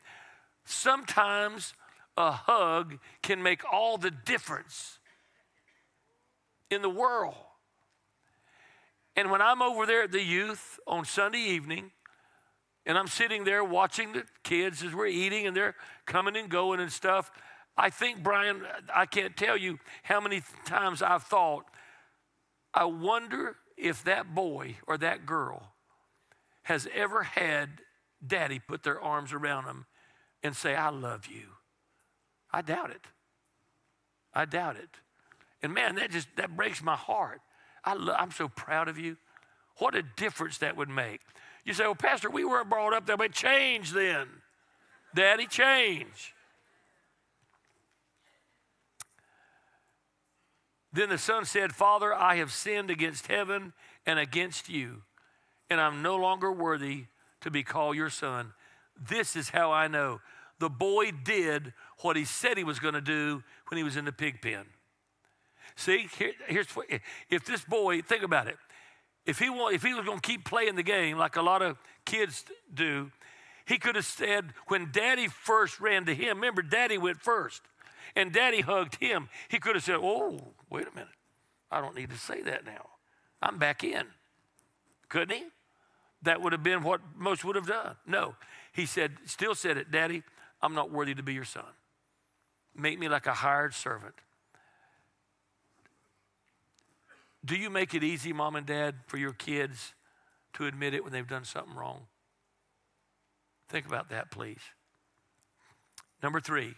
Sometimes 0.63 1.74
a 2.15 2.32
hug 2.32 2.99
can 3.22 3.43
make 3.43 3.63
all 3.69 3.97
the 3.97 4.11
difference 4.11 4.97
in 6.69 6.82
the 6.82 6.89
world. 6.89 7.36
And 9.17 9.30
when 9.30 9.41
I'm 9.41 9.61
over 9.61 9.86
there 9.86 10.03
at 10.03 10.13
the 10.13 10.24
youth 10.24 10.80
on 10.88 11.03
Sunday 11.03 11.39
evening, 11.39 11.91
and 12.86 12.98
I'm 12.98 13.08
sitting 13.08 13.44
there 13.44 13.64
watching 13.64 14.14
the 14.14 14.24
kids 14.44 14.84
as 14.84 14.94
we're 14.94 15.08
eating 15.08 15.46
and 15.46 15.56
they're 15.56 15.76
coming 16.06 16.36
and 16.36 16.50
going 16.50 16.80
and 16.80 16.92
stuff, 16.92 17.32
I 17.78 17.90
think, 17.90 18.24
Brian, 18.24 18.64
I 18.94 19.06
can't 19.06 19.36
tell 19.38 19.56
you 19.56 19.80
how 20.04 20.20
many 20.20 20.42
times 20.66 21.02
I've 21.02 21.24
thought, 21.24 21.66
I 22.74 22.86
wonder 22.86 23.56
if 23.78 24.04
that 24.04 24.34
boy 24.34 24.78
or 24.88 24.98
that 24.98 25.26
girl 25.26 25.74
has 26.64 26.88
ever 26.94 27.24
had 27.24 27.70
daddy 28.26 28.60
put 28.60 28.84
their 28.84 29.02
arms 29.02 29.34
around 29.34 29.66
them 29.66 29.86
and 30.44 30.56
say, 30.56 30.76
I 30.76 30.90
love 30.90 31.28
you. 31.28 31.48
I 32.52 32.62
doubt 32.62 32.92
it. 32.92 33.06
I 34.34 34.46
doubt 34.46 34.78
it. 34.78 34.90
And 35.62 35.74
man, 35.74 35.96
that 35.96 36.12
just 36.12 36.28
that 36.38 36.56
breaks 36.56 36.82
my 36.82 36.96
heart. 36.96 37.42
I 37.84 37.94
I'm 38.18 38.32
so 38.32 38.48
proud 38.48 38.88
of 38.88 38.98
you. 38.98 39.18
What 39.78 39.96
a 39.96 40.04
difference 40.04 40.58
that 40.60 40.78
would 40.78 40.90
make. 40.90 41.22
You 41.66 41.74
say, 41.74 41.84
well, 41.84 41.95
Pastor, 41.95 42.30
we 42.30 42.43
weren't 42.43 42.70
brought 42.70 42.93
up 42.93 43.05
that 43.07 43.20
way. 43.20 43.28
Change 43.28 43.91
then. 43.91 44.28
Daddy, 45.14 45.45
change. 45.45 46.34
Then 50.93 51.09
the 51.09 51.18
son 51.18 51.45
said, 51.45 51.74
Father, 51.74 52.14
I 52.14 52.36
have 52.36 52.51
sinned 52.51 52.89
against 52.89 53.28
heaven 53.28 53.74
and 54.05 54.20
against 54.20 54.70
you, 54.70 55.03
and 55.70 55.80
I'm 55.80 56.01
no 56.01 56.18
longer 56.18 56.51
worthy 56.51 57.05
to 57.41 57.51
be 57.51 57.64
called 57.64 57.95
your 57.95 58.09
son. 58.09 58.53
This 58.99 59.36
is 59.36 59.49
how 59.49 59.72
I 59.72 59.88
know. 59.88 60.20
The 60.59 60.70
boy 60.70 61.12
did 61.12 61.74
what 62.01 62.16
he 62.16 62.26
said 62.26 62.57
he 62.57 62.64
was 62.64 62.80
going 62.80 62.93
to 62.93 63.01
do 63.01 63.43
when 63.70 63.78
he 63.78 63.84
was 63.84 63.95
in 63.95 64.05
the 64.05 64.12
pig 64.12 64.41
pen. 64.41 64.66
See, 65.76 66.07
here, 66.18 66.34
here's 66.47 66.68
if 67.30 67.45
this 67.45 67.64
boy, 67.64 68.01
think 68.01 68.24
about 68.24 68.47
it. 68.47 68.57
If 69.26 69.39
he, 69.39 69.49
want, 69.49 69.76
if 69.76 69.84
he 69.84 69.93
was 69.93 70.05
going 70.05 70.19
to 70.19 70.28
keep 70.28 70.45
playing 70.45 70.76
the 70.76 70.84
game 70.84 71.17
like 71.17 71.36
a 71.36 71.41
lot 71.41 71.61
of 71.61 71.78
kids 72.05 72.43
do, 72.74 73.11
he 73.65 73.78
could 73.78 73.95
have 73.95 74.05
said, 74.05 74.53
when 74.67 74.89
daddy 74.91 75.28
first 75.28 75.80
ran 75.80 76.05
to 76.05 76.15
him, 76.15 76.38
remember, 76.38 76.61
daddy 76.61 76.97
went 76.97 77.22
first, 77.22 77.61
and 78.15 78.34
daddy 78.34 78.61
hugged 78.61 78.95
him. 78.95 79.30
He 79.49 79.59
could 79.59 79.76
have 79.76 79.84
said, 79.84 79.97
Oh, 80.01 80.39
wait 80.69 80.88
a 80.88 80.95
minute. 80.95 81.13
I 81.72 81.80
don't 81.80 81.95
need 81.95 82.09
to 82.09 82.17
say 82.17 82.41
that 82.41 82.65
now. 82.65 82.89
I'm 83.41 83.57
back 83.57 83.84
in. 83.84 84.03
Couldn't 85.07 85.36
he? 85.38 85.43
That 86.24 86.41
would 86.41 86.51
have 86.51 86.63
been 86.63 86.84
what 86.84 87.01
most 87.15 87.45
would 87.45 87.55
have 87.55 87.67
done. 87.67 87.95
No. 88.05 88.36
He 88.74 88.86
said, 88.86 89.17
still 89.26 89.55
said 89.55 89.78
it, 89.78 89.91
Daddy, 89.91 90.24
I'm 90.61 90.74
not 90.74 90.91
worthy 90.91 91.15
to 91.15 91.24
be 91.24 91.34
your 91.34 91.45
son. 91.45 91.63
Make 92.76 92.99
me 92.99 93.09
like 93.09 93.26
a 93.26 93.34
hired 93.34 93.74
servant. 93.74 94.15
Do 97.44 97.56
you 97.56 97.70
make 97.70 97.94
it 97.94 98.04
easy, 98.04 98.34
mom 98.34 98.56
and 98.56 98.66
dad, 98.66 98.96
for 99.08 99.18
your 99.18 99.34
kids 99.34 99.94
to 100.54 100.66
admit 100.66 100.94
it 100.94 101.04
when 101.04 101.12
they've 101.12 101.28
done 101.28 101.46
something 101.46 101.76
wrong? 101.76 102.08
Think 103.68 103.88
about 103.88 104.10
that, 104.10 104.30
please. 104.32 104.62
Number 106.22 106.39
three, 106.39 106.76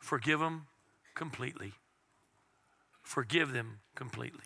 forgive 0.00 0.40
them 0.40 0.66
completely. 1.14 1.74
Forgive 3.02 3.52
them 3.52 3.80
completely. 3.94 4.40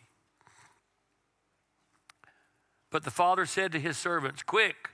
But 2.90 3.04
the 3.04 3.10
father 3.10 3.46
said 3.46 3.72
to 3.72 3.80
his 3.80 3.96
servants, 3.96 4.42
Quick, 4.42 4.90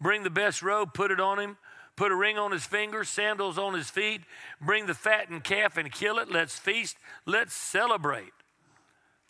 bring 0.00 0.22
the 0.22 0.30
best 0.30 0.62
robe, 0.62 0.92
put 0.92 1.10
it 1.10 1.20
on 1.20 1.38
him, 1.38 1.56
put 1.96 2.12
a 2.12 2.16
ring 2.16 2.38
on 2.38 2.52
his 2.52 2.64
finger, 2.64 3.04
sandals 3.04 3.58
on 3.58 3.74
his 3.74 3.90
feet, 3.90 4.22
bring 4.60 4.86
the 4.86 4.94
fattened 4.94 5.44
calf 5.44 5.76
and 5.76 5.92
kill 5.92 6.18
it. 6.18 6.30
Let's 6.30 6.58
feast, 6.58 6.96
let's 7.26 7.54
celebrate. 7.54 8.32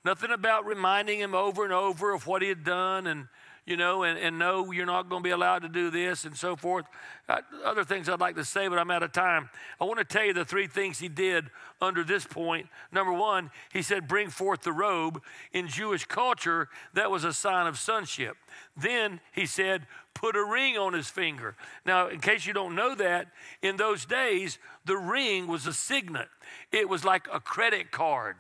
Nothing 0.05 0.33
about 0.33 0.67
reminding 0.67 1.21
him 1.21 1.35
over 1.35 1.65
and 1.65 1.73
over 1.73 2.13
of 2.13 2.27
what 2.27 2.43
he 2.43 2.49
had 2.49 2.65
done 2.65 3.07
and, 3.07 3.29
you 3.65 3.77
know, 3.77 4.03
and, 4.03 4.19
and 4.19 4.37
no, 4.37 4.73
you're 4.73 4.85
not 4.85 5.09
going 5.09 5.23
to 5.23 5.25
be 5.25 5.31
allowed 5.31 5.63
to 5.63 5.69
do 5.69 5.91
this 5.91 6.25
and 6.25 6.37
so 6.37 6.57
forth. 6.57 6.85
Uh, 7.29 7.39
other 7.65 7.85
things 7.85 8.09
I'd 8.09 8.19
like 8.19 8.35
to 8.35 8.45
say, 8.45 8.67
but 8.67 8.81
I'm 8.81 8.91
out 8.91 9.05
of 9.05 9.13
time. 9.13 9.49
I 9.81 9.85
want 9.85 10.01
to 10.01 10.05
tell 10.05 10.25
you 10.25 10.33
the 10.33 10.45
three 10.45 10.67
things 10.67 10.99
he 10.99 11.09
did 11.09 11.45
under 11.81 12.03
this 12.03 12.27
point. 12.27 12.67
Number 12.91 13.13
one, 13.13 13.53
he 13.73 13.81
said, 13.81 14.09
bring 14.09 14.31
forth 14.31 14.63
the 14.63 14.73
robe. 14.73 15.23
In 15.53 15.69
Jewish 15.69 16.05
culture, 16.05 16.69
that 16.95 17.13
was 17.13 17.23
a 17.23 17.33
sign 17.33 17.69
of 17.69 17.79
sonship. 17.79 18.37
Then 18.77 19.21
he 19.31 19.47
said, 19.47 19.87
put 20.15 20.35
a 20.35 20.45
ring 20.45 20.77
on 20.77 20.95
his 20.95 21.09
finger. 21.09 21.55
Now, 21.87 22.09
in 22.09 22.19
case 22.19 22.45
you 22.45 22.53
don't 22.53 22.75
know 22.75 22.97
that, 22.97 23.29
in 23.63 23.77
those 23.77 24.05
days, 24.05 24.59
the 24.85 24.97
ring 24.97 25.47
was 25.47 25.69
a 25.69 25.73
signet, 25.73 26.29
it 26.73 26.89
was 26.89 27.05
like 27.05 27.29
a 27.33 27.39
credit 27.39 27.93
card. 27.93 28.35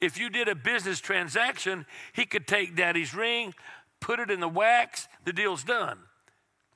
If 0.00 0.18
you 0.18 0.30
did 0.30 0.48
a 0.48 0.54
business 0.54 1.00
transaction, 1.00 1.86
he 2.12 2.24
could 2.24 2.46
take 2.46 2.76
daddy's 2.76 3.14
ring, 3.14 3.54
put 4.00 4.20
it 4.20 4.30
in 4.30 4.40
the 4.40 4.48
wax, 4.48 5.08
the 5.24 5.32
deal's 5.32 5.64
done. 5.64 5.98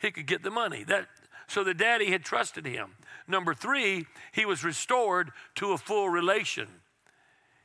He 0.00 0.10
could 0.10 0.26
get 0.26 0.42
the 0.42 0.50
money. 0.50 0.82
That, 0.84 1.06
so 1.46 1.62
the 1.62 1.74
daddy 1.74 2.10
had 2.10 2.24
trusted 2.24 2.66
him. 2.66 2.96
Number 3.28 3.54
three, 3.54 4.06
he 4.32 4.44
was 4.44 4.64
restored 4.64 5.30
to 5.56 5.72
a 5.72 5.78
full 5.78 6.08
relation. 6.08 6.68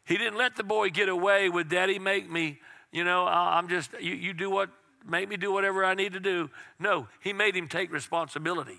He 0.05 0.17
didn't 0.17 0.37
let 0.37 0.55
the 0.55 0.63
boy 0.63 0.89
get 0.89 1.09
away 1.09 1.49
with 1.49 1.69
daddy 1.69 1.97
make 1.97 2.29
me, 2.29 2.59
you 2.91 3.03
know, 3.03 3.25
I'm 3.25 3.67
just, 3.67 3.91
you, 3.99 4.13
you 4.13 4.33
do 4.33 4.49
what, 4.49 4.69
make 5.05 5.27
me 5.27 5.37
do 5.37 5.51
whatever 5.51 5.83
I 5.83 5.95
need 5.95 6.13
to 6.13 6.19
do. 6.19 6.49
No, 6.79 7.07
he 7.21 7.33
made 7.33 7.55
him 7.55 7.67
take 7.67 7.91
responsibility. 7.91 8.77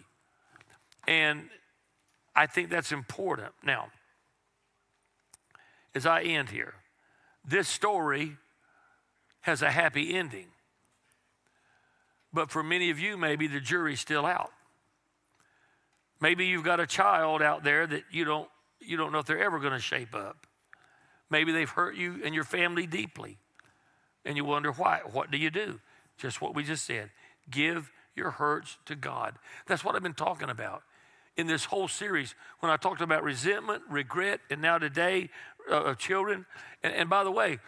And 1.06 1.48
I 2.36 2.46
think 2.46 2.70
that's 2.70 2.92
important. 2.92 3.52
Now, 3.64 3.88
as 5.94 6.06
I 6.06 6.22
end 6.22 6.50
here, 6.50 6.74
this 7.44 7.68
story 7.68 8.36
has 9.40 9.62
a 9.62 9.70
happy 9.70 10.14
ending. 10.14 10.48
But 12.32 12.50
for 12.50 12.62
many 12.62 12.90
of 12.90 12.98
you, 12.98 13.16
maybe 13.16 13.46
the 13.46 13.60
jury's 13.60 14.00
still 14.00 14.26
out. 14.26 14.52
Maybe 16.20 16.46
you've 16.46 16.64
got 16.64 16.80
a 16.80 16.86
child 16.86 17.42
out 17.42 17.64
there 17.64 17.86
that 17.86 18.04
you 18.10 18.24
don't, 18.24 18.48
you 18.80 18.96
don't 18.96 19.12
know 19.12 19.18
if 19.18 19.26
they're 19.26 19.42
ever 19.42 19.58
going 19.58 19.72
to 19.72 19.78
shape 19.78 20.14
up. 20.14 20.46
Maybe 21.30 21.52
they've 21.52 21.68
hurt 21.68 21.94
you 21.94 22.20
and 22.24 22.34
your 22.34 22.44
family 22.44 22.86
deeply. 22.86 23.38
And 24.24 24.36
you 24.36 24.44
wonder 24.44 24.72
why. 24.72 25.00
What 25.10 25.30
do 25.30 25.38
you 25.38 25.50
do? 25.50 25.80
Just 26.18 26.40
what 26.40 26.54
we 26.54 26.64
just 26.64 26.84
said. 26.84 27.10
Give 27.50 27.90
your 28.14 28.32
hurts 28.32 28.78
to 28.86 28.96
God. 28.96 29.36
That's 29.66 29.84
what 29.84 29.94
I've 29.94 30.02
been 30.02 30.14
talking 30.14 30.50
about 30.50 30.82
in 31.38 31.46
this 31.46 31.64
whole 31.64 31.88
series 31.88 32.34
when 32.58 32.70
I 32.70 32.76
talked 32.76 33.00
about 33.00 33.22
resentment, 33.22 33.84
regret, 33.88 34.40
and 34.50 34.60
now 34.60 34.76
today, 34.76 35.30
uh, 35.70 35.84
of 35.84 35.98
children. 35.98 36.44
And, 36.82 36.92
and 36.92 37.08
by 37.08 37.22
the 37.24 37.30
way, 37.30 37.60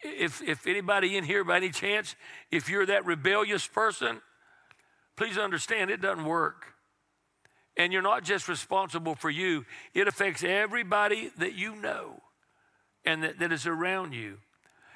if, 0.00 0.40
if 0.42 0.66
anybody 0.66 1.16
in 1.16 1.24
here 1.24 1.42
by 1.42 1.56
any 1.56 1.70
chance, 1.70 2.14
if 2.52 2.68
you're 2.68 2.86
that 2.86 3.04
rebellious 3.04 3.66
person, 3.66 4.22
please 5.16 5.36
understand 5.36 5.90
it 5.90 6.00
doesn't 6.00 6.24
work. 6.24 6.66
And 7.76 7.92
you're 7.92 8.00
not 8.00 8.22
just 8.22 8.48
responsible 8.48 9.16
for 9.16 9.28
you, 9.28 9.66
it 9.92 10.08
affects 10.08 10.42
everybody 10.44 11.30
that 11.36 11.54
you 11.54 11.74
know 11.74 12.22
and 13.04 13.22
that, 13.22 13.38
that 13.40 13.52
is 13.52 13.66
around 13.66 14.14
you. 14.14 14.38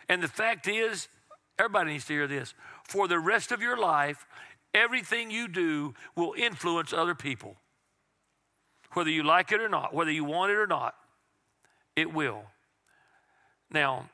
And 0.08 0.22
the 0.22 0.28
fact 0.28 0.68
is, 0.68 1.08
everybody 1.58 1.92
needs 1.92 2.06
to 2.06 2.12
hear 2.12 2.26
this 2.26 2.54
for 2.84 3.08
the 3.08 3.18
rest 3.18 3.52
of 3.52 3.60
your 3.60 3.76
life, 3.76 4.24
everything 4.72 5.30
you 5.30 5.48
do 5.48 5.94
will 6.16 6.34
influence 6.36 6.92
other 6.92 7.14
people. 7.14 7.56
Whether 8.92 9.10
you 9.10 9.22
like 9.22 9.52
it 9.52 9.60
or 9.60 9.68
not, 9.68 9.94
whether 9.94 10.10
you 10.10 10.24
want 10.24 10.50
it 10.50 10.56
or 10.56 10.66
not, 10.66 10.94
it 11.94 12.12
will. 12.12 12.42
Now, 13.70 14.10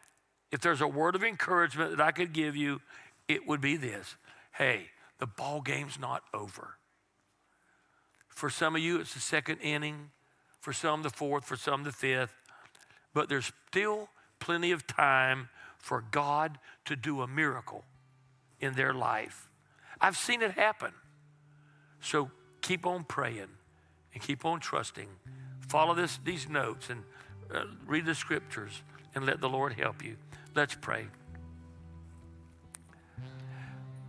if 0.52 0.60
there's 0.60 0.80
a 0.80 0.88
word 0.88 1.14
of 1.14 1.24
encouragement 1.24 1.96
that 1.96 2.00
I 2.00 2.12
could 2.12 2.32
give 2.32 2.56
you, 2.56 2.80
it 3.28 3.46
would 3.46 3.60
be 3.60 3.76
this 3.76 4.16
hey, 4.52 4.88
the 5.18 5.26
ball 5.26 5.60
game's 5.60 5.98
not 5.98 6.22
over. 6.32 6.76
For 8.28 8.48
some 8.48 8.74
of 8.74 8.82
you, 8.82 9.00
it's 9.00 9.14
the 9.14 9.20
second 9.20 9.58
inning. 9.58 10.10
For 10.60 10.72
some, 10.72 11.02
the 11.02 11.10
fourth. 11.10 11.44
For 11.44 11.56
some, 11.56 11.84
the 11.84 11.92
fifth. 11.92 12.34
But 13.14 13.28
there's 13.28 13.52
still 13.68 14.08
plenty 14.40 14.72
of 14.72 14.86
time 14.86 15.48
for 15.78 16.04
God 16.10 16.58
to 16.86 16.96
do 16.96 17.22
a 17.22 17.26
miracle 17.26 17.84
in 18.60 18.74
their 18.74 18.92
life. 18.92 19.48
I've 20.00 20.16
seen 20.16 20.42
it 20.42 20.52
happen. 20.52 20.92
So 22.00 22.30
keep 22.60 22.84
on 22.86 23.04
praying 23.04 23.48
and 24.16 24.22
keep 24.22 24.46
on 24.46 24.58
trusting. 24.58 25.08
Follow 25.68 25.92
this, 25.92 26.18
these 26.24 26.48
notes 26.48 26.88
and 26.88 27.02
uh, 27.54 27.64
read 27.86 28.06
the 28.06 28.14
scriptures 28.14 28.80
and 29.14 29.26
let 29.26 29.42
the 29.42 29.48
Lord 29.48 29.74
help 29.74 30.02
you. 30.02 30.16
Let's 30.54 30.74
pray. 30.74 31.04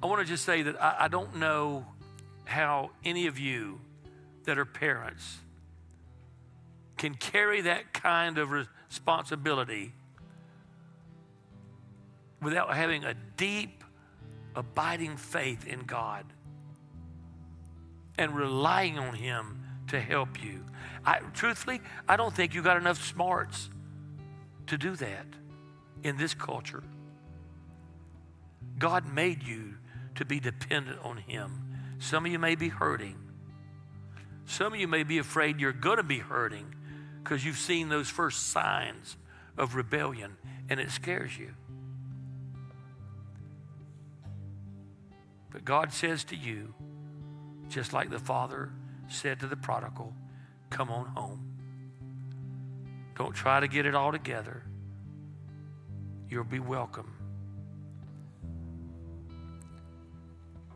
I 0.01 0.05
want 0.05 0.21
to 0.21 0.25
just 0.25 0.45
say 0.45 0.61
that 0.61 0.81
I, 0.81 0.95
I 1.01 1.07
don't 1.09 1.35
know 1.35 1.85
how 2.45 2.91
any 3.03 3.27
of 3.27 3.37
you 3.37 3.81
that 4.45 4.57
are 4.57 4.63
parents 4.63 5.39
can 6.95 7.13
carry 7.13 7.59
that 7.59 7.91
kind 7.91 8.37
of 8.37 8.51
responsibility 8.51 9.91
without 12.41 12.73
having 12.73 13.03
a 13.03 13.13
deep, 13.35 13.83
abiding 14.55 15.17
faith 15.17 15.67
in 15.67 15.81
God 15.81 16.23
and 18.17 18.33
relying 18.33 18.97
on 18.97 19.13
Him 19.13 19.66
to 19.87 19.99
help 19.99 20.43
you. 20.43 20.63
I, 21.05 21.19
truthfully, 21.33 21.81
I 22.07 22.17
don't 22.17 22.33
think 22.33 22.53
you 22.53 22.61
got 22.61 22.77
enough 22.77 23.03
smarts 23.03 23.69
to 24.67 24.77
do 24.77 24.95
that 24.97 25.25
in 26.03 26.17
this 26.17 26.33
culture. 26.33 26.83
God 28.77 29.11
made 29.11 29.43
you 29.43 29.75
to 30.15 30.25
be 30.25 30.39
dependent 30.39 30.99
on 31.03 31.17
Him. 31.17 31.63
Some 31.99 32.25
of 32.25 32.31
you 32.31 32.39
may 32.39 32.55
be 32.55 32.69
hurting. 32.69 33.17
Some 34.45 34.73
of 34.73 34.79
you 34.79 34.87
may 34.87 35.03
be 35.03 35.17
afraid 35.17 35.59
you're 35.59 35.73
going 35.73 35.97
to 35.97 36.03
be 36.03 36.19
hurting 36.19 36.73
because 37.23 37.43
you've 37.43 37.57
seen 37.57 37.89
those 37.89 38.09
first 38.09 38.47
signs 38.47 39.17
of 39.57 39.75
rebellion 39.75 40.37
and 40.69 40.79
it 40.79 40.91
scares 40.91 41.37
you. 41.37 41.53
But 45.51 45.65
God 45.65 45.91
says 45.91 46.23
to 46.25 46.35
you, 46.35 46.73
just 47.69 47.91
like 47.93 48.09
the 48.09 48.19
Father 48.19 48.71
said 49.07 49.39
to 49.39 49.47
the 49.47 49.55
prodigal, 49.55 50.13
come 50.69 50.89
on 50.89 51.05
home. 51.07 51.53
Don't 53.17 53.33
try 53.33 53.59
to 53.59 53.67
get 53.67 53.85
it 53.85 53.95
all 53.95 54.11
together. 54.11 54.63
You'll 56.29 56.43
be 56.43 56.59
welcome. 56.59 57.13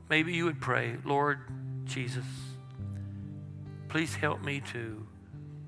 Maybe 0.10 0.34
you 0.34 0.46
would 0.46 0.60
pray, 0.60 0.98
Lord 1.06 1.40
Jesus, 1.86 2.26
please 3.88 4.16
help 4.16 4.42
me 4.42 4.62
to 4.72 5.06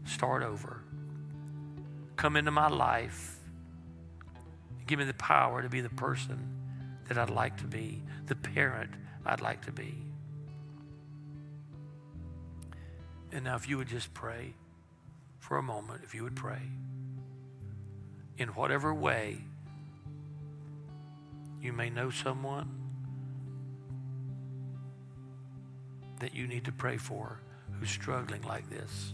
start 0.05 0.43
over. 0.43 0.81
Come 2.15 2.35
into 2.35 2.51
my 2.51 2.67
life. 2.67 3.37
Give 4.87 4.99
me 4.99 5.05
the 5.05 5.13
power 5.13 5.61
to 5.61 5.69
be 5.69 5.81
the 5.81 5.89
person 5.89 6.49
that 7.07 7.17
I'd 7.17 7.29
like 7.29 7.57
to 7.57 7.65
be, 7.65 8.01
the 8.25 8.35
parent 8.35 8.91
I'd 9.25 9.41
like 9.41 9.65
to 9.65 9.71
be. 9.71 10.12
And 13.33 13.45
now, 13.45 13.55
if 13.55 13.67
you 13.67 13.79
would 13.79 13.87
just 13.87 14.13
pray 14.13 14.53
for 15.39 15.57
a 15.57 15.63
moment, 15.63 16.01
if 16.03 16.13
you 16.13 16.23
would 16.23 16.35
pray 16.35 16.61
in 18.37 18.49
whatever 18.49 18.93
way 18.93 19.37
you 21.59 21.73
may 21.73 21.89
know 21.89 22.11
someone 22.11 22.69
that 26.19 26.35
you 26.35 26.47
need 26.47 26.65
to 26.65 26.71
pray 26.71 26.97
for 26.97 27.39
who's 27.71 27.89
struggling 27.89 28.41
like 28.43 28.69
this. 28.69 29.13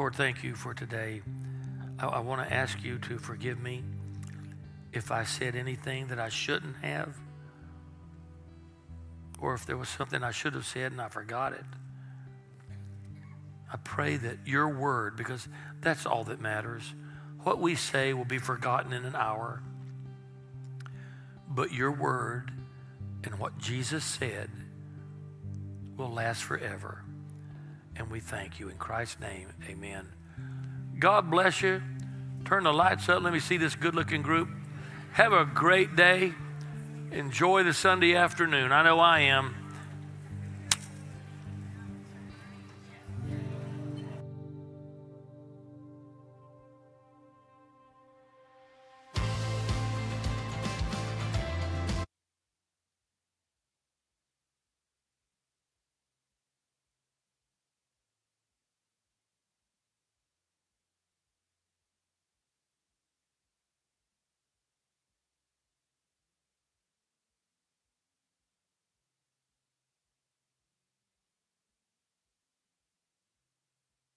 Lord, 0.00 0.14
thank 0.14 0.42
you 0.42 0.54
for 0.54 0.72
today. 0.72 1.20
I, 1.98 2.06
I 2.06 2.18
want 2.20 2.48
to 2.48 2.50
ask 2.50 2.82
you 2.82 2.98
to 3.00 3.18
forgive 3.18 3.60
me 3.60 3.84
if 4.94 5.10
I 5.10 5.24
said 5.24 5.54
anything 5.54 6.06
that 6.06 6.18
I 6.18 6.30
shouldn't 6.30 6.76
have, 6.80 7.14
or 9.38 9.52
if 9.52 9.66
there 9.66 9.76
was 9.76 9.90
something 9.90 10.22
I 10.22 10.30
should 10.30 10.54
have 10.54 10.64
said 10.64 10.92
and 10.92 11.02
I 11.02 11.10
forgot 11.10 11.52
it. 11.52 11.66
I 13.70 13.76
pray 13.76 14.16
that 14.16 14.38
your 14.46 14.70
word, 14.70 15.18
because 15.18 15.46
that's 15.82 16.06
all 16.06 16.24
that 16.24 16.40
matters, 16.40 16.94
what 17.42 17.58
we 17.58 17.74
say 17.74 18.14
will 18.14 18.24
be 18.24 18.38
forgotten 18.38 18.94
in 18.94 19.04
an 19.04 19.14
hour. 19.14 19.62
But 21.46 21.74
your 21.74 21.92
word 21.92 22.50
and 23.22 23.38
what 23.38 23.58
Jesus 23.58 24.02
said 24.02 24.48
will 25.98 26.10
last 26.10 26.42
forever. 26.42 27.04
And 28.00 28.10
we 28.10 28.20
thank 28.20 28.58
you. 28.58 28.70
In 28.70 28.78
Christ's 28.78 29.20
name, 29.20 29.48
amen. 29.68 30.08
God 30.98 31.30
bless 31.30 31.60
you. 31.60 31.82
Turn 32.46 32.64
the 32.64 32.72
lights 32.72 33.10
up. 33.10 33.22
Let 33.22 33.30
me 33.30 33.40
see 33.40 33.58
this 33.58 33.74
good 33.74 33.94
looking 33.94 34.22
group. 34.22 34.48
Have 35.12 35.34
a 35.34 35.44
great 35.44 35.96
day. 35.96 36.32
Enjoy 37.12 37.62
the 37.62 37.74
Sunday 37.74 38.16
afternoon. 38.16 38.72
I 38.72 38.82
know 38.84 38.98
I 38.98 39.20
am. 39.20 39.59